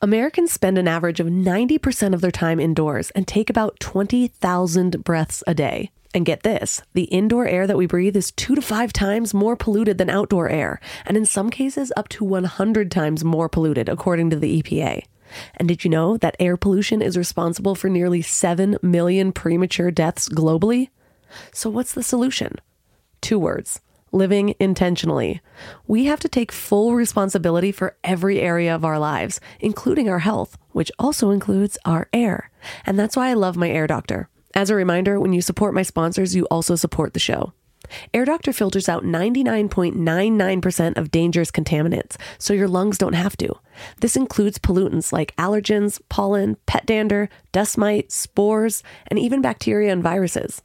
Americans 0.02 0.52
spend 0.52 0.78
an 0.78 0.88
average 0.88 1.20
of 1.20 1.28
90% 1.28 2.14
of 2.14 2.22
their 2.22 2.32
time 2.32 2.60
indoors 2.60 3.12
and 3.12 3.28
take 3.28 3.50
about 3.50 3.80
20,000 3.80 5.04
breaths 5.04 5.43
a 5.48 5.54
day. 5.54 5.89
And 6.16 6.26
get 6.26 6.43
this 6.43 6.82
the 6.93 7.03
indoor 7.03 7.45
air 7.45 7.68
that 7.68 7.76
we 7.76 7.88
breathe 7.88 8.16
is 8.16 8.32
two 8.32 8.55
to 8.55 8.61
five 8.61 8.93
times 8.93 9.34
more 9.34 9.57
polluted 9.57 9.97
than 9.97 10.09
outdoor 10.09 10.47
air, 10.47 10.80
and 11.05 11.18
in 11.18 11.26
some 11.26 11.49
cases, 11.49 11.91
up 11.97 12.07
to 12.09 12.24
100 12.24 12.89
times 12.89 13.26
more 13.26 13.49
polluted, 13.49 13.89
according 13.89 14.30
to 14.30 14.38
the 14.38 14.61
EPA. 14.61 15.03
And 15.57 15.68
did 15.68 15.84
you 15.84 15.89
know 15.91 16.16
that 16.16 16.38
air 16.39 16.55
pollution 16.55 17.01
is 17.01 17.18
responsible 17.18 17.76
for 17.76 17.89
nearly 17.89 18.22
7 18.22 18.78
million 18.82 19.34
premature 19.34 19.91
deaths 19.91 20.30
globally? 20.30 20.88
So, 21.51 21.70
what's 21.70 21.91
the 21.91 22.01
solution? 22.01 22.55
Two 23.20 23.38
words 23.38 23.82
living 24.13 24.55
intentionally. 24.61 25.41
We 25.86 26.05
have 26.05 26.22
to 26.22 26.30
take 26.30 26.53
full 26.53 26.95
responsibility 26.95 27.74
for 27.74 27.97
every 28.05 28.39
area 28.39 28.74
of 28.74 28.86
our 28.86 28.97
lives, 28.97 29.41
including 29.59 30.07
our 30.07 30.20
health, 30.20 30.57
which 30.72 30.93
also 30.97 31.32
includes 31.32 31.78
our 31.84 32.07
air. 32.13 32.49
And 32.86 32.97
that's 32.97 33.18
why 33.18 33.28
I 33.28 33.34
love 33.34 33.57
my 33.57 33.70
air 33.70 33.88
doctor. 33.88 34.30
As 34.58 34.70
a 34.70 34.76
reminder, 34.76 35.20
when 35.20 35.34
you 35.34 35.41
support 35.41 35.74
my 35.74 35.84
sponsors, 35.84 36.34
you 36.34 36.45
also 36.45 36.78
support 36.78 37.14
the 37.14 37.20
show. 37.20 37.51
Air 38.14 38.24
Doctor 38.24 38.53
filters 38.53 38.88
out 38.88 39.03
99.99% 39.03 40.97
of 40.97 41.12
dangerous 41.12 41.51
contaminants, 41.51 42.16
so 42.39 42.53
your 42.53 42.70
lungs 42.70 42.97
don't 42.97 43.14
have 43.14 43.36
to. 43.38 43.53
This 43.99 44.16
includes 44.16 44.58
pollutants 44.58 45.12
like 45.12 45.36
allergens, 45.36 46.01
pollen, 46.08 46.56
pet 46.66 46.86
dander, 46.86 47.30
dust 47.51 47.78
mites, 47.78 48.16
spores, 48.16 48.82
and 49.08 49.20
even 49.20 49.41
bacteria 49.41 49.91
and 49.91 50.01
viruses. 50.01 50.62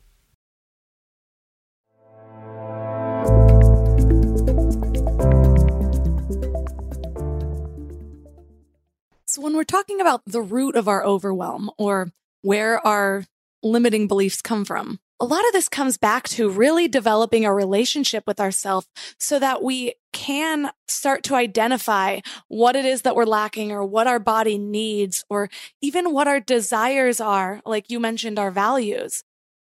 So, 9.39 9.45
when 9.45 9.55
we're 9.55 9.63
talking 9.63 10.01
about 10.01 10.23
the 10.27 10.43
root 10.43 10.75
of 10.75 10.89
our 10.89 11.05
overwhelm 11.05 11.71
or 11.79 12.11
where 12.43 12.85
our 12.85 13.25
limiting 13.63 14.09
beliefs 14.09 14.43
come 14.43 14.65
from, 14.65 14.99
a 15.21 15.25
lot 15.25 15.47
of 15.47 15.53
this 15.53 15.69
comes 15.69 15.97
back 15.97 16.29
to 16.31 16.51
really 16.51 16.89
developing 16.89 17.45
a 17.45 17.55
relationship 17.55 18.25
with 18.27 18.41
ourselves 18.41 18.89
so 19.21 19.39
that 19.39 19.63
we 19.63 19.95
can 20.13 20.73
start 20.89 21.23
to 21.23 21.37
identify 21.37 22.19
what 22.49 22.75
it 22.75 22.85
is 22.85 23.03
that 23.03 23.15
we're 23.15 23.27
lacking 23.27 23.71
or 23.71 23.85
what 23.85 24.09
our 24.09 24.19
body 24.19 24.59
needs 24.59 25.25
or 25.31 25.49
even 25.81 26.13
what 26.13 26.27
our 26.27 26.41
desires 26.41 27.21
are. 27.21 27.63
Like 27.65 27.91
you 27.91 28.01
mentioned, 28.01 28.41
our 28.41 28.51
values. 28.51 29.23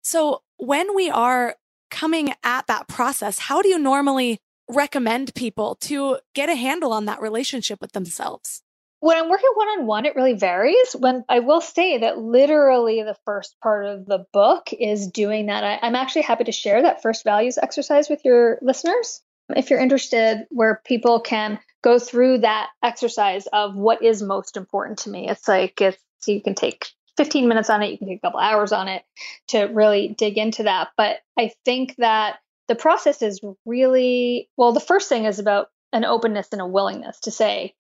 So, 0.03 0.41
when 0.57 0.95
we 0.95 1.11
are 1.11 1.57
coming 1.91 2.33
at 2.43 2.69
that 2.69 2.89
process, 2.89 3.39
how 3.39 3.61
do 3.61 3.69
you 3.69 3.79
normally 3.79 4.39
recommend 4.67 5.35
people 5.35 5.75
to 5.83 6.21
get 6.35 6.49
a 6.49 6.55
handle 6.55 6.95
on 6.95 7.05
that 7.05 7.21
relationship 7.21 7.83
with 7.83 7.93
themselves? 7.93 8.63
When 9.01 9.17
I'm 9.17 9.31
working 9.31 9.51
one 9.55 9.69
on 9.69 9.87
one, 9.87 10.07
it 10.07 10.17
really 10.17 10.35
varies. 10.35 10.97
When 10.99 11.25
I 11.29 11.41
will 11.41 11.61
say 11.61 11.99
that 11.99 12.19
literally 12.19 13.03
the 13.03 13.17
first 13.25 13.57
part 13.61 13.87
of 13.87 14.07
the 14.07 14.27
book 14.33 14.71
is 14.73 15.09
doing 15.09 15.47
that. 15.47 15.63
I, 15.63 15.79
I'm 15.83 15.95
actually 15.95 16.23
happy 16.23 16.45
to 16.45 16.53
share 16.53 16.83
that 16.83 17.03
first 17.03 17.23
values 17.23 17.59
exercise 17.59 18.09
with 18.09 18.25
your 18.25 18.59
listeners. 18.61 19.23
If 19.51 19.71
you're 19.71 19.81
interested, 19.81 20.47
where 20.51 20.83
people 20.85 21.21
can 21.21 21.61
go 21.83 21.99
through 21.99 22.39
that 22.39 22.71
exercise 22.83 23.47
of 23.47 23.77
what 23.77 24.03
is 24.03 24.23
most 24.23 24.57
important 24.57 24.99
to 25.01 25.11
me. 25.11 25.29
It's 25.29 25.47
like 25.47 25.81
it's 25.81 25.99
so 26.21 26.33
you 26.33 26.43
can 26.43 26.55
take 26.55 26.89
15 27.17 27.49
minutes 27.49 27.71
on 27.71 27.83
it, 27.83 27.91
you 27.91 27.99
can 27.99 28.09
take 28.09 28.19
a 28.19 28.27
couple 28.27 28.41
hours 28.41 28.73
on 28.73 28.89
it 28.89 29.05
to 29.49 29.65
really 29.65 30.09
dig 30.17 30.39
into 30.39 30.65
that. 30.65 30.89
But 30.97 31.19
I 31.39 31.53
think 31.65 31.97
that 31.97 32.39
the 32.67 32.75
process 32.75 33.23
is 33.23 33.41
really 33.65 34.49
well, 34.57 34.73
the 34.73 34.81
first 34.81 35.09
thing 35.09 35.25
is 35.25 35.39
about 35.39 35.69
an 35.93 36.05
openness 36.05 36.49
and 36.53 36.61
a 36.61 36.67
willingness 36.67 37.21
to 37.21 37.31
say, 37.31 37.75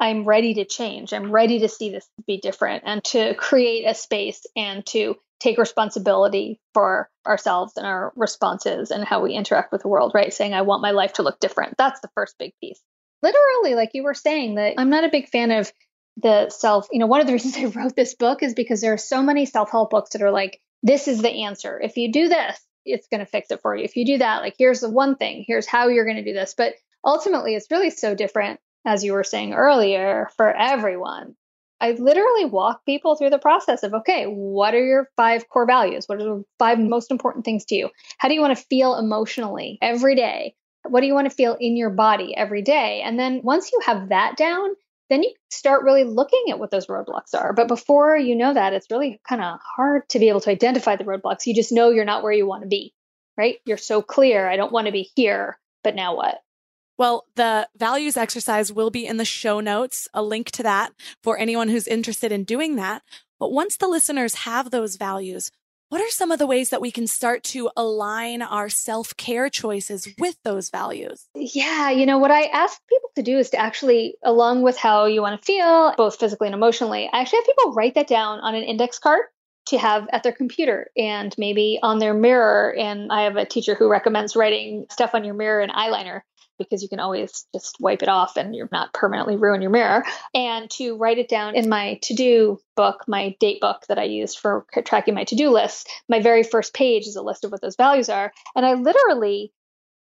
I'm 0.00 0.24
ready 0.24 0.54
to 0.54 0.64
change. 0.64 1.12
I'm 1.12 1.30
ready 1.30 1.60
to 1.60 1.68
see 1.68 1.90
this 1.90 2.08
be 2.26 2.38
different 2.38 2.84
and 2.86 3.04
to 3.04 3.34
create 3.34 3.84
a 3.84 3.94
space 3.94 4.46
and 4.56 4.84
to 4.86 5.16
take 5.40 5.58
responsibility 5.58 6.58
for 6.74 7.10
ourselves 7.26 7.74
and 7.76 7.86
our 7.86 8.12
responses 8.16 8.90
and 8.90 9.04
how 9.04 9.20
we 9.22 9.34
interact 9.34 9.72
with 9.72 9.82
the 9.82 9.88
world, 9.88 10.12
right? 10.14 10.32
Saying, 10.32 10.54
I 10.54 10.62
want 10.62 10.82
my 10.82 10.92
life 10.92 11.14
to 11.14 11.22
look 11.22 11.38
different. 11.38 11.76
That's 11.76 12.00
the 12.00 12.10
first 12.14 12.36
big 12.38 12.52
piece. 12.60 12.80
Literally, 13.22 13.74
like 13.74 13.90
you 13.92 14.02
were 14.02 14.14
saying, 14.14 14.54
that 14.54 14.74
I'm 14.78 14.90
not 14.90 15.04
a 15.04 15.10
big 15.10 15.28
fan 15.28 15.50
of 15.50 15.70
the 16.16 16.48
self. 16.48 16.88
You 16.90 16.98
know, 16.98 17.06
one 17.06 17.20
of 17.20 17.26
the 17.26 17.32
reasons 17.34 17.56
I 17.56 17.66
wrote 17.66 17.94
this 17.94 18.14
book 18.14 18.42
is 18.42 18.54
because 18.54 18.80
there 18.80 18.94
are 18.94 18.98
so 18.98 19.22
many 19.22 19.44
self 19.44 19.70
help 19.70 19.90
books 19.90 20.10
that 20.10 20.22
are 20.22 20.30
like, 20.30 20.60
this 20.82 21.08
is 21.08 21.20
the 21.20 21.44
answer. 21.44 21.78
If 21.78 21.98
you 21.98 22.10
do 22.10 22.28
this, 22.28 22.58
it's 22.86 23.08
going 23.08 23.20
to 23.20 23.26
fix 23.26 23.50
it 23.50 23.60
for 23.60 23.76
you. 23.76 23.84
If 23.84 23.96
you 23.96 24.06
do 24.06 24.18
that, 24.18 24.40
like, 24.40 24.54
here's 24.58 24.80
the 24.80 24.88
one 24.88 25.16
thing, 25.16 25.44
here's 25.46 25.66
how 25.66 25.88
you're 25.88 26.06
going 26.06 26.16
to 26.16 26.24
do 26.24 26.32
this. 26.32 26.54
But 26.56 26.74
ultimately, 27.04 27.54
it's 27.54 27.70
really 27.70 27.90
so 27.90 28.14
different 28.14 28.60
as 28.84 29.04
you 29.04 29.12
were 29.12 29.24
saying 29.24 29.52
earlier, 29.52 30.28
for 30.36 30.50
everyone. 30.50 31.36
I 31.80 31.92
literally 31.92 32.44
walk 32.44 32.84
people 32.84 33.16
through 33.16 33.30
the 33.30 33.38
process 33.38 33.82
of 33.82 33.94
okay, 33.94 34.24
what 34.24 34.74
are 34.74 34.84
your 34.84 35.08
five 35.16 35.48
core 35.48 35.66
values? 35.66 36.04
What 36.06 36.20
are 36.20 36.24
the 36.24 36.44
five 36.58 36.78
most 36.78 37.10
important 37.10 37.44
things 37.44 37.64
to 37.66 37.74
you? 37.74 37.90
How 38.18 38.28
do 38.28 38.34
you 38.34 38.40
want 38.40 38.56
to 38.56 38.64
feel 38.64 38.96
emotionally 38.96 39.78
every 39.80 40.14
day? 40.14 40.54
What 40.86 41.00
do 41.00 41.06
you 41.06 41.14
want 41.14 41.28
to 41.28 41.34
feel 41.34 41.56
in 41.58 41.76
your 41.76 41.90
body 41.90 42.36
every 42.36 42.62
day? 42.62 43.02
And 43.02 43.18
then 43.18 43.40
once 43.42 43.72
you 43.72 43.80
have 43.84 44.10
that 44.10 44.36
down, 44.36 44.70
then 45.08 45.22
you 45.22 45.32
start 45.50 45.82
really 45.82 46.04
looking 46.04 46.44
at 46.50 46.58
what 46.58 46.70
those 46.70 46.86
roadblocks 46.86 47.34
are. 47.34 47.52
But 47.52 47.68
before 47.68 48.16
you 48.16 48.36
know 48.36 48.54
that, 48.54 48.72
it's 48.72 48.90
really 48.90 49.20
kind 49.28 49.42
of 49.42 49.58
hard 49.76 50.08
to 50.10 50.18
be 50.18 50.28
able 50.28 50.40
to 50.42 50.50
identify 50.50 50.96
the 50.96 51.04
roadblocks. 51.04 51.46
You 51.46 51.54
just 51.54 51.72
know 51.72 51.90
you're 51.90 52.04
not 52.04 52.22
where 52.22 52.32
you 52.32 52.46
want 52.46 52.62
to 52.62 52.68
be, 52.68 52.94
right? 53.36 53.56
You're 53.66 53.76
so 53.76 54.02
clear, 54.02 54.48
I 54.48 54.56
don't 54.56 54.72
want 54.72 54.86
to 54.86 54.92
be 54.92 55.10
here, 55.16 55.58
but 55.82 55.94
now 55.94 56.16
what? 56.16 56.38
Well, 57.00 57.24
the 57.34 57.66
values 57.78 58.18
exercise 58.18 58.70
will 58.70 58.90
be 58.90 59.06
in 59.06 59.16
the 59.16 59.24
show 59.24 59.60
notes, 59.60 60.06
a 60.12 60.22
link 60.22 60.50
to 60.50 60.62
that 60.64 60.92
for 61.22 61.38
anyone 61.38 61.70
who's 61.70 61.86
interested 61.86 62.30
in 62.30 62.44
doing 62.44 62.76
that. 62.76 63.02
But 63.38 63.52
once 63.52 63.78
the 63.78 63.88
listeners 63.88 64.34
have 64.34 64.70
those 64.70 64.96
values, 64.96 65.50
what 65.88 66.02
are 66.02 66.10
some 66.10 66.30
of 66.30 66.38
the 66.38 66.46
ways 66.46 66.68
that 66.68 66.82
we 66.82 66.90
can 66.90 67.06
start 67.06 67.42
to 67.44 67.70
align 67.74 68.42
our 68.42 68.68
self 68.68 69.16
care 69.16 69.48
choices 69.48 70.08
with 70.18 70.36
those 70.44 70.68
values? 70.68 71.24
Yeah, 71.34 71.88
you 71.88 72.04
know, 72.04 72.18
what 72.18 72.32
I 72.32 72.42
ask 72.42 72.78
people 72.86 73.08
to 73.16 73.22
do 73.22 73.38
is 73.38 73.48
to 73.48 73.56
actually, 73.58 74.16
along 74.22 74.60
with 74.60 74.76
how 74.76 75.06
you 75.06 75.22
want 75.22 75.40
to 75.40 75.46
feel, 75.46 75.94
both 75.96 76.20
physically 76.20 76.48
and 76.48 76.54
emotionally, 76.54 77.08
I 77.10 77.22
actually 77.22 77.38
have 77.38 77.46
people 77.46 77.72
write 77.72 77.94
that 77.94 78.08
down 78.08 78.40
on 78.40 78.54
an 78.54 78.62
index 78.64 78.98
card 78.98 79.22
to 79.68 79.78
have 79.78 80.06
at 80.12 80.22
their 80.22 80.32
computer 80.32 80.90
and 80.98 81.34
maybe 81.38 81.78
on 81.82 81.98
their 81.98 82.12
mirror. 82.12 82.74
And 82.76 83.10
I 83.10 83.22
have 83.22 83.36
a 83.36 83.46
teacher 83.46 83.74
who 83.74 83.88
recommends 83.88 84.36
writing 84.36 84.84
stuff 84.90 85.14
on 85.14 85.24
your 85.24 85.34
mirror 85.34 85.62
and 85.62 85.72
eyeliner 85.72 86.20
because 86.60 86.82
you 86.82 86.88
can 86.88 87.00
always 87.00 87.46
just 87.52 87.78
wipe 87.80 88.02
it 88.02 88.08
off 88.08 88.36
and 88.36 88.54
you're 88.54 88.68
not 88.70 88.92
permanently 88.92 89.36
ruin 89.36 89.62
your 89.62 89.72
mirror. 89.72 90.04
And 90.32 90.70
to 90.72 90.96
write 90.96 91.18
it 91.18 91.28
down 91.28 91.56
in 91.56 91.68
my 91.68 91.98
to 92.02 92.14
do 92.14 92.60
book, 92.76 93.04
my 93.08 93.34
date 93.40 93.60
book 93.60 93.82
that 93.88 93.98
I 93.98 94.04
used 94.04 94.38
for 94.38 94.64
tracking 94.84 95.14
my 95.14 95.24
to 95.24 95.34
do 95.34 95.50
list, 95.50 95.88
my 96.08 96.20
very 96.20 96.44
first 96.44 96.72
page 96.74 97.06
is 97.06 97.16
a 97.16 97.22
list 97.22 97.44
of 97.44 97.50
what 97.50 97.60
those 97.60 97.76
values 97.76 98.08
are. 98.08 98.32
And 98.54 98.64
I 98.64 98.74
literally 98.74 99.52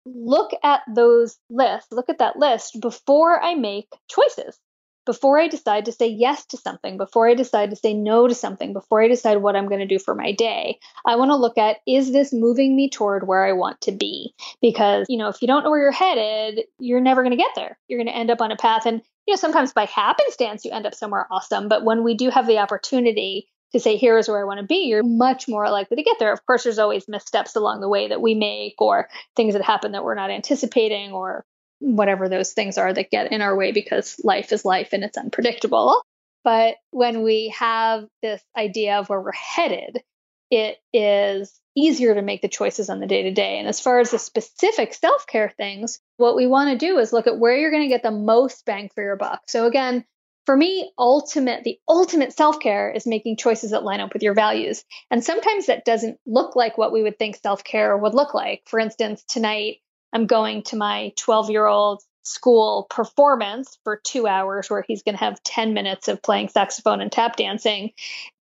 look 0.05 0.51
at 0.63 0.81
those 0.93 1.37
lists, 1.49 1.91
look 1.91 2.09
at 2.09 2.19
that 2.19 2.37
list 2.37 2.79
before 2.81 3.41
I 3.41 3.55
make 3.55 3.87
choices 4.09 4.59
before 5.07 5.39
I 5.39 5.47
decide 5.47 5.85
to 5.85 5.93
say 5.93 6.07
yes 6.07 6.45
to 6.47 6.57
something, 6.57 6.97
before 6.97 7.29
I 7.29 7.33
decide 7.33 7.69
to 7.69 7.77
say 7.77 7.93
no 7.93 8.27
to 8.27 8.35
something, 8.35 8.73
before 8.73 9.01
I 9.01 9.07
decide 9.07 9.37
what 9.37 9.55
I'm 9.55 9.69
going 9.69 9.79
to 9.79 9.87
do 9.87 9.97
for 9.97 10.13
my 10.13 10.33
day, 10.33 10.79
I 11.05 11.15
want 11.15 11.29
to 11.29 11.37
look 11.37 11.57
at 11.57 11.77
is 11.87 12.11
this 12.11 12.33
moving 12.33 12.75
me 12.75 12.89
toward 12.89 13.25
where 13.25 13.45
I 13.45 13.53
want 13.53 13.79
to 13.81 13.93
be? 13.93 14.35
Because, 14.61 15.05
you 15.07 15.17
know, 15.17 15.29
if 15.29 15.41
you 15.41 15.47
don't 15.47 15.63
know 15.63 15.69
where 15.69 15.79
you're 15.79 15.91
headed, 15.91 16.65
you're 16.77 16.99
never 16.99 17.23
going 17.23 17.31
to 17.31 17.37
get 17.37 17.55
there. 17.55 17.79
You're 17.87 17.99
going 17.99 18.13
to 18.13 18.15
end 18.15 18.29
up 18.29 18.41
on 18.41 18.51
a 18.51 18.57
path. 18.57 18.85
And, 18.85 19.01
you 19.25 19.33
know, 19.33 19.37
sometimes 19.37 19.71
by 19.71 19.85
happenstance, 19.85 20.65
you 20.65 20.71
end 20.71 20.85
up 20.85 20.93
somewhere 20.93 21.25
awesome. 21.31 21.69
But 21.69 21.85
when 21.85 22.03
we 22.03 22.13
do 22.13 22.29
have 22.29 22.45
the 22.45 22.59
opportunity 22.59 23.47
to 23.71 23.79
say, 23.79 23.95
here's 23.95 24.27
where 24.27 24.41
I 24.41 24.45
want 24.45 24.59
to 24.59 24.65
be, 24.65 24.87
you're 24.87 25.03
much 25.03 25.47
more 25.47 25.69
likely 25.69 25.95
to 25.95 26.03
get 26.03 26.17
there. 26.19 26.33
Of 26.33 26.45
course, 26.45 26.65
there's 26.65 26.79
always 26.79 27.07
missteps 27.07 27.55
along 27.55 27.79
the 27.79 27.89
way 27.89 28.09
that 28.09 28.21
we 28.21 28.35
make 28.35 28.75
or 28.79 29.07
things 29.37 29.53
that 29.53 29.63
happen 29.63 29.93
that 29.93 30.03
we're 30.03 30.15
not 30.15 30.31
anticipating 30.31 31.13
or 31.13 31.45
whatever 31.79 32.29
those 32.29 32.53
things 32.53 32.77
are 32.77 32.93
that 32.93 33.11
get 33.11 33.31
in 33.31 33.41
our 33.41 33.55
way 33.55 33.71
because 33.71 34.19
life 34.23 34.51
is 34.51 34.65
life 34.65 34.93
and 34.93 35.03
it's 35.03 35.17
unpredictable. 35.17 36.01
But 36.43 36.75
when 36.91 37.23
we 37.23 37.53
have 37.57 38.05
this 38.21 38.41
idea 38.55 38.99
of 38.99 39.09
where 39.09 39.21
we're 39.21 39.31
headed, 39.33 40.01
it 40.49 40.77
is 40.93 41.59
easier 41.75 42.15
to 42.15 42.21
make 42.21 42.41
the 42.41 42.47
choices 42.47 42.89
on 42.89 42.99
the 42.99 43.05
day 43.05 43.23
to 43.23 43.31
day. 43.31 43.59
And 43.59 43.67
as 43.67 43.79
far 43.79 43.99
as 43.99 44.11
the 44.11 44.19
specific 44.19 44.93
self 44.93 45.27
care 45.27 45.53
things, 45.57 45.99
what 46.17 46.35
we 46.35 46.47
want 46.47 46.71
to 46.71 46.85
do 46.85 46.97
is 46.99 47.13
look 47.13 47.27
at 47.27 47.37
where 47.37 47.55
you're 47.55 47.71
going 47.71 47.83
to 47.83 47.89
get 47.89 48.03
the 48.03 48.11
most 48.11 48.65
bang 48.65 48.89
for 48.93 49.03
your 49.03 49.17
buck. 49.17 49.41
So 49.47 49.67
again, 49.67 50.05
for 50.45 50.55
me, 50.55 50.91
ultimate, 50.97 51.65
the 51.65 51.77
ultimate 51.89 52.31
self 52.31 52.59
care 52.61 52.89
is 52.89 53.05
making 53.05 53.35
choices 53.35 53.71
that 53.71 53.83
line 53.83 53.99
up 53.99 54.13
with 54.13 54.23
your 54.23 54.33
values. 54.33 54.85
And 55.11 55.23
sometimes 55.23 55.65
that 55.65 55.83
doesn't 55.83 56.17
look 56.25 56.55
like 56.55 56.77
what 56.77 56.93
we 56.93 57.03
would 57.03 57.19
think 57.19 57.35
self 57.35 57.63
care 57.63 57.95
would 57.95 58.13
look 58.13 58.33
like. 58.33 58.63
For 58.65 58.79
instance, 58.79 59.23
tonight 59.27 59.79
I'm 60.13 60.25
going 60.25 60.63
to 60.63 60.75
my 60.75 61.13
12 61.17 61.49
year 61.49 61.65
old 61.65 62.01
school 62.27 62.87
performance 62.89 63.77
for 63.83 64.01
two 64.03 64.27
hours 64.27 64.69
where 64.69 64.83
he's 64.85 65.01
going 65.01 65.15
to 65.15 65.23
have 65.23 65.41
10 65.43 65.73
minutes 65.73 66.07
of 66.07 66.21
playing 66.21 66.49
saxophone 66.49 66.99
and 66.99 67.11
tap 67.11 67.37
dancing 67.37 67.91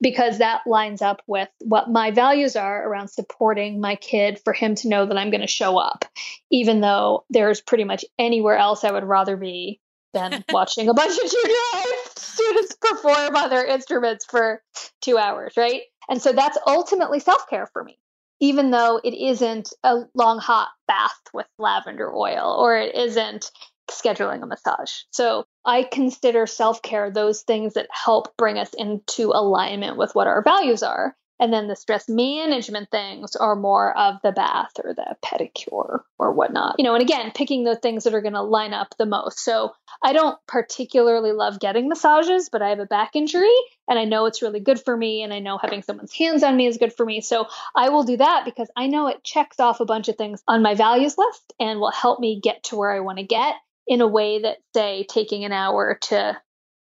because 0.00 0.38
that 0.38 0.62
lines 0.66 1.02
up 1.02 1.22
with 1.26 1.48
what 1.60 1.88
my 1.88 2.10
values 2.10 2.56
are 2.56 2.86
around 2.86 3.08
supporting 3.08 3.80
my 3.80 3.94
kid 3.94 4.40
for 4.42 4.52
him 4.52 4.74
to 4.74 4.88
know 4.88 5.06
that 5.06 5.16
I'm 5.16 5.30
going 5.30 5.40
to 5.40 5.46
show 5.46 5.78
up, 5.78 6.04
even 6.50 6.80
though 6.80 7.24
there's 7.30 7.60
pretty 7.60 7.84
much 7.84 8.04
anywhere 8.18 8.56
else 8.56 8.82
I 8.82 8.90
would 8.90 9.04
rather 9.04 9.36
be 9.36 9.80
than 10.12 10.44
watching 10.50 10.88
a 10.88 10.94
bunch 10.94 11.12
of 11.12 11.30
junior 11.30 11.56
high 11.72 12.10
students 12.16 12.76
perform 12.80 13.36
on 13.36 13.50
their 13.50 13.66
instruments 13.66 14.24
for 14.24 14.62
two 15.00 15.16
hours, 15.16 15.54
right? 15.56 15.82
And 16.08 16.20
so 16.20 16.32
that's 16.32 16.58
ultimately 16.66 17.20
self 17.20 17.48
care 17.48 17.66
for 17.66 17.84
me 17.84 17.98
even 18.40 18.70
though 18.70 19.00
it 19.02 19.14
isn't 19.14 19.72
a 19.82 20.02
long 20.14 20.38
hot 20.38 20.68
bath 20.86 21.20
with 21.32 21.46
lavender 21.58 22.14
oil 22.14 22.56
or 22.58 22.76
it 22.76 22.94
isn't 22.94 23.50
scheduling 23.90 24.42
a 24.42 24.46
massage. 24.46 24.92
So 25.10 25.44
I 25.64 25.84
consider 25.84 26.46
self 26.46 26.82
care 26.82 27.10
those 27.10 27.42
things 27.42 27.74
that 27.74 27.88
help 27.90 28.36
bring 28.36 28.58
us 28.58 28.74
into 28.74 29.30
alignment 29.30 29.96
with 29.96 30.14
what 30.14 30.26
our 30.26 30.42
values 30.42 30.82
are. 30.82 31.16
And 31.38 31.52
then 31.52 31.68
the 31.68 31.76
stress 31.76 32.08
management 32.08 32.90
things 32.90 33.36
are 33.36 33.56
more 33.56 33.96
of 33.96 34.16
the 34.22 34.32
bath 34.32 34.72
or 34.82 34.94
the 34.94 35.16
pedicure 35.22 36.00
or 36.18 36.32
whatnot. 36.32 36.76
You 36.78 36.84
know, 36.84 36.94
and 36.94 37.02
again, 37.02 37.30
picking 37.34 37.64
the 37.64 37.76
things 37.76 38.04
that 38.04 38.14
are 38.14 38.22
going 38.22 38.34
to 38.34 38.42
line 38.42 38.72
up 38.72 38.94
the 38.98 39.06
most. 39.06 39.40
So 39.40 39.72
I 40.02 40.12
don't 40.12 40.38
particularly 40.46 41.32
love 41.32 41.60
getting 41.60 41.88
massages, 41.88 42.48
but 42.50 42.62
I 42.62 42.70
have 42.70 42.78
a 42.78 42.86
back 42.86 43.16
injury 43.16 43.54
and 43.88 43.98
I 43.98 44.04
know 44.04 44.26
it's 44.26 44.42
really 44.42 44.60
good 44.60 44.80
for 44.80 44.96
me. 44.96 45.22
And 45.22 45.32
I 45.32 45.40
know 45.40 45.58
having 45.58 45.82
someone's 45.82 46.14
hands 46.14 46.42
on 46.42 46.56
me 46.56 46.66
is 46.66 46.78
good 46.78 46.94
for 46.94 47.04
me. 47.04 47.20
So 47.20 47.46
I 47.74 47.90
will 47.90 48.04
do 48.04 48.16
that 48.16 48.44
because 48.44 48.70
I 48.74 48.86
know 48.86 49.08
it 49.08 49.22
checks 49.22 49.60
off 49.60 49.80
a 49.80 49.86
bunch 49.86 50.08
of 50.08 50.16
things 50.16 50.42
on 50.48 50.62
my 50.62 50.74
values 50.74 51.18
list 51.18 51.52
and 51.60 51.80
will 51.80 51.90
help 51.90 52.18
me 52.18 52.40
get 52.42 52.64
to 52.64 52.76
where 52.76 52.90
I 52.90 53.00
want 53.00 53.18
to 53.18 53.24
get 53.24 53.54
in 53.86 54.00
a 54.00 54.06
way 54.06 54.42
that, 54.42 54.56
say, 54.74 55.06
taking 55.08 55.44
an 55.44 55.52
hour 55.52 55.98
to 56.02 56.36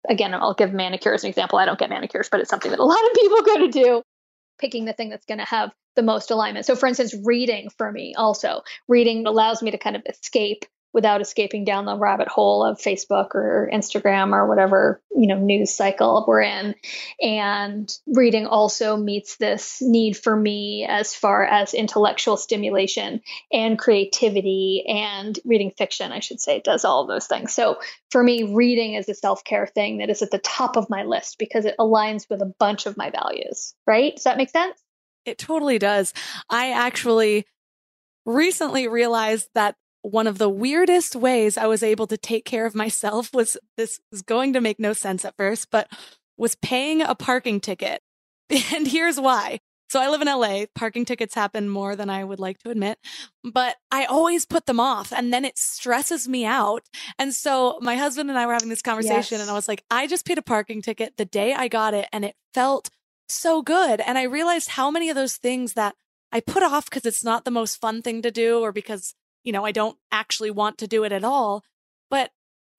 again, 0.09 0.33
I'll 0.33 0.53
give 0.53 0.73
manicure 0.73 1.13
as 1.13 1.23
an 1.23 1.29
example. 1.29 1.59
I 1.59 1.65
don't 1.65 1.77
get 1.77 1.89
manicures, 1.89 2.29
but 2.29 2.39
it's 2.39 2.49
something 2.49 2.71
that 2.71 2.79
a 2.79 2.85
lot 2.85 3.03
of 3.03 3.13
people 3.13 3.41
go 3.41 3.57
to 3.59 3.67
do 3.67 4.03
picking 4.57 4.85
the 4.85 4.93
thing 4.93 5.09
that's 5.09 5.25
going 5.25 5.39
to 5.39 5.45
have 5.45 5.71
the 5.95 6.03
most 6.03 6.31
alignment. 6.31 6.65
So, 6.65 6.75
for 6.75 6.87
instance, 6.87 7.15
reading 7.23 7.69
for 7.77 7.91
me 7.91 8.13
also, 8.15 8.61
reading 8.87 9.25
allows 9.25 9.61
me 9.61 9.71
to 9.71 9.77
kind 9.77 9.95
of 9.95 10.03
escape 10.07 10.65
without 10.97 11.21
escaping 11.21 11.63
down 11.63 11.85
the 11.85 11.95
rabbit 11.95 12.27
hole 12.27 12.63
of 12.63 12.79
Facebook 12.79 13.35
or 13.35 13.69
Instagram 13.71 14.31
or 14.31 14.47
whatever, 14.47 14.99
you 15.15 15.27
know, 15.27 15.37
news 15.37 15.71
cycle 15.71 16.25
we're 16.27 16.41
in. 16.41 16.73
And 17.21 17.87
reading 18.07 18.47
also 18.47 18.97
meets 18.97 19.37
this 19.37 19.77
need 19.79 20.17
for 20.17 20.35
me 20.35 20.87
as 20.89 21.13
far 21.13 21.45
as 21.45 21.75
intellectual 21.75 22.35
stimulation 22.35 23.21
and 23.53 23.77
creativity 23.77 24.85
and 24.89 25.37
reading 25.45 25.69
fiction, 25.69 26.11
I 26.11 26.19
should 26.19 26.41
say, 26.41 26.61
does 26.61 26.83
all 26.83 27.05
those 27.05 27.27
things. 27.27 27.53
So 27.53 27.77
for 28.09 28.23
me, 28.23 28.55
reading 28.55 28.95
is 28.95 29.07
a 29.07 29.13
self 29.13 29.43
care 29.43 29.67
thing 29.67 29.99
that 29.99 30.09
is 30.09 30.23
at 30.23 30.31
the 30.31 30.39
top 30.39 30.77
of 30.77 30.89
my 30.89 31.03
list 31.03 31.37
because 31.37 31.65
it 31.65 31.75
aligns 31.79 32.27
with 32.27 32.41
a 32.41 32.51
bunch 32.57 32.87
of 32.87 32.97
my 32.97 33.11
values, 33.11 33.75
right? 33.85 34.15
Does 34.15 34.23
that 34.23 34.37
make 34.37 34.49
sense? 34.49 34.81
It 35.25 35.37
totally 35.37 35.77
does. 35.77 36.11
I 36.49 36.71
actually 36.71 37.45
recently 38.25 38.87
realized 38.87 39.49
that 39.53 39.75
one 40.07 40.27
of 40.27 40.37
the 40.37 40.49
weirdest 40.49 41.15
ways 41.15 41.57
I 41.57 41.67
was 41.67 41.83
able 41.83 42.07
to 42.07 42.17
take 42.17 42.45
care 42.45 42.65
of 42.65 42.73
myself 42.73 43.33
was 43.33 43.57
this 43.75 43.99
is 44.11 44.21
going 44.21 44.53
to 44.53 44.61
make 44.61 44.79
no 44.79 44.93
sense 44.93 45.25
at 45.25 45.35
first, 45.35 45.69
but 45.69 45.91
was 46.37 46.55
paying 46.55 47.01
a 47.01 47.15
parking 47.15 47.59
ticket. 47.59 48.01
And 48.73 48.87
here's 48.87 49.19
why. 49.19 49.59
So 49.89 50.01
I 50.01 50.09
live 50.09 50.21
in 50.21 50.27
LA. 50.27 50.65
Parking 50.73 51.03
tickets 51.03 51.35
happen 51.35 51.67
more 51.67 51.97
than 51.97 52.09
I 52.09 52.23
would 52.23 52.39
like 52.39 52.59
to 52.59 52.69
admit, 52.69 52.97
but 53.43 53.75
I 53.91 54.05
always 54.05 54.45
put 54.45 54.65
them 54.65 54.79
off 54.79 55.11
and 55.11 55.33
then 55.33 55.43
it 55.43 55.57
stresses 55.57 56.27
me 56.27 56.45
out. 56.45 56.83
And 57.19 57.33
so 57.33 57.77
my 57.81 57.95
husband 57.95 58.29
and 58.29 58.39
I 58.39 58.45
were 58.45 58.53
having 58.53 58.69
this 58.69 58.81
conversation 58.81 59.37
yes. 59.37 59.41
and 59.41 59.49
I 59.49 59.53
was 59.53 59.67
like, 59.67 59.83
I 59.91 60.07
just 60.07 60.25
paid 60.25 60.37
a 60.37 60.41
parking 60.41 60.81
ticket 60.81 61.15
the 61.17 61.25
day 61.25 61.53
I 61.53 61.67
got 61.67 61.93
it 61.93 62.07
and 62.13 62.23
it 62.23 62.35
felt 62.53 62.89
so 63.27 63.61
good. 63.61 63.99
And 63.99 64.17
I 64.17 64.23
realized 64.23 64.69
how 64.69 64.89
many 64.89 65.09
of 65.09 65.15
those 65.15 65.35
things 65.35 65.73
that 65.73 65.95
I 66.31 66.39
put 66.39 66.63
off 66.63 66.85
because 66.85 67.05
it's 67.05 67.23
not 67.23 67.43
the 67.43 67.51
most 67.51 67.79
fun 67.81 68.01
thing 68.01 68.21
to 68.21 68.31
do 68.31 68.59
or 68.59 68.71
because 68.71 69.13
you 69.47 69.53
know, 69.53 69.63
I 69.63 69.71
don't 69.71 69.97
actually 70.11 70.51
want 70.51 70.77
to 70.79 70.87
do 70.87 71.05
it 71.05 71.13
at 71.13 71.23
all. 71.23 71.63
But 72.11 72.31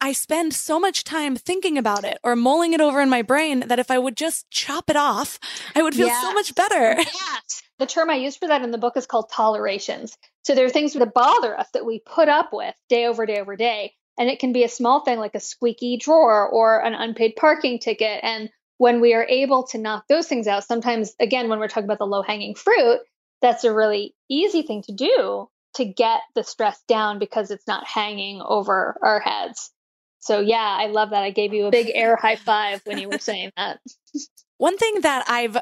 I 0.03 0.13
spend 0.13 0.53
so 0.53 0.79
much 0.79 1.03
time 1.03 1.35
thinking 1.35 1.79
about 1.79 2.05
it 2.05 2.19
or 2.23 2.37
mulling 2.37 2.75
it 2.75 2.81
over 2.83 3.01
in 3.01 3.09
my 3.09 3.23
brain 3.23 3.61
that 3.69 3.79
if 3.79 3.91
I 3.91 3.99
would 3.99 4.19
just 4.19 4.51
chop 4.51 4.91
it 4.91 4.97
off, 4.97 5.41
I 5.75 5.83
would 5.83 5.95
feel 5.95 6.09
yes. 6.09 6.23
so 6.23 6.35
much 6.35 6.55
better. 6.55 6.95
Yes. 6.99 7.63
The 7.79 7.87
term 7.87 8.11
I 8.11 8.17
use 8.17 8.37
for 8.37 8.49
that 8.49 8.61
in 8.61 8.71
the 8.71 8.79
book 8.79 8.99
is 8.99 9.07
called 9.07 9.31
tolerations. 9.33 10.19
So 10.45 10.55
there 10.55 10.67
are 10.67 10.71
things 10.71 10.93
that 10.93 11.15
bother 11.15 11.59
us 11.59 11.69
that 11.73 11.87
we 11.87 12.01
put 12.05 12.29
up 12.29 12.51
with 12.53 12.75
day 12.91 13.07
over 13.07 13.25
day 13.25 13.41
over 13.41 13.57
day. 13.57 13.95
And 14.19 14.29
it 14.29 14.39
can 14.39 14.53
be 14.53 14.65
a 14.65 14.69
small 14.69 15.05
thing 15.05 15.19
like 15.19 15.35
a 15.35 15.41
squeaky 15.41 15.97
drawer 15.97 16.49
or 16.49 16.85
an 16.85 16.93
unpaid 16.93 17.37
parking 17.37 17.79
ticket. 17.79 18.21
And 18.23 18.51
when 18.77 19.01
we 19.01 19.15
are 19.15 19.25
able 19.27 19.69
to 19.69 19.79
knock 19.79 20.05
those 20.09 20.27
things 20.27 20.47
out, 20.47 20.65
sometimes, 20.65 21.15
again, 21.19 21.49
when 21.49 21.61
we're 21.61 21.69
talking 21.69 21.85
about 21.85 21.99
the 21.99 22.07
low 22.07 22.23
hanging 22.23 22.55
fruit, 22.55 22.99
that's 23.41 23.65
a 23.65 23.73
really 23.73 24.15
easy 24.29 24.63
thing 24.63 24.83
to 24.83 24.93
do 24.93 25.49
to 25.79 25.85
get 25.85 26.21
the 26.35 26.45
stress 26.45 26.81
down 26.87 27.19
because 27.19 27.51
it's 27.51 27.67
not 27.67 27.87
hanging 27.87 28.43
over 28.45 28.99
our 29.03 29.21
heads. 29.21 29.73
So 30.21 30.41
yeah, 30.41 30.77
I 30.79 30.87
love 30.87 31.11
that. 31.11 31.23
I 31.23 31.31
gave 31.31 31.55
you 31.55 31.67
a 31.67 31.71
big 31.71 31.91
air 31.95 32.17
high 32.17 32.37
five 32.51 32.83
when 32.85 32.99
you 32.99 33.09
were 33.09 33.19
saying 33.19 33.53
that. 33.57 33.81
One 34.59 34.77
thing 34.77 35.01
that 35.03 35.25
I've 35.29 35.57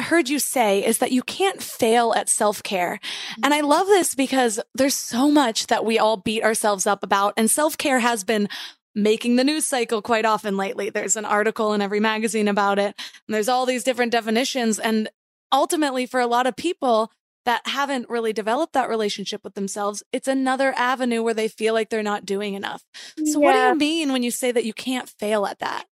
heard 0.00 0.28
you 0.28 0.38
say 0.38 0.84
is 0.84 0.98
that 0.98 1.12
you 1.12 1.22
can't 1.22 1.62
fail 1.62 2.12
at 2.14 2.28
self 2.28 2.62
care. 2.62 2.98
And 3.42 3.54
I 3.54 3.60
mm-hmm. 3.60 3.68
love 3.68 3.86
this 3.86 4.14
because 4.14 4.60
there's 4.74 4.94
so 4.94 5.30
much 5.30 5.68
that 5.68 5.84
we 5.84 5.98
all 5.98 6.16
beat 6.16 6.42
ourselves 6.42 6.86
up 6.86 7.02
about. 7.02 7.34
And 7.36 7.50
self 7.50 7.78
care 7.78 8.00
has 8.00 8.24
been 8.24 8.48
making 8.94 9.36
the 9.36 9.44
news 9.44 9.66
cycle 9.66 10.02
quite 10.02 10.24
often 10.24 10.56
lately. 10.56 10.90
There's 10.90 11.16
an 11.16 11.24
article 11.24 11.72
in 11.74 11.80
every 11.80 12.00
magazine 12.00 12.48
about 12.48 12.78
it. 12.78 12.94
And 13.28 13.34
there's 13.34 13.48
all 13.48 13.66
these 13.66 13.84
different 13.84 14.10
definitions. 14.10 14.80
And 14.80 15.08
ultimately, 15.52 16.06
for 16.06 16.18
a 16.18 16.26
lot 16.26 16.46
of 16.46 16.56
people, 16.56 17.12
that 17.50 17.66
haven't 17.66 18.08
really 18.08 18.32
developed 18.32 18.74
that 18.74 18.88
relationship 18.88 19.42
with 19.42 19.54
themselves, 19.54 20.04
it's 20.12 20.28
another 20.28 20.72
avenue 20.76 21.20
where 21.20 21.34
they 21.34 21.48
feel 21.48 21.74
like 21.74 21.90
they're 21.90 22.00
not 22.00 22.24
doing 22.24 22.54
enough. 22.54 22.84
So, 23.16 23.24
yeah. 23.24 23.36
what 23.38 23.52
do 23.54 23.58
you 23.58 23.74
mean 23.74 24.12
when 24.12 24.22
you 24.22 24.30
say 24.30 24.52
that 24.52 24.64
you 24.64 24.72
can't 24.72 25.08
fail 25.08 25.44
at 25.44 25.58
that? 25.58 25.86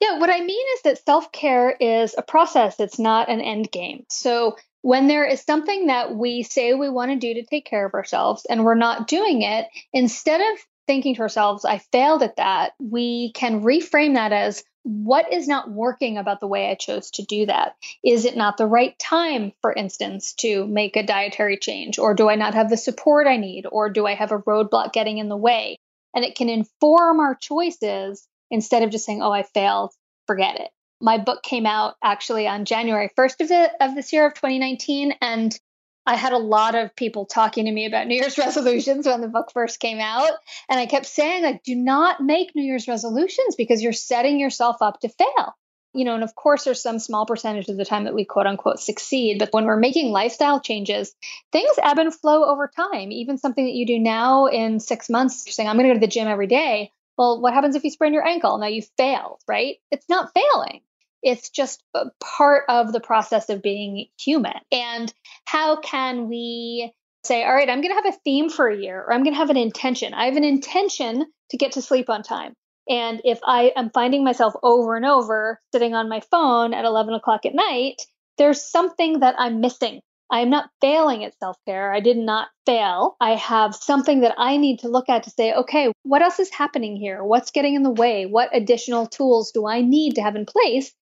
Yeah, 0.00 0.18
what 0.18 0.30
I 0.30 0.40
mean 0.40 0.66
is 0.76 0.82
that 0.84 1.04
self 1.04 1.30
care 1.30 1.76
is 1.78 2.14
a 2.16 2.22
process, 2.22 2.80
it's 2.80 2.98
not 2.98 3.28
an 3.28 3.42
end 3.42 3.70
game. 3.70 4.04
So, 4.08 4.56
when 4.80 5.06
there 5.06 5.26
is 5.26 5.42
something 5.42 5.88
that 5.88 6.14
we 6.14 6.42
say 6.42 6.72
we 6.72 6.88
want 6.88 7.10
to 7.10 7.18
do 7.18 7.34
to 7.34 7.44
take 7.44 7.66
care 7.66 7.84
of 7.84 7.92
ourselves 7.92 8.46
and 8.48 8.64
we're 8.64 8.74
not 8.74 9.06
doing 9.06 9.42
it, 9.42 9.66
instead 9.92 10.40
of 10.40 10.58
thinking 10.86 11.16
to 11.16 11.20
ourselves, 11.20 11.66
I 11.66 11.82
failed 11.92 12.22
at 12.22 12.36
that, 12.36 12.72
we 12.78 13.32
can 13.32 13.60
reframe 13.60 14.14
that 14.14 14.32
as, 14.32 14.64
what 14.84 15.32
is 15.32 15.48
not 15.48 15.70
working 15.70 16.18
about 16.18 16.40
the 16.40 16.46
way 16.46 16.70
I 16.70 16.74
chose 16.74 17.10
to 17.12 17.22
do 17.22 17.46
that? 17.46 17.74
Is 18.04 18.26
it 18.26 18.36
not 18.36 18.58
the 18.58 18.66
right 18.66 18.96
time, 18.98 19.52
for 19.62 19.72
instance, 19.72 20.34
to 20.40 20.66
make 20.66 20.96
a 20.96 21.02
dietary 21.02 21.56
change? 21.56 21.98
Or 21.98 22.14
do 22.14 22.28
I 22.28 22.34
not 22.36 22.54
have 22.54 22.68
the 22.68 22.76
support 22.76 23.26
I 23.26 23.38
need? 23.38 23.66
Or 23.70 23.88
do 23.88 24.06
I 24.06 24.14
have 24.14 24.30
a 24.30 24.38
roadblock 24.38 24.92
getting 24.92 25.16
in 25.18 25.28
the 25.28 25.36
way? 25.36 25.78
And 26.14 26.24
it 26.24 26.36
can 26.36 26.50
inform 26.50 27.18
our 27.20 27.34
choices 27.34 28.28
instead 28.50 28.82
of 28.82 28.90
just 28.90 29.06
saying, 29.06 29.22
oh, 29.22 29.32
I 29.32 29.42
failed, 29.42 29.92
forget 30.26 30.60
it. 30.60 30.68
My 31.00 31.16
book 31.16 31.42
came 31.42 31.66
out 31.66 31.94
actually 32.04 32.46
on 32.46 32.66
January 32.66 33.10
1st 33.18 33.40
of, 33.40 33.48
the, 33.48 33.70
of 33.80 33.94
this 33.94 34.12
year 34.12 34.26
of 34.26 34.34
2019. 34.34 35.14
And 35.22 35.58
I 36.06 36.16
had 36.16 36.32
a 36.32 36.38
lot 36.38 36.74
of 36.74 36.94
people 36.94 37.26
talking 37.26 37.64
to 37.64 37.72
me 37.72 37.86
about 37.86 38.06
New 38.06 38.16
Year's 38.16 38.38
resolutions 38.46 39.06
when 39.06 39.20
the 39.20 39.28
book 39.28 39.50
first 39.52 39.80
came 39.80 40.00
out. 40.00 40.32
And 40.68 40.78
I 40.78 40.86
kept 40.86 41.06
saying, 41.06 41.42
like, 41.42 41.62
do 41.62 41.74
not 41.74 42.20
make 42.20 42.54
New 42.54 42.64
Year's 42.64 42.88
resolutions 42.88 43.56
because 43.56 43.82
you're 43.82 43.92
setting 43.92 44.38
yourself 44.38 44.76
up 44.80 45.00
to 45.00 45.08
fail. 45.08 45.56
You 45.96 46.04
know, 46.04 46.14
and 46.14 46.24
of 46.24 46.34
course, 46.34 46.64
there's 46.64 46.82
some 46.82 46.98
small 46.98 47.24
percentage 47.24 47.68
of 47.68 47.76
the 47.76 47.84
time 47.84 48.04
that 48.04 48.14
we 48.14 48.24
quote 48.24 48.48
unquote 48.48 48.80
succeed. 48.80 49.38
But 49.38 49.52
when 49.52 49.64
we're 49.64 49.76
making 49.76 50.10
lifestyle 50.10 50.60
changes, 50.60 51.14
things 51.52 51.76
ebb 51.80 51.98
and 51.98 52.12
flow 52.12 52.44
over 52.44 52.68
time. 52.68 53.12
Even 53.12 53.38
something 53.38 53.64
that 53.64 53.74
you 53.74 53.86
do 53.86 54.00
now 54.00 54.46
in 54.46 54.80
six 54.80 55.08
months, 55.08 55.44
you're 55.46 55.52
saying, 55.52 55.68
I'm 55.68 55.76
going 55.76 55.86
to 55.88 55.94
go 55.94 56.00
to 56.00 56.06
the 56.06 56.10
gym 56.10 56.26
every 56.26 56.48
day. 56.48 56.90
Well, 57.16 57.40
what 57.40 57.54
happens 57.54 57.76
if 57.76 57.84
you 57.84 57.90
sprain 57.90 58.12
your 58.12 58.26
ankle? 58.26 58.58
Now 58.58 58.66
you 58.66 58.82
failed, 58.96 59.40
right? 59.46 59.76
It's 59.92 60.08
not 60.08 60.32
failing. 60.34 60.80
It's 61.24 61.50
just 61.50 61.82
part 62.20 62.64
of 62.68 62.92
the 62.92 63.00
process 63.00 63.48
of 63.48 63.62
being 63.62 64.06
human. 64.20 64.54
And 64.70 65.12
how 65.46 65.80
can 65.80 66.28
we 66.28 66.92
say, 67.24 67.42
all 67.42 67.54
right, 67.54 67.68
I'm 67.68 67.80
going 67.80 67.90
to 67.96 68.02
have 68.02 68.14
a 68.14 68.18
theme 68.24 68.50
for 68.50 68.68
a 68.68 68.76
year, 68.76 69.00
or 69.00 69.12
I'm 69.12 69.22
going 69.22 69.32
to 69.34 69.38
have 69.38 69.50
an 69.50 69.56
intention. 69.56 70.14
I 70.14 70.26
have 70.26 70.36
an 70.36 70.44
intention 70.44 71.24
to 71.50 71.56
get 71.56 71.72
to 71.72 71.82
sleep 71.82 72.10
on 72.10 72.22
time. 72.22 72.52
And 72.88 73.22
if 73.24 73.40
I 73.46 73.72
am 73.74 73.90
finding 73.90 74.24
myself 74.24 74.52
over 74.62 74.94
and 74.94 75.06
over 75.06 75.58
sitting 75.72 75.94
on 75.94 76.10
my 76.10 76.20
phone 76.30 76.74
at 76.74 76.84
11 76.84 77.14
o'clock 77.14 77.46
at 77.46 77.54
night, 77.54 78.02
there's 78.36 78.62
something 78.62 79.20
that 79.20 79.36
I'm 79.38 79.60
missing. 79.60 80.02
I'm 80.30 80.50
not 80.50 80.70
failing 80.80 81.24
at 81.24 81.38
self 81.38 81.56
care. 81.66 81.92
I 81.92 82.00
did 82.00 82.16
not 82.16 82.48
fail. 82.66 83.16
I 83.20 83.36
have 83.36 83.74
something 83.74 84.20
that 84.20 84.34
I 84.38 84.56
need 84.56 84.80
to 84.80 84.88
look 84.88 85.08
at 85.08 85.24
to 85.24 85.30
say, 85.30 85.52
okay, 85.52 85.92
what 86.02 86.22
else 86.22 86.38
is 86.40 86.50
happening 86.50 86.96
here? 86.96 87.22
What's 87.22 87.50
getting 87.50 87.74
in 87.74 87.82
the 87.82 87.90
way? 87.90 88.26
What 88.26 88.50
additional 88.52 89.06
tools 89.06 89.52
do 89.52 89.66
I 89.66 89.82
need 89.82 90.14
to 90.14 90.22
have 90.22 90.36
in 90.36 90.46
place 90.46 90.92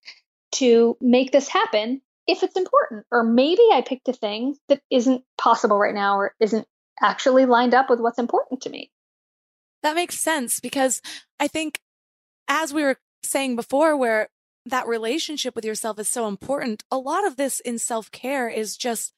to 0.57 0.97
make 1.01 1.33
this 1.33 1.49
happen 1.49 2.03
if 2.27 2.43
it's 2.43 2.57
important? 2.57 3.07
Or 3.11 3.23
maybe 3.23 3.63
I 3.73 3.83
picked 3.87 4.09
a 4.09 4.13
thing 4.13 4.57
that 4.69 4.83
isn't 4.91 5.25
possible 5.39 5.79
right 5.79 5.95
now 5.95 6.19
or 6.19 6.35
isn't 6.41 6.67
actually 7.01 7.47
lined 7.47 7.75
up 7.75 7.89
with 7.91 8.01
what's 8.01 8.19
important 8.19 8.63
to 8.63 8.71
me. 8.71 8.91
That 9.83 9.97
makes 9.97 10.19
sense 10.19 10.61
because 10.61 11.01
I 11.41 11.49
think, 11.49 11.81
as 12.49 12.73
we 12.73 12.83
were 12.83 12.99
saying 13.25 13.57
before, 13.57 13.97
where 13.97 14.29
that 14.67 14.87
relationship 14.87 15.55
with 15.55 15.65
yourself 15.65 15.99
is 15.99 16.09
so 16.09 16.29
important, 16.29 16.85
a 16.91 16.99
lot 16.99 17.27
of 17.27 17.37
this 17.37 17.61
in 17.61 17.79
self 17.79 18.11
care 18.11 18.49
is 18.49 18.77
just 18.77 19.13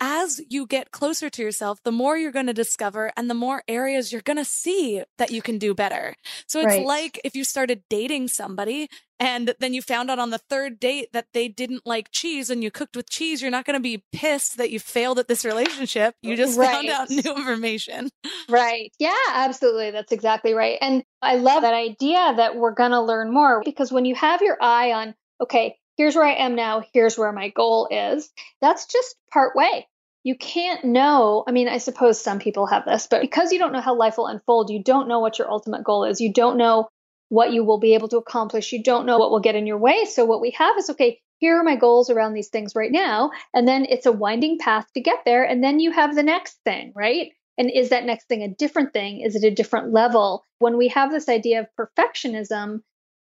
as 0.00 0.40
you 0.48 0.66
get 0.66 0.90
closer 0.90 1.28
to 1.28 1.42
yourself, 1.42 1.82
the 1.84 1.92
more 1.92 2.16
you're 2.16 2.32
going 2.32 2.46
to 2.46 2.54
discover 2.54 3.12
and 3.16 3.28
the 3.28 3.34
more 3.34 3.62
areas 3.68 4.12
you're 4.12 4.22
going 4.22 4.38
to 4.38 4.44
see 4.44 5.02
that 5.18 5.30
you 5.30 5.42
can 5.42 5.58
do 5.58 5.74
better. 5.74 6.14
So 6.46 6.60
it's 6.60 6.66
right. 6.66 6.86
like 6.86 7.20
if 7.22 7.36
you 7.36 7.44
started 7.44 7.82
dating 7.90 8.28
somebody 8.28 8.88
and 9.18 9.54
then 9.60 9.74
you 9.74 9.82
found 9.82 10.10
out 10.10 10.18
on 10.18 10.30
the 10.30 10.38
third 10.38 10.80
date 10.80 11.12
that 11.12 11.26
they 11.34 11.46
didn't 11.48 11.86
like 11.86 12.10
cheese 12.10 12.48
and 12.48 12.64
you 12.64 12.70
cooked 12.70 12.96
with 12.96 13.10
cheese, 13.10 13.42
you're 13.42 13.50
not 13.50 13.66
going 13.66 13.74
to 13.74 13.80
be 13.80 14.02
pissed 14.12 14.56
that 14.56 14.70
you 14.70 14.80
failed 14.80 15.18
at 15.18 15.28
this 15.28 15.44
relationship. 15.44 16.14
You 16.22 16.36
just 16.36 16.58
right. 16.58 16.70
found 16.70 16.88
out 16.88 17.10
new 17.10 17.36
information. 17.36 18.08
Right. 18.48 18.92
Yeah, 18.98 19.12
absolutely. 19.32 19.90
That's 19.90 20.12
exactly 20.12 20.54
right. 20.54 20.78
And 20.80 21.04
I 21.20 21.36
love 21.36 21.62
that 21.62 21.74
idea 21.74 22.32
that 22.36 22.56
we're 22.56 22.72
going 22.72 22.92
to 22.92 23.02
learn 23.02 23.32
more 23.32 23.60
because 23.62 23.92
when 23.92 24.06
you 24.06 24.14
have 24.14 24.40
your 24.40 24.56
eye 24.60 24.92
on, 24.92 25.14
okay, 25.42 25.76
here's 26.00 26.16
where 26.16 26.24
I 26.24 26.36
am 26.36 26.54
now, 26.54 26.82
here's 26.94 27.18
where 27.18 27.30
my 27.30 27.50
goal 27.50 27.86
is, 27.90 28.30
that's 28.62 28.86
just 28.86 29.16
part 29.30 29.54
way 29.54 29.86
you 30.22 30.36
can't 30.36 30.84
know. 30.84 31.44
I 31.46 31.52
mean, 31.52 31.68
I 31.68 31.78
suppose 31.78 32.20
some 32.20 32.38
people 32.38 32.66
have 32.66 32.84
this, 32.84 33.06
but 33.06 33.22
because 33.22 33.52
you 33.52 33.58
don't 33.58 33.72
know 33.72 33.80
how 33.80 33.96
life 33.96 34.18
will 34.18 34.26
unfold, 34.26 34.70
you 34.70 34.82
don't 34.82 35.08
know 35.08 35.20
what 35.20 35.38
your 35.38 35.50
ultimate 35.50 35.82
goal 35.84 36.04
is. 36.04 36.20
You 36.20 36.32
don't 36.32 36.58
know 36.58 36.88
what 37.30 37.52
you 37.52 37.64
will 37.64 37.78
be 37.78 37.94
able 37.94 38.08
to 38.08 38.18
accomplish. 38.18 38.72
You 38.72 38.82
don't 38.82 39.06
know 39.06 39.18
what 39.18 39.30
will 39.30 39.40
get 39.40 39.54
in 39.54 39.66
your 39.66 39.78
way. 39.78 40.04
So, 40.04 40.24
what 40.24 40.42
we 40.42 40.50
have 40.50 40.76
is 40.76 40.90
okay, 40.90 41.20
here 41.38 41.56
are 41.56 41.64
my 41.64 41.76
goals 41.76 42.10
around 42.10 42.34
these 42.34 42.48
things 42.48 42.74
right 42.76 42.92
now. 42.92 43.30
And 43.54 43.66
then 43.66 43.86
it's 43.88 44.04
a 44.04 44.12
winding 44.12 44.58
path 44.58 44.86
to 44.92 45.00
get 45.00 45.20
there. 45.24 45.44
And 45.44 45.64
then 45.64 45.80
you 45.80 45.90
have 45.90 46.14
the 46.14 46.22
next 46.22 46.58
thing, 46.64 46.92
right? 46.94 47.32
And 47.56 47.70
is 47.70 47.90
that 47.90 48.04
next 48.04 48.28
thing 48.28 48.42
a 48.42 48.48
different 48.48 48.92
thing? 48.92 49.22
Is 49.22 49.36
it 49.36 49.44
a 49.44 49.54
different 49.54 49.92
level? 49.92 50.44
When 50.58 50.76
we 50.76 50.88
have 50.88 51.10
this 51.10 51.28
idea 51.28 51.60
of 51.60 51.66
perfectionism, 51.78 52.80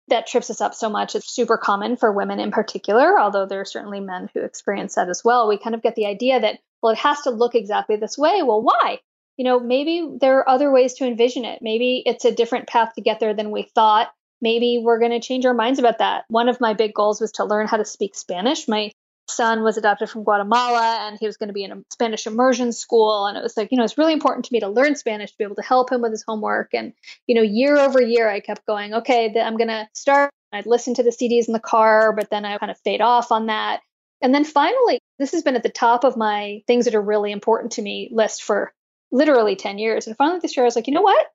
that 0.07 0.27
trips 0.27 0.49
us 0.49 0.61
up 0.61 0.73
so 0.73 0.89
much. 0.89 1.15
It's 1.15 1.33
super 1.33 1.57
common 1.57 1.97
for 1.97 2.11
women 2.11 2.39
in 2.39 2.51
particular, 2.51 3.19
although 3.19 3.45
there 3.45 3.61
are 3.61 3.65
certainly 3.65 3.99
men 3.99 4.29
who 4.33 4.41
experience 4.41 4.95
that 4.95 5.09
as 5.09 5.23
well. 5.23 5.47
We 5.47 5.57
kind 5.57 5.75
of 5.75 5.81
get 5.81 5.95
the 5.95 6.05
idea 6.05 6.39
that, 6.39 6.59
well, 6.81 6.93
it 6.93 6.99
has 6.99 7.21
to 7.21 7.31
look 7.31 7.55
exactly 7.55 7.95
this 7.95 8.17
way. 8.17 8.43
Well, 8.43 8.61
why? 8.61 8.99
You 9.37 9.45
know, 9.45 9.59
maybe 9.59 10.17
there 10.21 10.37
are 10.39 10.49
other 10.49 10.71
ways 10.71 10.93
to 10.95 11.05
envision 11.05 11.43
it. 11.43 11.59
Maybe 11.61 12.03
it's 12.05 12.25
a 12.25 12.31
different 12.31 12.67
path 12.67 12.93
to 12.95 13.01
get 13.01 13.19
there 13.19 13.33
than 13.33 13.51
we 13.51 13.63
thought. 13.75 14.09
Maybe 14.41 14.79
we're 14.83 14.99
going 14.99 15.11
to 15.11 15.25
change 15.25 15.45
our 15.45 15.53
minds 15.53 15.79
about 15.79 15.97
that. 15.97 16.25
One 16.27 16.49
of 16.49 16.61
my 16.61 16.73
big 16.73 16.93
goals 16.93 17.19
was 17.19 17.33
to 17.33 17.45
learn 17.45 17.67
how 17.67 17.77
to 17.77 17.85
speak 17.85 18.15
Spanish. 18.15 18.67
My 18.67 18.91
son 19.27 19.63
was 19.63 19.77
adopted 19.77 20.09
from 20.09 20.23
Guatemala 20.23 21.07
and 21.07 21.17
he 21.19 21.25
was 21.25 21.37
going 21.37 21.47
to 21.49 21.53
be 21.53 21.63
in 21.63 21.71
a 21.71 21.81
Spanish 21.91 22.27
immersion 22.27 22.71
school. 22.71 23.25
And 23.25 23.37
it 23.37 23.43
was 23.43 23.57
like, 23.57 23.69
you 23.71 23.77
know, 23.77 23.83
it's 23.83 23.97
really 23.97 24.13
important 24.13 24.45
to 24.45 24.53
me 24.53 24.59
to 24.59 24.67
learn 24.67 24.95
Spanish 24.95 25.31
to 25.31 25.37
be 25.37 25.43
able 25.43 25.55
to 25.55 25.61
help 25.61 25.91
him 25.91 26.01
with 26.01 26.11
his 26.11 26.23
homework. 26.27 26.73
And, 26.73 26.93
you 27.27 27.35
know, 27.35 27.41
year 27.41 27.77
over 27.77 28.01
year, 28.01 28.29
I 28.29 28.39
kept 28.39 28.65
going, 28.65 28.93
okay, 28.93 29.33
I'm 29.39 29.57
going 29.57 29.69
to 29.69 29.87
start. 29.93 30.31
I'd 30.53 30.65
listen 30.65 30.93
to 30.95 31.03
the 31.03 31.09
CDs 31.09 31.47
in 31.47 31.53
the 31.53 31.59
car, 31.59 32.13
but 32.13 32.29
then 32.29 32.45
I 32.45 32.57
kind 32.57 32.71
of 32.71 32.79
fade 32.79 33.01
off 33.01 33.31
on 33.31 33.47
that. 33.47 33.81
And 34.21 34.33
then 34.33 34.45
finally, 34.45 34.99
this 35.19 35.33
has 35.33 35.43
been 35.43 35.55
at 35.55 35.63
the 35.63 35.69
top 35.69 36.03
of 36.03 36.17
my 36.17 36.61
things 36.67 36.85
that 36.85 36.95
are 36.95 37.01
really 37.01 37.31
important 37.31 37.73
to 37.73 37.81
me 37.81 38.09
list 38.11 38.43
for 38.43 38.73
literally 39.11 39.55
10 39.55 39.77
years. 39.79 40.07
And 40.07 40.15
finally 40.15 40.39
this 40.39 40.55
year, 40.55 40.63
I 40.63 40.67
was 40.67 40.75
like, 40.75 40.87
you 40.87 40.93
know 40.93 41.01
what? 41.01 41.25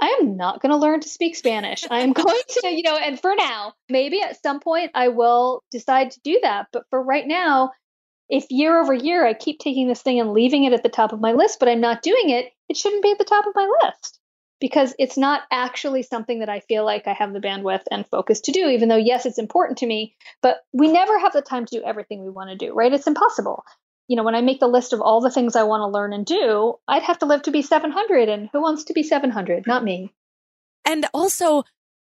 I 0.00 0.18
am 0.20 0.36
not 0.36 0.60
going 0.60 0.70
to 0.70 0.76
learn 0.78 1.00
to 1.00 1.08
speak 1.08 1.36
Spanish. 1.36 1.84
I'm 1.90 2.12
going 2.14 2.42
to, 2.48 2.68
you 2.68 2.82
know, 2.82 2.96
and 2.96 3.20
for 3.20 3.34
now, 3.36 3.74
maybe 3.88 4.20
at 4.20 4.42
some 4.42 4.60
point 4.60 4.90
I 4.94 5.08
will 5.08 5.62
decide 5.70 6.12
to 6.12 6.20
do 6.20 6.40
that. 6.42 6.66
But 6.72 6.84
for 6.90 7.02
right 7.02 7.26
now, 7.26 7.72
if 8.28 8.46
year 8.50 8.80
over 8.80 8.94
year 8.94 9.26
I 9.26 9.34
keep 9.34 9.58
taking 9.58 9.88
this 9.88 10.02
thing 10.02 10.20
and 10.20 10.32
leaving 10.32 10.64
it 10.64 10.72
at 10.72 10.82
the 10.82 10.88
top 10.88 11.12
of 11.12 11.20
my 11.20 11.32
list, 11.32 11.60
but 11.60 11.68
I'm 11.68 11.80
not 11.80 12.02
doing 12.02 12.30
it, 12.30 12.52
it 12.68 12.76
shouldn't 12.76 13.02
be 13.02 13.12
at 13.12 13.18
the 13.18 13.24
top 13.24 13.46
of 13.46 13.54
my 13.54 13.70
list 13.84 14.18
because 14.60 14.94
it's 14.98 15.18
not 15.18 15.42
actually 15.50 16.02
something 16.02 16.38
that 16.38 16.48
I 16.48 16.60
feel 16.60 16.84
like 16.84 17.06
I 17.06 17.12
have 17.12 17.32
the 17.32 17.40
bandwidth 17.40 17.82
and 17.90 18.06
focus 18.06 18.40
to 18.42 18.52
do, 18.52 18.68
even 18.68 18.88
though, 18.88 18.96
yes, 18.96 19.26
it's 19.26 19.38
important 19.38 19.78
to 19.78 19.86
me, 19.86 20.16
but 20.42 20.58
we 20.72 20.90
never 20.90 21.18
have 21.18 21.32
the 21.32 21.42
time 21.42 21.66
to 21.66 21.78
do 21.78 21.84
everything 21.84 22.22
we 22.22 22.30
want 22.30 22.50
to 22.50 22.56
do, 22.56 22.72
right? 22.72 22.92
It's 22.92 23.06
impossible 23.06 23.62
you 24.08 24.16
know, 24.16 24.22
when 24.22 24.34
I 24.34 24.40
make 24.40 24.60
the 24.60 24.68
list 24.68 24.92
of 24.92 25.00
all 25.00 25.20
the 25.20 25.30
things 25.30 25.56
I 25.56 25.62
want 25.62 25.80
to 25.80 25.86
learn 25.86 26.12
and 26.12 26.26
do, 26.26 26.74
I'd 26.86 27.02
have 27.02 27.18
to 27.20 27.26
live 27.26 27.42
to 27.42 27.50
be 27.50 27.62
700. 27.62 28.28
And 28.28 28.48
who 28.52 28.60
wants 28.60 28.84
to 28.84 28.92
be 28.92 29.02
700? 29.02 29.66
Not 29.66 29.84
me. 29.84 30.12
And 30.84 31.06
also, 31.14 31.64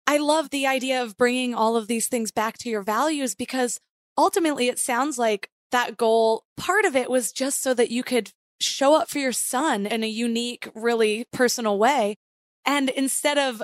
I 0.06 0.18
love 0.18 0.50
the 0.50 0.66
idea 0.66 1.02
of 1.02 1.16
bringing 1.16 1.54
all 1.54 1.76
of 1.76 1.88
these 1.88 2.08
things 2.08 2.30
back 2.30 2.58
to 2.58 2.68
your 2.68 2.82
values 2.82 3.34
because 3.34 3.80
ultimately 4.16 4.68
it 4.68 4.78
sounds 4.78 5.18
like 5.18 5.50
that 5.72 5.96
goal, 5.96 6.44
part 6.56 6.84
of 6.84 6.94
it 6.94 7.10
was 7.10 7.32
just 7.32 7.62
so 7.62 7.74
that 7.74 7.90
you 7.90 8.02
could 8.02 8.32
show 8.60 8.94
up 8.94 9.08
for 9.08 9.18
your 9.18 9.32
son 9.32 9.86
in 9.86 10.04
a 10.04 10.08
unique, 10.08 10.68
really 10.74 11.26
personal 11.32 11.78
way. 11.78 12.16
And 12.64 12.88
instead 12.90 13.38
of 13.38 13.62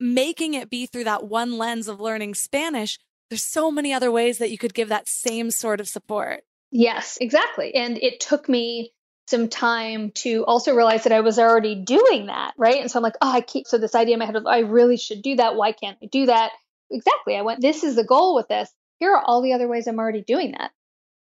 making 0.00 0.54
it 0.54 0.70
be 0.70 0.86
through 0.86 1.04
that 1.04 1.24
one 1.24 1.58
lens 1.58 1.88
of 1.88 2.00
learning 2.00 2.34
Spanish, 2.34 2.98
there's 3.30 3.42
so 3.42 3.70
many 3.70 3.92
other 3.92 4.10
ways 4.10 4.38
that 4.38 4.50
you 4.50 4.58
could 4.58 4.74
give 4.74 4.88
that 4.88 5.08
same 5.08 5.50
sort 5.50 5.80
of 5.80 5.88
support. 5.88 6.44
Yes, 6.70 7.18
exactly. 7.20 7.74
And 7.74 7.98
it 7.98 8.20
took 8.20 8.48
me 8.48 8.92
some 9.26 9.48
time 9.48 10.10
to 10.12 10.44
also 10.46 10.74
realize 10.74 11.04
that 11.04 11.12
I 11.12 11.20
was 11.20 11.38
already 11.38 11.74
doing 11.74 12.26
that, 12.26 12.54
right? 12.56 12.80
And 12.80 12.90
so 12.90 12.98
I'm 12.98 13.02
like, 13.02 13.16
oh, 13.20 13.30
I 13.30 13.40
keep 13.40 13.66
so 13.66 13.78
this 13.78 13.94
idea 13.94 14.14
in 14.14 14.18
my 14.18 14.26
head 14.26 14.36
of 14.36 14.46
I 14.46 14.60
really 14.60 14.96
should 14.96 15.22
do 15.22 15.36
that. 15.36 15.54
Why 15.54 15.72
can't 15.72 15.98
I 16.02 16.06
do 16.06 16.26
that? 16.26 16.52
Exactly. 16.90 17.36
I 17.36 17.42
went, 17.42 17.60
this 17.60 17.84
is 17.84 17.96
the 17.96 18.04
goal 18.04 18.34
with 18.34 18.48
this. 18.48 18.70
Here 18.98 19.12
are 19.12 19.22
all 19.22 19.42
the 19.42 19.52
other 19.52 19.68
ways 19.68 19.86
I'm 19.86 19.98
already 19.98 20.22
doing 20.22 20.52
that 20.52 20.70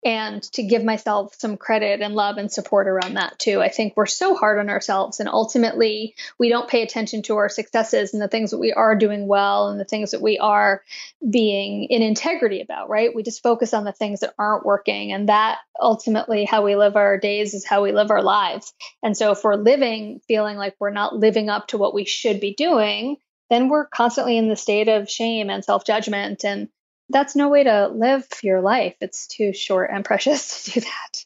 and 0.04 0.42
to 0.54 0.64
give 0.64 0.84
myself 0.84 1.36
some 1.38 1.58
credit 1.58 2.02
and 2.02 2.16
love 2.16 2.38
and 2.38 2.52
support 2.52 2.88
around 2.88 3.16
that 3.16 3.38
too. 3.38 3.62
I 3.62 3.68
think 3.68 3.94
we're 3.96 4.06
so 4.06 4.36
hard 4.36 4.60
on 4.60 4.70
ourselves 4.70 5.20
and 5.20 5.28
ultimately 5.28 6.16
we 6.38 6.50
don't 6.50 6.70
pay 6.70 6.84
attention 6.84 7.22
to 7.24 7.36
our 7.36 7.50
successes 7.50 8.14
and 8.14 8.22
the 8.22 8.30
things 8.30 8.52
that 8.52 8.60
we 8.60 8.72
are 8.72 8.96
doing 8.96 9.28
well 9.28 9.70
and 9.70 9.80
the 9.80 9.86
things 9.86 10.12
that 10.12 10.22
we 10.22 10.38
are 10.38 10.84
being 11.30 11.86
in 11.86 12.02
integrity 12.02 12.62
about, 12.62 12.90
right? 12.90 13.14
We 13.14 13.24
just 13.24 13.44
focus 13.44 13.74
on 13.74 13.84
the 13.84 13.92
things 13.92 14.22
that 14.22 14.34
aren't 14.40 14.66
working 14.66 15.12
and 15.12 15.28
that 15.28 15.58
ultimately 15.80 16.46
how 16.46 16.64
we 16.64 16.78
live 16.78 16.96
our 16.96 17.18
days 17.18 17.54
is 17.54 17.66
how 17.66 17.84
we 17.84 17.92
live 17.92 18.10
our 18.10 18.24
lives. 18.24 18.74
And 19.04 19.18
so 19.18 19.32
if 19.32 19.44
we're 19.44 19.56
living 19.56 20.22
feeling 20.28 20.56
like 20.56 20.76
we're 20.80 20.92
not 20.92 21.16
living 21.16 21.50
up 21.50 21.68
to 21.70 21.78
what 21.78 21.94
we 21.94 22.06
should 22.06 22.40
be 22.40 22.54
doing, 22.54 23.18
then 23.50 23.68
we're 23.68 23.86
constantly 23.86 24.38
in 24.38 24.48
the 24.48 24.56
state 24.56 24.88
of 24.88 25.10
shame 25.10 25.50
and 25.50 25.66
self-judgment 25.66 26.44
and 26.46 26.70
that's 27.10 27.36
no 27.36 27.50
way 27.50 27.64
to 27.64 27.88
live 27.88 28.28
your 28.44 28.62
life. 28.62 28.96
It's 29.02 29.28
too 29.28 29.54
short 29.54 29.90
and 29.92 30.06
precious 30.06 30.64
to 30.66 30.72
do 30.72 30.80
that. 30.82 31.26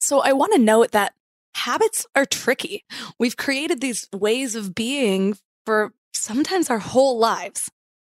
So 0.00 0.20
I 0.20 0.32
want 0.32 0.52
to 0.52 0.58
note 0.58 0.92
that 0.92 1.14
habits 1.54 2.06
are 2.14 2.26
tricky. 2.26 2.84
We've 3.18 3.36
created 3.36 3.80
these 3.80 4.08
ways 4.12 4.54
of 4.54 4.74
being 4.74 5.36
for 5.66 5.92
sometimes 6.14 6.70
our 6.70 6.78
whole 6.78 7.18
lives. 7.18 7.70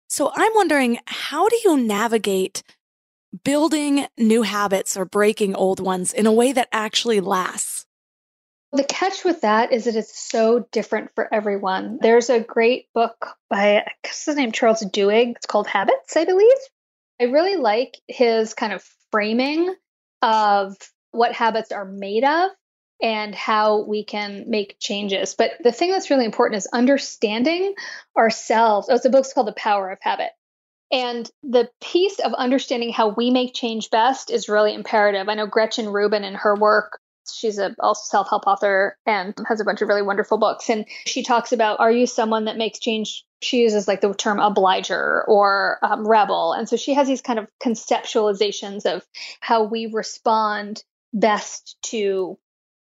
So 0.09 0.31
I'm 0.35 0.53
wondering, 0.55 0.99
how 1.07 1.49
do 1.49 1.59
you 1.65 1.77
navigate 1.77 2.63
building 3.45 4.07
new 4.17 4.43
habits 4.43 4.97
or 4.97 5.05
breaking 5.05 5.55
old 5.55 5.81
ones 5.81 6.13
in 6.13 6.27
a 6.27 6.33
way 6.33 6.53
that 6.53 6.69
actually 6.73 7.21
lasts? 7.21 7.87
The 8.73 8.85
catch 8.85 9.25
with 9.25 9.43
that 9.43 9.73
is 9.73 9.85
that 9.85 9.97
it's 9.97 10.19
so 10.19 10.67
different 10.73 11.15
for 11.15 11.33
everyone. 11.33 11.99
There's 12.01 12.31
a 12.31 12.41
great 12.41 12.93
book 12.93 13.37
by, 13.49 13.79
I 13.79 13.93
guess 14.03 14.27
his 14.27 14.37
name 14.37 14.53
Charles 14.53 14.83
Duhigg. 14.83 15.37
It's 15.37 15.47
called 15.47 15.67
Habits, 15.67 16.17
I 16.17 16.25
believe. 16.25 16.57
I 17.21 17.25
really 17.25 17.57
like 17.57 17.97
his 18.09 18.55
kind 18.55 18.73
of 18.73 18.85
framing 19.11 19.75
of 20.23 20.77
what 21.13 21.33
habits 21.33 21.73
are 21.73 21.85
made 21.85 22.25
of 22.25 22.51
and 23.03 23.35
how 23.35 23.85
we 23.85 24.05
can 24.05 24.45
make 24.49 24.77
changes. 24.81 25.35
But 25.35 25.53
the 25.63 25.73
thing 25.73 25.91
that's 25.91 26.11
really 26.11 26.25
important 26.25 26.59
is 26.59 26.69
understanding 26.73 27.75
ourselves. 28.17 28.89
Oh, 28.91 28.99
the 28.99 29.11
book's 29.11 29.33
called 29.33 29.49
The 29.49 29.53
Power 29.53 29.91
of 29.91 29.99
Habit. 30.01 30.31
And 30.93 31.29
the 31.43 31.69
piece 31.83 32.21
of 32.21 32.33
understanding 32.35 32.93
how 32.93 33.09
we 33.09 33.31
make 33.31 33.55
change 33.55 33.91
best 33.91 34.31
is 34.31 34.49
really 34.49 34.73
imperative. 34.73 35.29
I 35.29 35.35
know 35.35 35.47
Gretchen 35.47 35.89
Rubin 35.89 36.25
in 36.25 36.35
her 36.35 36.55
work 36.55 37.01
She's 37.33 37.59
a 37.59 37.75
also 37.81 38.03
self-help 38.05 38.47
author 38.47 38.97
and 39.07 39.35
has 39.49 39.61
a 39.61 39.65
bunch 39.65 39.83
of 39.83 39.89
really 39.89 40.03
wonderful 40.03 40.39
books. 40.39 40.69
And 40.71 40.87
she 41.07 41.23
talks 41.23 41.53
about, 41.53 41.81
are 41.81 41.91
you 41.91 42.07
someone 42.07 42.45
that 42.47 42.57
makes 42.57 42.79
change? 42.79 43.25
She 43.41 43.61
uses 43.61 43.87
like 43.87 44.01
the 44.01 44.15
term 44.15 44.41
obliger 44.41 45.25
or 45.29 45.79
um, 45.83 46.07
rebel. 46.07 46.53
And 46.53 46.69
so 46.69 46.77
she 46.77 46.95
has 46.95 47.07
these 47.07 47.23
kind 47.23 47.39
of 47.39 47.49
conceptualizations 47.63 48.87
of 48.87 49.05
how 49.41 49.65
we 49.65 49.87
respond 49.87 50.83
best 51.13 51.77
to 51.91 52.39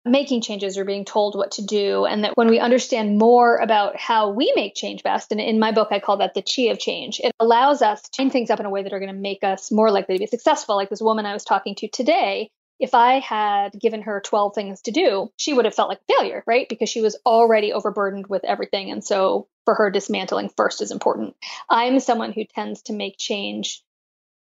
making 0.05 0.41
changes 0.41 0.77
or 0.77 0.85
being 0.85 1.05
told 1.05 1.35
what 1.35 1.51
to 1.51 1.65
do. 1.65 2.05
And 2.05 2.23
that 2.23 2.35
when 2.35 2.49
we 2.49 2.59
understand 2.59 3.17
more 3.17 3.57
about 3.57 3.97
how 3.97 4.31
we 4.31 4.51
make 4.55 4.75
change 4.75 5.03
best, 5.03 5.31
and 5.31 5.39
in 5.39 5.59
my 5.59 5.71
book, 5.71 5.89
I 5.91 5.99
call 5.99 6.17
that 6.17 6.33
the 6.33 6.41
chi 6.41 6.63
of 6.63 6.79
change, 6.79 7.19
it 7.23 7.31
allows 7.39 7.81
us 7.81 8.01
to 8.01 8.11
change 8.11 8.33
things 8.33 8.49
up 8.49 8.59
in 8.59 8.65
a 8.65 8.69
way 8.69 8.83
that 8.83 8.93
are 8.93 8.99
going 8.99 9.13
to 9.13 9.19
make 9.19 9.43
us 9.43 9.71
more 9.71 9.91
likely 9.91 10.15
to 10.15 10.19
be 10.19 10.27
successful. 10.27 10.75
Like 10.75 10.89
this 10.89 11.01
woman 11.01 11.25
I 11.25 11.33
was 11.33 11.45
talking 11.45 11.75
to 11.75 11.87
today, 11.87 12.49
if 12.79 12.93
I 12.93 13.19
had 13.19 13.79
given 13.79 14.01
her 14.01 14.19
12 14.19 14.55
things 14.55 14.81
to 14.83 14.91
do, 14.91 15.31
she 15.37 15.53
would 15.53 15.65
have 15.65 15.75
felt 15.75 15.89
like 15.89 16.01
a 16.09 16.13
failure, 16.13 16.43
right? 16.45 16.67
Because 16.67 16.89
she 16.89 17.01
was 17.01 17.17
already 17.25 17.71
overburdened 17.71 18.27
with 18.27 18.43
everything. 18.43 18.91
And 18.91 19.03
so 19.03 19.47
for 19.65 19.75
her, 19.75 19.89
dismantling 19.89 20.49
first 20.55 20.81
is 20.81 20.91
important. 20.91 21.35
I'm 21.69 21.99
someone 21.99 22.31
who 22.31 22.45
tends 22.45 22.83
to 22.83 22.93
make 22.93 23.17
change 23.17 23.83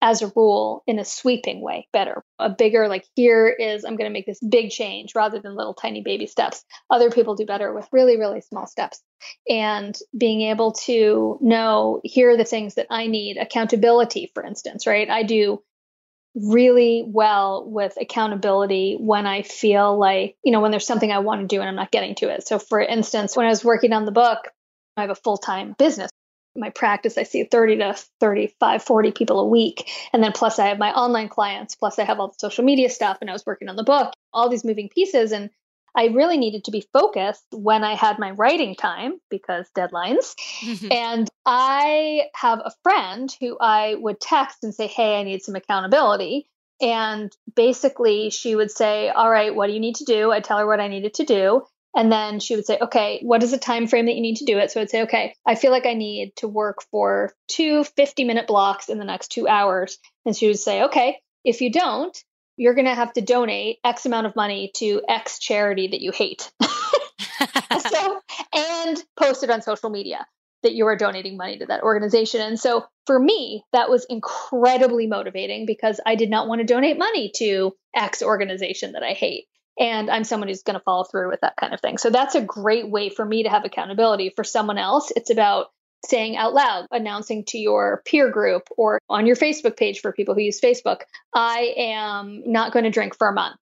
as 0.02 0.22
a 0.22 0.32
rule 0.36 0.82
in 0.86 0.98
a 0.98 1.04
sweeping 1.04 1.60
way 1.60 1.88
better. 1.92 2.22
A 2.38 2.50
bigger 2.50 2.88
like 2.88 3.06
here 3.14 3.48
is 3.48 3.84
i'm 3.84 3.96
going 3.96 4.08
to 4.08 4.12
make 4.12 4.26
this 4.26 4.40
big 4.40 4.70
change 4.70 5.14
rather 5.14 5.40
than 5.40 5.56
little 5.56 5.74
tiny 5.74 6.02
baby 6.02 6.26
steps. 6.26 6.64
Other 6.90 7.10
people 7.10 7.34
do 7.34 7.46
better 7.46 7.72
with 7.72 7.88
really 7.92 8.18
really 8.18 8.40
small 8.40 8.66
steps. 8.66 9.02
And 9.48 9.96
being 10.16 10.42
able 10.42 10.72
to 10.84 11.38
know 11.40 12.00
here 12.04 12.30
are 12.30 12.36
the 12.36 12.44
things 12.44 12.74
that 12.74 12.86
i 12.90 13.06
need. 13.06 13.38
Accountability 13.38 14.30
for 14.34 14.44
instance 14.44 14.86
right? 14.86 15.08
I 15.08 15.22
do 15.22 15.62
really 16.34 17.02
well 17.08 17.64
with 17.66 17.96
accountability 17.98 18.98
when 19.00 19.26
i 19.26 19.40
feel 19.40 19.98
like 19.98 20.36
you 20.44 20.52
know 20.52 20.60
when 20.60 20.70
there's 20.70 20.86
something 20.86 21.10
i 21.10 21.20
want 21.20 21.40
to 21.40 21.46
do 21.46 21.60
and 21.60 21.68
i'm 21.68 21.74
not 21.74 21.90
getting 21.90 22.14
to 22.16 22.28
it. 22.28 22.46
So 22.46 22.58
for 22.58 22.80
instance 22.80 23.34
when 23.34 23.46
i 23.46 23.48
was 23.48 23.64
working 23.64 23.94
on 23.94 24.04
the 24.04 24.12
book 24.12 24.52
I 24.96 25.02
have 25.02 25.10
a 25.10 25.14
full 25.14 25.38
time 25.38 25.74
business 25.78 26.10
my 26.58 26.70
practice, 26.70 27.18
I 27.18 27.22
see 27.22 27.44
30 27.44 27.78
to 27.78 27.96
35, 28.20 28.82
40 28.82 29.12
people 29.12 29.40
a 29.40 29.46
week. 29.46 29.90
And 30.12 30.22
then 30.22 30.32
plus 30.32 30.58
I 30.58 30.68
have 30.68 30.78
my 30.78 30.92
online 30.92 31.28
clients, 31.28 31.74
plus 31.74 31.98
I 31.98 32.04
have 32.04 32.18
all 32.18 32.28
the 32.28 32.38
social 32.38 32.64
media 32.64 32.90
stuff. 32.90 33.18
And 33.20 33.30
I 33.30 33.32
was 33.32 33.46
working 33.46 33.68
on 33.68 33.76
the 33.76 33.84
book, 33.84 34.12
all 34.32 34.48
these 34.48 34.64
moving 34.64 34.88
pieces. 34.88 35.32
And 35.32 35.50
I 35.94 36.06
really 36.06 36.36
needed 36.36 36.64
to 36.64 36.70
be 36.70 36.86
focused 36.92 37.46
when 37.52 37.82
I 37.82 37.94
had 37.94 38.18
my 38.18 38.32
writing 38.32 38.74
time 38.74 39.18
because 39.30 39.66
deadlines. 39.76 40.34
Mm-hmm. 40.62 40.92
And 40.92 41.30
I 41.46 42.24
have 42.34 42.60
a 42.64 42.72
friend 42.82 43.34
who 43.40 43.56
I 43.60 43.94
would 43.94 44.20
text 44.20 44.58
and 44.62 44.74
say, 44.74 44.86
Hey, 44.86 45.18
I 45.18 45.22
need 45.22 45.42
some 45.42 45.56
accountability. 45.56 46.48
And 46.82 47.34
basically, 47.54 48.28
she 48.28 48.54
would 48.54 48.70
say, 48.70 49.08
All 49.08 49.30
right, 49.30 49.54
what 49.54 49.68
do 49.68 49.72
you 49.72 49.80
need 49.80 49.96
to 49.96 50.04
do? 50.04 50.32
I'd 50.32 50.44
tell 50.44 50.58
her 50.58 50.66
what 50.66 50.80
I 50.80 50.88
needed 50.88 51.14
to 51.14 51.24
do. 51.24 51.66
And 51.96 52.12
then 52.12 52.40
she 52.40 52.54
would 52.54 52.66
say, 52.66 52.78
okay, 52.80 53.20
what 53.22 53.42
is 53.42 53.52
the 53.52 53.58
time 53.58 53.86
frame 53.86 54.04
that 54.04 54.14
you 54.14 54.20
need 54.20 54.36
to 54.36 54.44
do 54.44 54.58
it? 54.58 54.70
So 54.70 54.82
I'd 54.82 54.90
say, 54.90 55.04
okay, 55.04 55.34
I 55.46 55.54
feel 55.54 55.70
like 55.70 55.86
I 55.86 55.94
need 55.94 56.34
to 56.36 56.46
work 56.46 56.82
for 56.90 57.32
two 57.48 57.84
50 57.84 58.24
minute 58.24 58.46
blocks 58.46 58.90
in 58.90 58.98
the 58.98 59.04
next 59.04 59.28
two 59.28 59.48
hours. 59.48 59.98
And 60.26 60.36
she 60.36 60.46
would 60.46 60.58
say, 60.58 60.82
okay, 60.84 61.18
if 61.42 61.62
you 61.62 61.72
don't, 61.72 62.16
you're 62.58 62.74
going 62.74 62.86
to 62.86 62.94
have 62.94 63.14
to 63.14 63.22
donate 63.22 63.78
X 63.82 64.04
amount 64.04 64.26
of 64.26 64.36
money 64.36 64.70
to 64.76 65.00
X 65.08 65.38
charity 65.38 65.88
that 65.88 66.02
you 66.02 66.12
hate. 66.12 66.52
so, 66.62 68.20
and 68.54 69.02
post 69.18 69.42
it 69.42 69.50
on 69.50 69.62
social 69.62 69.88
media 69.88 70.26
that 70.62 70.74
you 70.74 70.86
are 70.86 70.96
donating 70.96 71.38
money 71.38 71.58
to 71.58 71.66
that 71.66 71.82
organization. 71.82 72.42
And 72.42 72.60
so 72.60 72.84
for 73.06 73.18
me, 73.18 73.64
that 73.72 73.88
was 73.88 74.04
incredibly 74.10 75.06
motivating 75.06 75.64
because 75.64 75.98
I 76.04 76.14
did 76.14 76.28
not 76.28 76.46
want 76.46 76.60
to 76.60 76.66
donate 76.66 76.98
money 76.98 77.30
to 77.36 77.72
X 77.94 78.22
organization 78.22 78.92
that 78.92 79.02
I 79.02 79.12
hate. 79.12 79.46
And 79.78 80.10
I'm 80.10 80.24
someone 80.24 80.48
who's 80.48 80.62
going 80.62 80.78
to 80.78 80.84
follow 80.84 81.04
through 81.04 81.30
with 81.30 81.40
that 81.42 81.56
kind 81.56 81.74
of 81.74 81.80
thing. 81.80 81.98
So 81.98 82.10
that's 82.10 82.34
a 82.34 82.40
great 82.40 82.90
way 82.90 83.10
for 83.10 83.24
me 83.24 83.42
to 83.42 83.48
have 83.50 83.64
accountability. 83.64 84.32
For 84.34 84.44
someone 84.44 84.78
else, 84.78 85.12
it's 85.14 85.30
about 85.30 85.66
saying 86.04 86.36
out 86.36 86.54
loud, 86.54 86.86
announcing 86.90 87.44
to 87.44 87.58
your 87.58 88.02
peer 88.04 88.30
group 88.30 88.68
or 88.76 89.00
on 89.08 89.26
your 89.26 89.36
Facebook 89.36 89.76
page 89.76 90.00
for 90.00 90.12
people 90.12 90.34
who 90.34 90.40
use 90.40 90.60
Facebook, 90.60 91.00
I 91.34 91.74
am 91.76 92.42
not 92.46 92.72
going 92.72 92.84
to 92.84 92.90
drink 92.90 93.16
for 93.16 93.28
a 93.28 93.32
month. 93.32 93.58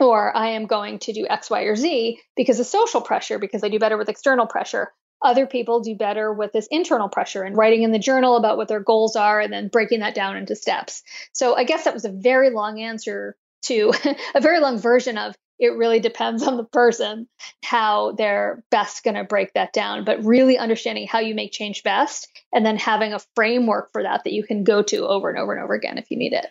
Or 0.00 0.36
I 0.36 0.50
am 0.50 0.66
going 0.66 0.98
to 1.00 1.12
do 1.12 1.28
X, 1.28 1.48
Y, 1.48 1.62
or 1.62 1.76
Z 1.76 2.18
because 2.34 2.58
of 2.58 2.66
social 2.66 3.00
pressure, 3.00 3.38
because 3.38 3.62
I 3.62 3.68
do 3.68 3.78
better 3.78 3.96
with 3.96 4.08
external 4.08 4.46
pressure. 4.46 4.92
Other 5.22 5.46
people 5.46 5.80
do 5.80 5.94
better 5.94 6.32
with 6.32 6.52
this 6.52 6.66
internal 6.72 7.08
pressure 7.08 7.44
and 7.44 7.56
writing 7.56 7.84
in 7.84 7.92
the 7.92 8.00
journal 8.00 8.36
about 8.36 8.56
what 8.56 8.66
their 8.66 8.80
goals 8.80 9.14
are 9.14 9.40
and 9.40 9.52
then 9.52 9.68
breaking 9.68 10.00
that 10.00 10.16
down 10.16 10.36
into 10.36 10.56
steps. 10.56 11.04
So 11.32 11.54
I 11.54 11.62
guess 11.62 11.84
that 11.84 11.94
was 11.94 12.04
a 12.04 12.10
very 12.10 12.50
long 12.50 12.80
answer 12.80 13.36
to 13.66 13.92
a 14.34 14.40
very 14.40 14.58
long 14.58 14.80
version 14.80 15.18
of 15.18 15.36
it 15.62 15.76
really 15.76 16.00
depends 16.00 16.42
on 16.42 16.56
the 16.56 16.64
person 16.64 17.28
how 17.64 18.12
they're 18.12 18.64
best 18.70 19.04
going 19.04 19.14
to 19.14 19.24
break 19.24 19.54
that 19.54 19.72
down 19.72 20.04
but 20.04 20.22
really 20.24 20.58
understanding 20.58 21.06
how 21.06 21.20
you 21.20 21.34
make 21.34 21.52
change 21.52 21.82
best 21.82 22.28
and 22.52 22.66
then 22.66 22.76
having 22.76 23.14
a 23.14 23.20
framework 23.36 23.90
for 23.92 24.02
that 24.02 24.24
that 24.24 24.32
you 24.32 24.42
can 24.42 24.64
go 24.64 24.82
to 24.82 25.06
over 25.06 25.30
and 25.30 25.38
over 25.38 25.52
and 25.52 25.62
over 25.62 25.72
again 25.72 25.96
if 25.96 26.10
you 26.10 26.16
need 26.18 26.32
it 26.32 26.48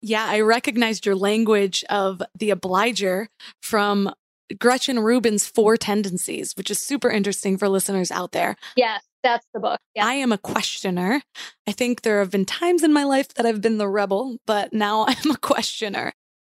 yeah 0.00 0.24
i 0.26 0.40
recognized 0.40 1.04
your 1.04 1.16
language 1.16 1.84
of 1.90 2.22
the 2.38 2.50
obliger 2.50 3.28
from 3.60 4.10
gretchen 4.58 5.00
rubin's 5.00 5.46
four 5.46 5.76
tendencies 5.76 6.52
which 6.56 6.70
is 6.70 6.86
super 6.86 7.10
interesting 7.10 7.58
for 7.58 7.68
listeners 7.68 8.10
out 8.10 8.32
there 8.32 8.56
yes 8.76 9.02
that's 9.22 9.46
the 9.54 9.60
book. 9.60 9.78
Yeah. 9.94 10.04
I 10.04 10.14
am 10.14 10.32
a 10.32 10.38
questioner. 10.38 11.22
I 11.68 11.70
think 11.70 12.02
there 12.02 12.18
have 12.18 12.32
been 12.32 12.44
times 12.44 12.82
in 12.82 12.92
my 12.92 13.04
life 13.04 13.28
that 13.34 13.46
I've 13.46 13.60
been 13.60 13.78
the 13.78 13.88
rebel, 13.88 14.38
but 14.46 14.72
now 14.72 15.06
I'm 15.08 15.30
a 15.30 15.36
questioner. 15.36 16.12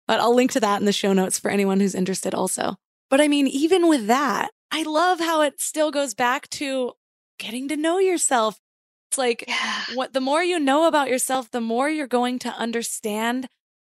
But 0.08 0.20
I'll 0.20 0.34
link 0.34 0.50
to 0.52 0.60
that 0.60 0.80
in 0.80 0.86
the 0.86 0.92
show 0.92 1.12
notes 1.12 1.38
for 1.38 1.50
anyone 1.50 1.78
who's 1.78 1.94
interested 1.94 2.34
also. 2.34 2.76
But 3.10 3.20
I 3.20 3.28
mean, 3.28 3.46
even 3.46 3.88
with 3.88 4.06
that, 4.08 4.50
I 4.72 4.82
love 4.82 5.20
how 5.20 5.42
it 5.42 5.60
still 5.60 5.90
goes 5.90 6.14
back 6.14 6.48
to 6.50 6.94
getting 7.38 7.68
to 7.68 7.76
know 7.76 7.98
yourself. 7.98 8.58
It's 9.10 9.18
like 9.18 9.44
yeah. 9.46 9.84
what 9.94 10.14
the 10.14 10.20
more 10.20 10.42
you 10.42 10.58
know 10.58 10.86
about 10.86 11.08
yourself, 11.08 11.50
the 11.50 11.60
more 11.60 11.88
you're 11.88 12.06
going 12.06 12.38
to 12.40 12.48
understand 12.48 13.48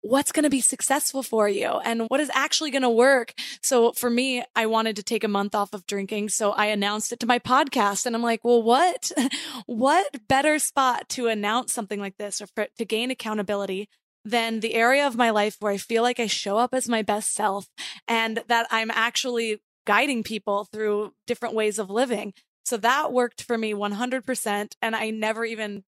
what's 0.02 0.32
going 0.32 0.44
to 0.44 0.50
be 0.50 0.62
successful 0.62 1.22
for 1.22 1.50
you 1.50 1.68
and 1.68 2.04
what 2.08 2.20
is 2.20 2.32
actually 2.34 2.72
going 2.72 2.84
to 2.84 2.90
work. 2.90 3.34
So 3.62 3.92
for 3.92 4.10
me, 4.10 4.44
I 4.56 4.66
wanted 4.66 4.96
to 4.96 5.04
take 5.04 5.24
a 5.24 5.28
month 5.28 5.54
off 5.54 5.74
of 5.74 5.86
drinking. 5.86 6.30
So 6.30 6.52
I 6.52 6.68
announced 6.68 7.12
it 7.12 7.20
to 7.20 7.28
my 7.28 7.38
podcast 7.38 8.06
and 8.06 8.16
I'm 8.16 8.24
like, 8.24 8.44
well, 8.44 8.64
what, 8.64 9.12
what 9.66 10.28
better 10.28 10.58
spot 10.58 11.10
to 11.10 11.28
announce 11.28 11.74
something 11.74 12.00
like 12.00 12.18
this 12.18 12.42
or 12.42 12.48
for, 12.48 12.68
to 12.78 12.86
gain 12.86 13.12
accountability 13.12 13.90
than 14.26 14.60
the 14.60 14.74
area 14.74 15.06
of 15.08 15.16
my 15.16 15.30
life 15.30 15.58
where 15.60 15.72
I 15.72 15.78
feel 15.78 16.04
like 16.04 16.20
I 16.20 16.28
show 16.28 16.58
up 16.58 16.74
as 16.74 16.90
my 16.90 17.02
best 17.02 17.34
self 17.34 17.68
and 18.08 18.44
that 18.48 18.68
I'm 18.70 18.92
actually 18.92 19.62
guiding 19.86 20.24
people 20.24 20.66
through 20.66 21.14
different 21.26 21.56
ways 21.56 21.80
of 21.80 21.90
living. 21.90 22.34
So 22.66 22.78
that 22.78 23.12
worked 23.12 23.42
for 23.42 23.58
me 23.58 23.74
100%. 23.74 24.72
And 24.82 24.96
I 24.96 25.10
never 25.10 25.46
even 25.46 25.84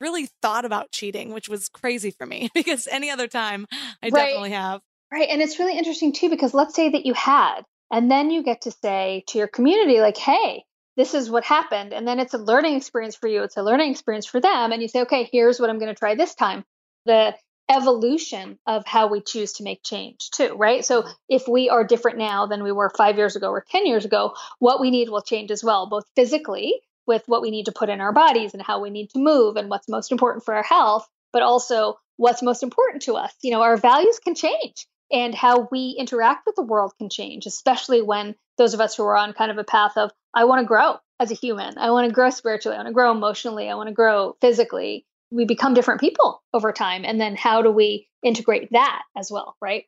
really 0.00 0.28
thought 0.42 0.64
about 0.64 0.90
cheating, 0.90 1.32
which 1.32 1.48
was 1.48 1.68
crazy 1.68 2.10
for 2.10 2.26
me 2.26 2.50
because 2.54 2.86
any 2.88 3.10
other 3.10 3.28
time 3.28 3.66
I 4.02 4.06
right. 4.06 4.12
definitely 4.12 4.50
have. 4.50 4.80
Right. 5.10 5.28
And 5.28 5.40
it's 5.40 5.58
really 5.58 5.78
interesting 5.78 6.12
too, 6.12 6.28
because 6.28 6.52
let's 6.52 6.74
say 6.74 6.90
that 6.90 7.06
you 7.06 7.14
had, 7.14 7.62
and 7.90 8.10
then 8.10 8.30
you 8.30 8.42
get 8.42 8.62
to 8.62 8.70
say 8.70 9.24
to 9.28 9.38
your 9.38 9.48
community, 9.48 10.00
like, 10.00 10.16
hey, 10.16 10.64
this 10.96 11.14
is 11.14 11.30
what 11.30 11.44
happened. 11.44 11.92
And 11.92 12.06
then 12.06 12.18
it's 12.18 12.34
a 12.34 12.38
learning 12.38 12.76
experience 12.76 13.16
for 13.16 13.28
you. 13.28 13.42
It's 13.42 13.56
a 13.56 13.62
learning 13.62 13.90
experience 13.90 14.26
for 14.26 14.40
them. 14.40 14.72
And 14.72 14.82
you 14.82 14.88
say, 14.88 15.02
okay, 15.02 15.28
here's 15.30 15.60
what 15.60 15.70
I'm 15.70 15.78
going 15.78 15.94
to 15.94 15.98
try 15.98 16.14
this 16.14 16.34
time. 16.34 16.64
The 17.06 17.34
evolution 17.72 18.58
of 18.66 18.86
how 18.86 19.08
we 19.08 19.20
choose 19.20 19.54
to 19.54 19.62
make 19.62 19.82
change 19.82 20.30
too 20.30 20.54
right? 20.56 20.84
So 20.84 21.04
if 21.28 21.48
we 21.48 21.70
are 21.70 21.84
different 21.84 22.18
now 22.18 22.46
than 22.46 22.62
we 22.62 22.72
were 22.72 22.90
5 22.90 23.16
years 23.16 23.36
ago 23.36 23.50
or 23.50 23.64
10 23.68 23.86
years 23.86 24.04
ago 24.04 24.34
what 24.58 24.80
we 24.80 24.90
need 24.90 25.08
will 25.08 25.22
change 25.22 25.50
as 25.50 25.64
well 25.64 25.88
both 25.88 26.04
physically 26.14 26.74
with 27.06 27.22
what 27.26 27.42
we 27.42 27.50
need 27.50 27.66
to 27.66 27.72
put 27.72 27.88
in 27.88 28.00
our 28.00 28.12
bodies 28.12 28.54
and 28.54 28.62
how 28.62 28.80
we 28.80 28.90
need 28.90 29.10
to 29.10 29.18
move 29.18 29.56
and 29.56 29.68
what's 29.68 29.88
most 29.88 30.12
important 30.12 30.44
for 30.44 30.54
our 30.54 30.62
health 30.62 31.08
but 31.32 31.42
also 31.42 31.98
what's 32.16 32.42
most 32.42 32.62
important 32.62 33.02
to 33.02 33.14
us. 33.14 33.32
You 33.42 33.52
know 33.52 33.62
our 33.62 33.76
values 33.76 34.18
can 34.18 34.34
change 34.34 34.86
and 35.10 35.34
how 35.34 35.68
we 35.70 35.96
interact 35.98 36.46
with 36.46 36.56
the 36.56 36.62
world 36.62 36.92
can 36.98 37.10
change 37.10 37.46
especially 37.46 38.02
when 38.02 38.34
those 38.58 38.74
of 38.74 38.80
us 38.80 38.94
who 38.94 39.04
are 39.04 39.16
on 39.16 39.32
kind 39.32 39.50
of 39.50 39.58
a 39.58 39.64
path 39.64 39.96
of 39.96 40.10
i 40.34 40.44
want 40.44 40.60
to 40.60 40.66
grow 40.66 40.96
as 41.22 41.30
a 41.30 41.34
human. 41.34 41.78
I 41.78 41.92
want 41.92 42.08
to 42.08 42.12
grow 42.12 42.30
spiritually. 42.30 42.76
I 42.76 42.80
want 42.80 42.88
to 42.88 42.94
grow 42.94 43.12
emotionally. 43.12 43.70
I 43.70 43.76
want 43.76 43.88
to 43.88 43.94
grow 43.94 44.36
physically 44.40 45.06
we 45.32 45.44
become 45.44 45.74
different 45.74 46.00
people 46.00 46.42
over 46.52 46.72
time. 46.72 47.04
And 47.04 47.20
then 47.20 47.36
how 47.36 47.62
do 47.62 47.70
we 47.70 48.08
integrate 48.22 48.70
that 48.72 49.02
as 49.16 49.30
well, 49.30 49.56
right? 49.60 49.84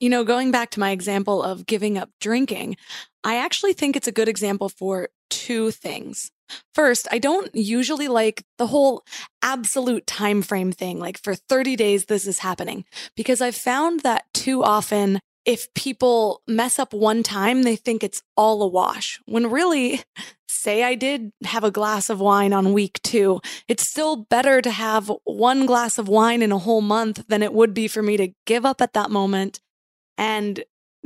You 0.00 0.08
know, 0.08 0.24
going 0.24 0.50
back 0.50 0.70
to 0.70 0.80
my 0.80 0.90
example 0.92 1.42
of 1.42 1.66
giving 1.66 1.98
up 1.98 2.10
drinking, 2.20 2.76
I 3.24 3.36
actually 3.36 3.72
think 3.72 3.96
it's 3.96 4.08
a 4.08 4.12
good 4.12 4.28
example 4.28 4.68
for 4.68 5.08
two 5.28 5.70
things. 5.70 6.30
First, 6.74 7.08
I 7.10 7.18
don't 7.18 7.54
usually 7.54 8.08
like 8.08 8.44
the 8.56 8.68
whole 8.68 9.04
absolute 9.42 10.06
time 10.06 10.40
frame 10.40 10.72
thing, 10.72 10.98
like 10.98 11.18
for 11.18 11.34
30 11.34 11.76
days 11.76 12.06
this 12.06 12.26
is 12.26 12.38
happening, 12.38 12.84
because 13.16 13.40
I've 13.40 13.56
found 13.56 14.00
that 14.00 14.24
too 14.32 14.62
often 14.62 15.20
if 15.44 15.72
people 15.74 16.42
mess 16.46 16.78
up 16.78 16.92
one 16.92 17.22
time, 17.22 17.62
they 17.62 17.76
think 17.76 18.04
it's 18.04 18.22
all 18.36 18.62
a 18.62 18.68
wash. 18.68 19.18
When 19.26 19.50
really, 19.50 20.02
say 20.58 20.82
I 20.82 20.94
did 20.94 21.32
have 21.44 21.64
a 21.64 21.70
glass 21.70 22.10
of 22.10 22.20
wine 22.20 22.52
on 22.52 22.72
week 22.72 23.00
two, 23.02 23.40
it's 23.68 23.86
still 23.86 24.16
better 24.16 24.60
to 24.60 24.70
have 24.70 25.10
one 25.24 25.66
glass 25.66 25.98
of 25.98 26.08
wine 26.08 26.42
in 26.42 26.52
a 26.52 26.58
whole 26.58 26.80
month 26.80 27.26
than 27.28 27.42
it 27.42 27.52
would 27.52 27.74
be 27.74 27.88
for 27.88 28.02
me 28.02 28.16
to 28.16 28.32
give 28.46 28.66
up 28.66 28.80
at 28.80 28.92
that 28.92 29.10
moment 29.10 29.60
and 30.16 30.64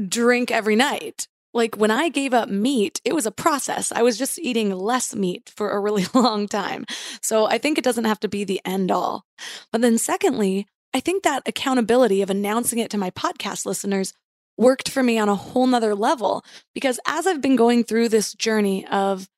drink 0.09 0.50
every 0.50 0.76
night. 0.76 1.28
Like 1.55 1.76
when 1.76 1.90
I 1.90 2.09
gave 2.09 2.32
up 2.32 2.48
meat, 2.48 3.00
it 3.05 3.14
was 3.14 3.26
a 3.26 3.30
process. 3.30 3.92
I 3.92 4.03
was 4.03 4.16
just 4.16 4.38
eating 4.38 4.74
less 4.74 5.14
meat 5.14 5.53
for 5.55 5.70
a 5.70 5.80
really 5.80 6.07
long 6.14 6.48
time. 6.48 6.86
So 7.20 7.46
I 7.46 7.59
think 7.59 7.76
it 7.76 7.84
doesn't 7.84 8.07
have 8.07 8.20
to 8.20 8.28
be 8.28 8.44
the 8.44 8.61
end 8.64 8.90
all. 8.90 9.24
But 9.70 9.82
then, 9.82 9.98
secondly, 9.98 10.66
I 10.94 11.00
think 11.00 11.22
that 11.22 11.42
accountability 11.46 12.22
of 12.22 12.30
announcing 12.30 12.78
it 12.78 12.90
to 12.90 12.98
my 12.98 13.11
podcast 13.11 13.66
listeners 13.66 14.14
worked 14.57 14.88
for 14.88 15.03
me 15.03 15.18
on 15.18 15.28
a 15.28 15.34
whole 15.34 15.66
nother 15.66 15.94
level 15.94 16.44
because 16.74 17.00
as 17.07 17.26
I've 17.26 17.40
been 17.40 17.57
going 17.57 17.84
through 17.84 18.11
this 18.11 18.34
journey 18.34 18.86
of 18.86 19.28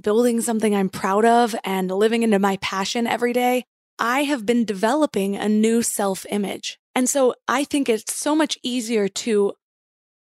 building 0.00 0.40
something 0.40 0.74
I'm 0.74 0.88
proud 0.88 1.24
of 1.24 1.54
and 1.64 1.90
living 1.90 2.22
into 2.22 2.38
my 2.38 2.56
passion 2.58 3.06
every 3.06 3.32
day, 3.32 3.64
I 3.98 4.24
have 4.24 4.44
been 4.44 4.64
developing 4.64 5.36
a 5.36 5.48
new 5.48 5.82
self 5.82 6.26
image. 6.30 6.78
And 6.94 7.08
so 7.08 7.34
I 7.48 7.64
think 7.64 7.88
it's 7.88 8.14
so 8.14 8.34
much 8.34 8.58
easier 8.62 9.08
to 9.08 9.54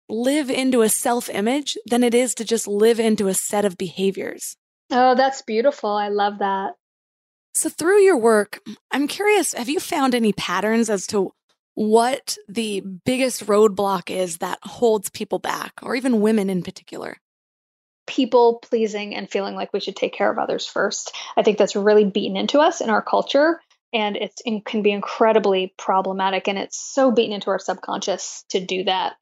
live 0.08 0.50
into 0.50 0.82
a 0.82 0.88
self 0.88 1.28
image 1.28 1.76
than 1.86 2.02
it 2.02 2.14
is 2.14 2.34
to 2.36 2.44
just 2.44 2.66
live 2.66 2.98
into 2.98 3.28
a 3.28 3.34
set 3.34 3.64
of 3.64 3.78
behaviors. 3.78 4.56
Oh, 4.90 5.14
that's 5.14 5.42
beautiful. 5.42 5.90
I 5.90 6.08
love 6.08 6.38
that. 6.38 6.74
So, 7.54 7.68
through 7.68 8.00
your 8.00 8.16
work, 8.16 8.60
I'm 8.90 9.08
curious 9.08 9.52
have 9.52 9.68
you 9.68 9.80
found 9.80 10.14
any 10.14 10.32
patterns 10.32 10.88
as 10.88 11.06
to 11.08 11.32
what 11.74 12.36
the 12.48 12.80
biggest 12.80 13.46
roadblock 13.46 14.10
is 14.10 14.38
that 14.38 14.58
holds 14.62 15.10
people 15.10 15.38
back, 15.38 15.72
or 15.82 15.94
even 15.94 16.20
women 16.20 16.50
in 16.50 16.62
particular? 16.62 17.18
People 18.08 18.58
pleasing 18.58 19.14
and 19.14 19.30
feeling 19.30 19.54
like 19.54 19.72
we 19.72 19.80
should 19.80 19.94
take 19.94 20.14
care 20.14 20.32
of 20.32 20.38
others 20.38 20.66
first. 20.66 21.14
I 21.36 21.42
think 21.42 21.58
that's 21.58 21.76
really 21.76 22.04
beaten 22.04 22.36
into 22.36 22.58
us 22.58 22.80
in 22.80 22.90
our 22.90 23.02
culture, 23.02 23.60
and 23.92 24.16
it 24.16 24.40
can 24.64 24.82
be 24.82 24.90
incredibly 24.90 25.74
problematic. 25.78 26.48
And 26.48 26.58
it's 26.58 26.80
so 26.80 27.12
beaten 27.12 27.34
into 27.34 27.50
our 27.50 27.58
subconscious 27.58 28.44
to 28.50 28.58
do 28.58 28.84
that. 28.84 29.14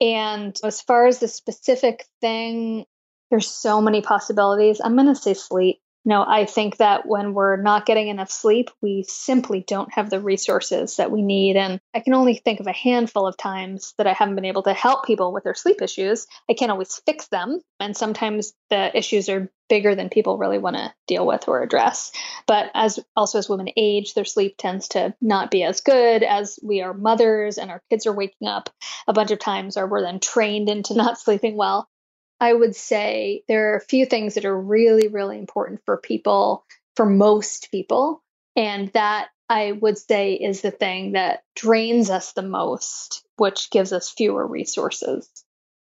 And 0.00 0.58
as 0.64 0.80
far 0.80 1.06
as 1.06 1.20
the 1.20 1.28
specific 1.28 2.06
thing, 2.20 2.86
there's 3.30 3.48
so 3.48 3.80
many 3.80 4.02
possibilities. 4.02 4.80
I'm 4.82 4.96
going 4.96 5.06
to 5.08 5.14
say 5.14 5.34
sleep. 5.34 5.80
No, 6.06 6.22
I 6.26 6.44
think 6.44 6.76
that 6.78 7.06
when 7.06 7.32
we're 7.32 7.56
not 7.56 7.86
getting 7.86 8.08
enough 8.08 8.30
sleep, 8.30 8.70
we 8.82 9.04
simply 9.08 9.64
don't 9.66 9.92
have 9.94 10.10
the 10.10 10.20
resources 10.20 10.96
that 10.96 11.10
we 11.10 11.22
need. 11.22 11.56
And 11.56 11.80
I 11.94 12.00
can 12.00 12.12
only 12.12 12.34
think 12.34 12.60
of 12.60 12.66
a 12.66 12.72
handful 12.72 13.26
of 13.26 13.38
times 13.38 13.94
that 13.96 14.06
I 14.06 14.12
haven't 14.12 14.34
been 14.34 14.44
able 14.44 14.64
to 14.64 14.74
help 14.74 15.06
people 15.06 15.32
with 15.32 15.44
their 15.44 15.54
sleep 15.54 15.80
issues. 15.80 16.26
I 16.48 16.52
can't 16.52 16.70
always 16.70 17.00
fix 17.06 17.28
them. 17.28 17.60
And 17.80 17.96
sometimes 17.96 18.52
the 18.68 18.96
issues 18.96 19.30
are 19.30 19.50
bigger 19.70 19.94
than 19.94 20.10
people 20.10 20.36
really 20.36 20.58
want 20.58 20.76
to 20.76 20.92
deal 21.06 21.26
with 21.26 21.48
or 21.48 21.62
address. 21.62 22.12
But 22.46 22.70
as 22.74 23.00
also 23.16 23.38
as 23.38 23.48
women 23.48 23.68
age, 23.74 24.12
their 24.12 24.26
sleep 24.26 24.56
tends 24.58 24.88
to 24.88 25.14
not 25.22 25.50
be 25.50 25.62
as 25.62 25.80
good 25.80 26.22
as 26.22 26.58
we 26.62 26.82
are 26.82 26.92
mothers 26.92 27.56
and 27.56 27.70
our 27.70 27.82
kids 27.88 28.06
are 28.06 28.12
waking 28.12 28.46
up 28.46 28.68
a 29.08 29.14
bunch 29.14 29.30
of 29.30 29.38
times 29.38 29.78
or 29.78 29.86
we're 29.86 30.02
then 30.02 30.20
trained 30.20 30.68
into 30.68 30.94
not 30.96 31.18
sleeping 31.18 31.56
well. 31.56 31.88
I 32.44 32.52
would 32.52 32.76
say 32.76 33.42
there 33.48 33.72
are 33.72 33.76
a 33.76 33.80
few 33.80 34.04
things 34.04 34.34
that 34.34 34.44
are 34.44 34.60
really, 34.60 35.08
really 35.08 35.38
important 35.38 35.80
for 35.86 35.96
people, 35.96 36.66
for 36.94 37.06
most 37.06 37.70
people. 37.70 38.22
And 38.54 38.92
that 38.92 39.28
I 39.48 39.72
would 39.72 39.96
say 39.96 40.34
is 40.34 40.60
the 40.60 40.70
thing 40.70 41.12
that 41.12 41.44
drains 41.56 42.10
us 42.10 42.34
the 42.34 42.42
most, 42.42 43.26
which 43.38 43.70
gives 43.70 43.94
us 43.94 44.10
fewer 44.10 44.46
resources. 44.46 45.26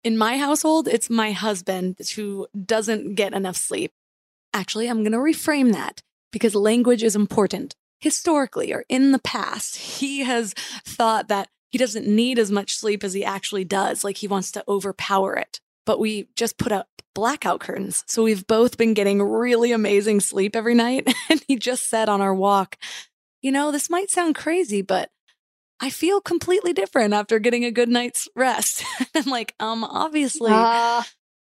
In 0.05 0.19
my 0.19 0.37
household, 0.37 0.87
it's 0.87 1.09
my 1.09 1.33
husband 1.33 1.97
who 2.15 2.47
doesn't 2.67 3.15
get 3.15 3.33
enough 3.33 3.57
sleep. 3.57 3.93
Actually, 4.53 4.89
I'm 4.89 5.03
going 5.03 5.13
to 5.13 5.19
reframe 5.19 5.73
that 5.73 6.03
because 6.31 6.55
language 6.55 7.03
is 7.03 7.17
important. 7.17 7.75
Historically, 8.01 8.71
or 8.71 8.85
in 8.91 9.13
the 9.13 9.19
past, 9.19 9.77
he 9.77 10.25
has 10.25 10.53
thought 10.85 11.29
that 11.29 11.49
he 11.71 11.79
doesn't 11.79 12.07
need 12.07 12.39
as 12.39 12.51
much 12.51 12.77
sleep 12.77 13.03
as 13.03 13.15
he 13.15 13.25
actually 13.25 13.65
does, 13.65 14.05
like 14.05 14.19
he 14.19 14.29
wants 14.29 14.53
to 14.53 14.65
overpower 14.69 15.35
it 15.37 15.59
but 15.91 15.99
we 15.99 16.29
just 16.37 16.57
put 16.57 16.71
up 16.71 16.87
blackout 17.17 17.59
curtains. 17.59 18.05
So 18.07 18.23
we've 18.23 18.47
both 18.47 18.79
been 18.79 18.95
getting 18.95 19.21
really 19.21 19.73
amazing 19.73 20.21
sleep 20.21 20.55
every 20.55 20.77
night. 20.77 21.13
And 21.29 21.43
he 21.49 21.57
just 21.57 21.91
said 21.91 22.09
on 22.09 22.21
our 22.21 22.33
walk, 22.33 22.77
you 23.43 23.51
know, 23.51 23.73
this 23.73 23.91
might 23.91 24.09
sound 24.09 24.37
crazy, 24.37 24.83
but 24.83 25.11
I 25.81 25.91
feel 25.91 26.21
completely 26.21 26.73
different 26.73 27.13
after 27.13 27.41
getting 27.41 27.65
a 27.65 27.73
good 27.73 27.89
night's 27.89 28.29
rest. 28.37 28.85
And 29.01 29.09
I'm 29.27 29.33
like, 29.33 29.57
um, 29.59 29.83
obviously. 29.83 30.53
Uh, 30.53 31.03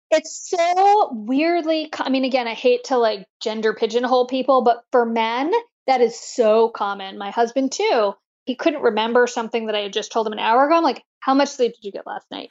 it's 0.09 0.49
so 0.49 1.09
weirdly, 1.11 1.89
I 1.93 2.09
mean, 2.09 2.25
again, 2.25 2.47
I 2.47 2.55
hate 2.55 2.85
to 2.85 2.97
like 2.97 3.27
gender 3.43 3.75
pigeonhole 3.75 4.25
people, 4.25 4.63
but 4.63 4.81
for 4.91 5.05
men, 5.05 5.51
that 5.85 6.01
is 6.01 6.19
so 6.19 6.69
common. 6.69 7.19
My 7.19 7.29
husband, 7.29 7.73
too, 7.73 8.15
he 8.45 8.55
couldn't 8.55 8.81
remember 8.81 9.27
something 9.27 9.67
that 9.67 9.75
I 9.75 9.81
had 9.81 9.93
just 9.93 10.11
told 10.11 10.25
him 10.25 10.33
an 10.33 10.39
hour 10.39 10.65
ago. 10.65 10.77
I'm 10.77 10.83
like, 10.83 11.03
how 11.19 11.35
much 11.35 11.49
sleep 11.49 11.73
did 11.75 11.85
you 11.85 11.91
get 11.91 12.07
last 12.07 12.25
night? 12.31 12.49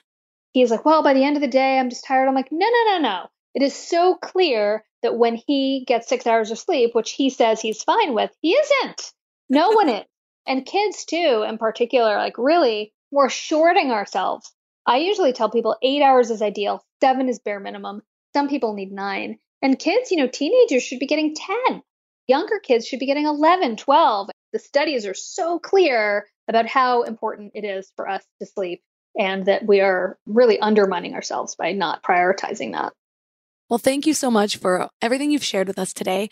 He's 0.52 0.70
like, 0.70 0.84
well, 0.84 1.02
by 1.02 1.14
the 1.14 1.24
end 1.24 1.36
of 1.36 1.42
the 1.42 1.48
day, 1.48 1.78
I'm 1.78 1.90
just 1.90 2.04
tired. 2.04 2.28
I'm 2.28 2.34
like, 2.34 2.50
no, 2.50 2.66
no, 2.66 2.92
no, 2.92 2.98
no. 2.98 3.26
It 3.54 3.62
is 3.62 3.74
so 3.74 4.14
clear 4.14 4.84
that 5.02 5.16
when 5.16 5.34
he 5.34 5.84
gets 5.86 6.08
six 6.08 6.26
hours 6.26 6.50
of 6.50 6.58
sleep, 6.58 6.94
which 6.94 7.12
he 7.12 7.30
says 7.30 7.60
he's 7.60 7.82
fine 7.82 8.14
with, 8.14 8.30
he 8.40 8.52
isn't. 8.52 9.12
No 9.48 9.70
one 9.70 9.88
is. 10.00 10.04
And 10.46 10.66
kids, 10.66 11.04
too, 11.04 11.44
in 11.48 11.58
particular, 11.58 12.16
like 12.16 12.38
really, 12.38 12.92
we're 13.10 13.28
shorting 13.28 13.90
ourselves. 13.90 14.52
I 14.86 14.98
usually 14.98 15.32
tell 15.32 15.50
people 15.50 15.76
eight 15.82 16.02
hours 16.02 16.30
is 16.30 16.42
ideal, 16.42 16.84
seven 17.00 17.28
is 17.28 17.38
bare 17.38 17.60
minimum. 17.60 18.02
Some 18.34 18.48
people 18.48 18.74
need 18.74 18.92
nine. 18.92 19.38
And 19.62 19.78
kids, 19.78 20.10
you 20.10 20.16
know, 20.16 20.26
teenagers 20.26 20.82
should 20.82 21.00
be 21.00 21.06
getting 21.06 21.34
10. 21.34 21.82
Younger 22.26 22.60
kids 22.60 22.86
should 22.86 23.00
be 23.00 23.06
getting 23.06 23.26
11, 23.26 23.76
12. 23.76 24.30
The 24.52 24.58
studies 24.58 25.06
are 25.06 25.14
so 25.14 25.58
clear 25.58 26.26
about 26.48 26.66
how 26.66 27.02
important 27.02 27.52
it 27.54 27.64
is 27.64 27.92
for 27.96 28.08
us 28.08 28.24
to 28.40 28.46
sleep 28.46 28.82
and 29.18 29.46
that 29.46 29.66
we 29.66 29.80
are 29.80 30.18
really 30.26 30.58
undermining 30.58 31.14
ourselves 31.14 31.54
by 31.56 31.72
not 31.72 32.02
prioritizing 32.02 32.72
that. 32.72 32.92
Well, 33.68 33.78
thank 33.78 34.06
you 34.06 34.14
so 34.14 34.30
much 34.30 34.56
for 34.56 34.88
everything 35.00 35.30
you've 35.30 35.44
shared 35.44 35.68
with 35.68 35.78
us 35.78 35.92
today. 35.92 36.28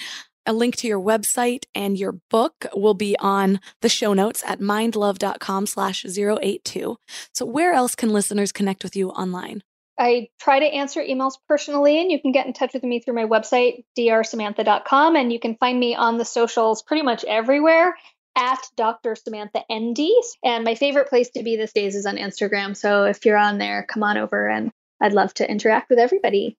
A 0.47 0.53
link 0.53 0.77
to 0.77 0.89
your 0.89 1.01
website 1.01 1.65
and 1.75 1.99
your 1.99 2.13
book 2.31 2.67
will 2.75 2.95
be 2.95 3.17
on 3.19 3.61
the 3.83 3.89
show 3.89 4.15
notes 4.15 4.43
at 4.47 4.61
mindlove.com 4.61 5.67
slash 5.67 6.05
082. 6.05 6.97
So 7.35 7.47
where 7.47 7.73
else 7.75 7.95
can 7.95 8.13
listeners 8.13 8.51
connect 8.51 8.83
with 8.83 8.97
you 8.97 9.11
online? 9.11 9.63
I 9.99 10.29
try 10.41 10.61
to 10.61 10.65
answer 10.65 11.03
emails 11.03 11.35
personally, 11.49 12.01
and 12.01 12.11
you 12.11 12.21
can 12.21 12.31
get 12.31 12.47
in 12.47 12.53
touch 12.53 12.73
with 12.73 12.85
me 12.85 13.01
through 13.01 13.15
my 13.15 13.25
website, 13.25 13.85
drsamantha.com, 13.99 15.17
and 15.17 15.33
you 15.33 15.41
can 15.41 15.57
find 15.57 15.79
me 15.79 15.97
on 15.97 16.19
the 16.19 16.25
socials 16.25 16.83
pretty 16.83 17.03
much 17.03 17.25
everywhere 17.25 17.97
at 18.39 18.71
Dr. 18.77 19.17
Samantha 19.17 19.65
ND. 19.71 19.99
And 20.45 20.65
my 20.65 20.77
favorite 20.77 21.09
place 21.09 21.29
to 21.31 21.43
be 21.43 21.57
these 21.57 21.73
days 21.73 21.97
is 21.97 22.07
on 22.07 22.17
Instagram. 22.17 22.77
So 22.77 23.05
if 23.05 23.25
you're 23.27 23.37
on 23.37 23.59
there, 23.59 23.85
come 23.89 24.05
on 24.05 24.17
over 24.17 24.49
and 24.49 24.71
I'd 25.01 25.13
love 25.13 25.35
to 25.35 25.51
interact 25.51 25.91
with 25.91 25.99
everybody. 25.99 26.57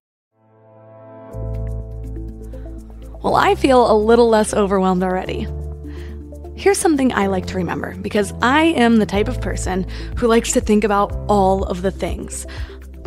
Well, 3.23 3.36
I 3.36 3.55
feel 3.55 3.91
a 3.91 3.97
little 3.97 4.30
less 4.30 4.53
overwhelmed 4.53 5.03
already. 5.03 5.47
Here's 6.55 6.77
something 6.77 7.13
I 7.13 7.27
like 7.27 7.45
to 7.47 7.55
remember 7.55 7.95
because 7.95 8.34
I 8.41 8.63
am 8.63 8.97
the 8.97 9.05
type 9.05 9.30
of 9.30 9.39
person 9.39 9.88
who 10.17 10.27
likes 10.27 10.51
to 10.53 10.61
think 10.61 10.84
about 10.84 11.13
all 11.30 11.63
of 11.63 11.82
the 11.82 11.91
things 11.91 12.45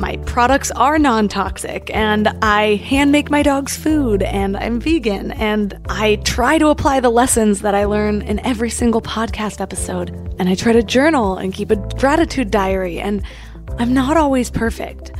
my 0.03 0.16
products 0.26 0.72
are 0.72 0.98
non 0.98 1.28
toxic, 1.28 1.88
and 1.94 2.26
I 2.42 2.74
hand 2.74 3.12
make 3.12 3.30
my 3.30 3.44
dog's 3.44 3.76
food, 3.76 4.24
and 4.24 4.57
I'm 4.57 4.80
vegan, 4.80 5.30
and 5.30 5.78
I 5.88 6.16
try 6.24 6.59
to 6.59 6.70
apply 6.70 6.98
the 6.98 7.09
lessons 7.09 7.61
that 7.61 7.76
I 7.76 7.84
learn 7.84 8.20
in 8.22 8.40
every 8.40 8.68
single 8.68 9.00
podcast 9.00 9.61
episode, 9.61 10.11
and 10.40 10.48
I 10.48 10.57
try 10.57 10.72
to 10.72 10.82
journal 10.82 11.36
and 11.36 11.55
keep 11.55 11.70
a 11.70 11.76
gratitude 11.76 12.50
diary, 12.50 12.98
and 12.98 13.22
I'm 13.78 13.94
not 13.94 14.16
always 14.16 14.50
perfect. 14.50 15.12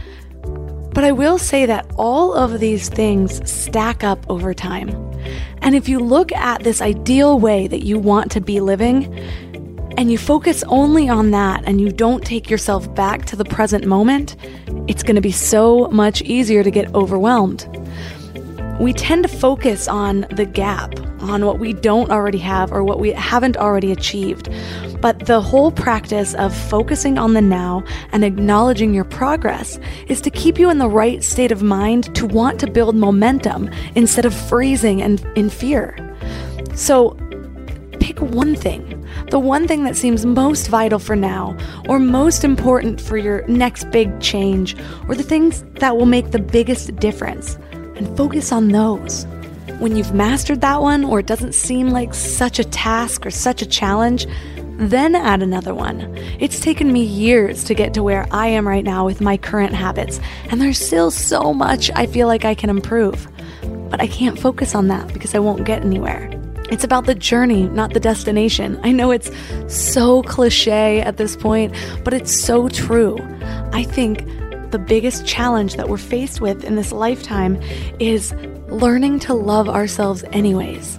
But 0.43 1.05
I 1.05 1.13
will 1.13 1.39
say 1.39 1.65
that 1.65 1.87
all 1.97 2.35
of 2.35 2.59
these 2.59 2.89
things 2.89 3.49
stack 3.49 4.03
up 4.03 4.29
over 4.29 4.53
time. 4.53 4.91
And 5.63 5.77
if 5.77 5.89
you 5.89 6.01
look 6.01 6.33
at 6.33 6.65
this 6.65 6.83
ideal 6.83 7.39
way 7.39 7.69
that 7.69 7.85
you 7.85 8.01
want 8.01 8.33
to 8.33 8.41
be 8.41 8.59
living, 8.59 9.15
and 9.97 10.11
you 10.11 10.19
focus 10.19 10.65
only 10.69 11.09
on 11.09 11.31
that 11.33 11.65
and 11.65 11.81
you 11.81 11.91
don't 11.91 12.25
take 12.25 12.51
yourself 12.51 12.93
back 12.95 13.25
to 13.27 13.37
the 13.37 13.45
present 13.45 13.87
moment, 13.87 14.37
it's 14.89 15.03
going 15.03 15.17
to 15.17 15.23
be 15.23 15.33
so 15.33 15.89
much 15.89 16.23
easier 16.23 16.63
to 16.65 16.71
get 16.71 16.93
overwhelmed. 16.95 17.67
We 18.81 18.93
tend 18.93 19.23
to 19.25 19.29
focus 19.29 19.87
on 19.87 20.27
the 20.31 20.47
gap, 20.47 20.99
on 21.21 21.45
what 21.45 21.59
we 21.59 21.73
don't 21.73 22.11
already 22.11 22.39
have 22.39 22.73
or 22.73 22.83
what 22.83 22.99
we 22.99 23.13
haven't 23.13 23.57
already 23.57 23.93
achieved. 23.93 24.49
But 25.01 25.27
the 25.27 25.41
whole 25.41 25.71
practice 25.71 26.35
of 26.35 26.57
focusing 26.57 27.19
on 27.19 27.35
the 27.35 27.43
now 27.43 27.85
and 28.13 28.25
acknowledging 28.25 28.95
your 28.95 29.05
progress 29.05 29.79
is 30.09 30.21
to 30.23 30.31
keep 30.31 30.59
you 30.59 30.71
in 30.71 30.79
the 30.79 30.89
right 30.89 31.23
state 31.23 31.53
of 31.53 31.63
mind 31.63 32.15
to 32.17 32.27
want 32.27 32.59
to 32.61 32.71
build 32.71 32.97
momentum 32.97 33.69
instead 33.95 34.25
of 34.25 34.35
freezing 34.35 35.03
and 35.03 35.25
in 35.37 35.51
fear. 35.51 35.97
So 36.75 37.17
pick 38.03 38.21
one 38.21 38.57
thing 38.57 39.03
the 39.31 39.39
one 39.39 39.67
thing 39.67 39.85
that 39.85 39.97
seems 39.97 40.27
most 40.27 40.69
vital 40.69 40.99
for 40.99 41.17
now, 41.17 41.57
or 41.89 41.99
most 41.99 42.45
important 42.45 43.01
for 43.01 43.17
your 43.17 43.47
next 43.47 43.91
big 43.91 44.21
change, 44.21 44.77
or 45.09 45.15
the 45.15 45.23
things 45.23 45.65
that 45.77 45.97
will 45.97 46.07
make 46.07 46.33
the 46.33 46.39
biggest 46.39 46.95
difference, 46.97 47.57
and 47.73 48.15
focus 48.17 48.53
on 48.53 48.69
those. 48.69 49.25
When 49.79 49.97
you've 49.97 50.13
mastered 50.13 50.61
that 50.61 50.83
one, 50.83 51.05
or 51.05 51.21
it 51.21 51.27
doesn't 51.27 51.55
seem 51.55 51.91
like 51.91 52.13
such 52.13 52.59
a 52.59 52.65
task 52.65 53.25
or 53.25 53.31
such 53.31 53.63
a 53.63 53.67
challenge, 53.67 54.27
then 54.77 55.15
add 55.15 55.43
another 55.43 55.75
one. 55.75 56.01
It's 56.39 56.61
taken 56.61 56.93
me 56.93 57.03
years 57.03 57.65
to 57.65 57.75
get 57.75 57.95
to 57.95 58.03
where 58.03 58.27
I 58.31 58.49
am 58.49 58.69
right 58.69 58.85
now 58.85 59.07
with 59.07 59.21
my 59.21 59.37
current 59.37 59.73
habits, 59.73 60.21
and 60.51 60.61
there's 60.61 60.85
still 60.85 61.11
so 61.11 61.55
much 61.55 61.91
I 61.95 62.07
feel 62.07 62.27
like 62.27 62.45
I 62.45 62.55
can 62.55 62.69
improve. 62.69 63.29
But 63.89 64.01
I 64.01 64.07
can't 64.07 64.39
focus 64.39 64.75
on 64.75 64.89
that 64.89 65.13
because 65.13 65.35
I 65.35 65.39
won't 65.39 65.65
get 65.65 65.85
anywhere. 65.85 66.42
It's 66.71 66.85
about 66.85 67.07
the 67.07 67.15
journey, 67.15 67.69
not 67.69 67.93
the 67.93 68.01
destination. 68.01 68.81
I 68.83 68.93
know 68.93 69.11
it's 69.11 69.31
so 69.69 70.23
cliche 70.23 71.01
at 71.01 71.17
this 71.17 71.37
point, 71.37 71.75
but 72.05 72.15
it's 72.15 72.33
so 72.33 72.69
true. 72.69 73.19
I 73.73 73.85
think 73.85 74.27
the 74.71 74.79
biggest 74.79 75.27
challenge 75.27 75.77
that 75.77 75.89
we're 75.89 75.99
faced 75.99 76.41
with 76.41 76.65
in 76.65 76.77
this 76.77 76.93
lifetime 76.93 77.61
is 78.01 78.33
learning 78.69 79.19
to 79.21 79.35
love 79.35 79.69
ourselves, 79.69 80.25
anyways. 80.33 80.99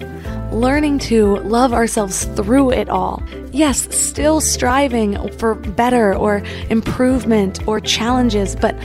Learning 0.52 1.00
to 1.00 1.38
love 1.38 1.74
ourselves 1.74 2.26
through 2.36 2.70
it 2.70 2.88
all. 2.88 3.24
Yes, 3.52 3.88
still 3.96 4.42
striving 4.42 5.18
for 5.40 5.56
better 5.56 6.16
or 6.16 6.44
improvement 6.70 7.68
or 7.68 7.80
challenges, 7.80 8.56
but 8.56 8.76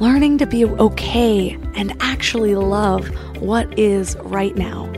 learning 0.00 0.38
to 0.38 0.46
be 0.46 0.64
okay 0.64 1.56
and 1.76 1.96
actually 2.00 2.56
love 2.56 3.06
what 3.40 3.78
is 3.78 4.16
right 4.22 4.56
now. 4.56 4.92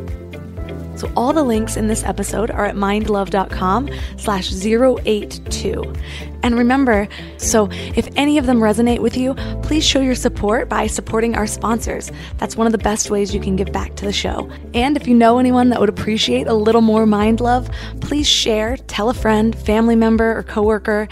So 0.96 1.10
all 1.16 1.32
the 1.32 1.42
links 1.42 1.76
in 1.76 1.86
this 1.86 2.02
episode 2.04 2.50
are 2.50 2.64
at 2.64 2.74
mindlove.com 2.74 3.90
slash 4.16 4.52
082. 4.52 5.94
And 6.42 6.56
remember, 6.56 7.08
so 7.36 7.68
if 7.70 8.08
any 8.16 8.38
of 8.38 8.46
them 8.46 8.60
resonate 8.60 9.00
with 9.00 9.16
you, 9.16 9.34
please 9.62 9.84
show 9.84 10.00
your 10.00 10.14
support 10.14 10.68
by 10.68 10.86
supporting 10.86 11.36
our 11.36 11.46
sponsors. 11.46 12.10
That's 12.38 12.56
one 12.56 12.66
of 12.66 12.72
the 12.72 12.78
best 12.78 13.10
ways 13.10 13.34
you 13.34 13.40
can 13.40 13.56
give 13.56 13.72
back 13.72 13.96
to 13.96 14.04
the 14.04 14.12
show. 14.12 14.50
And 14.74 14.96
if 14.96 15.06
you 15.06 15.14
know 15.14 15.38
anyone 15.38 15.70
that 15.70 15.80
would 15.80 15.88
appreciate 15.88 16.46
a 16.46 16.54
little 16.54 16.82
more 16.82 17.06
mind 17.06 17.40
love, 17.40 17.70
please 18.00 18.26
share, 18.26 18.76
tell 18.88 19.10
a 19.10 19.14
friend, 19.14 19.56
family 19.56 19.96
member, 19.96 20.38
or 20.38 20.42
coworker. 20.42 21.08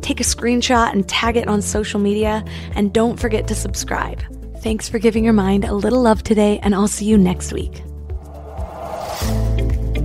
Take 0.00 0.20
a 0.20 0.24
screenshot 0.24 0.92
and 0.92 1.08
tag 1.08 1.36
it 1.36 1.48
on 1.48 1.62
social 1.62 2.00
media. 2.00 2.44
And 2.74 2.92
don't 2.92 3.18
forget 3.20 3.46
to 3.48 3.54
subscribe. 3.54 4.22
Thanks 4.62 4.88
for 4.88 4.98
giving 4.98 5.24
your 5.24 5.32
mind 5.32 5.64
a 5.64 5.74
little 5.74 6.02
love 6.02 6.22
today, 6.22 6.60
and 6.62 6.74
I'll 6.74 6.88
see 6.88 7.04
you 7.04 7.18
next 7.18 7.52
week. 7.52 7.82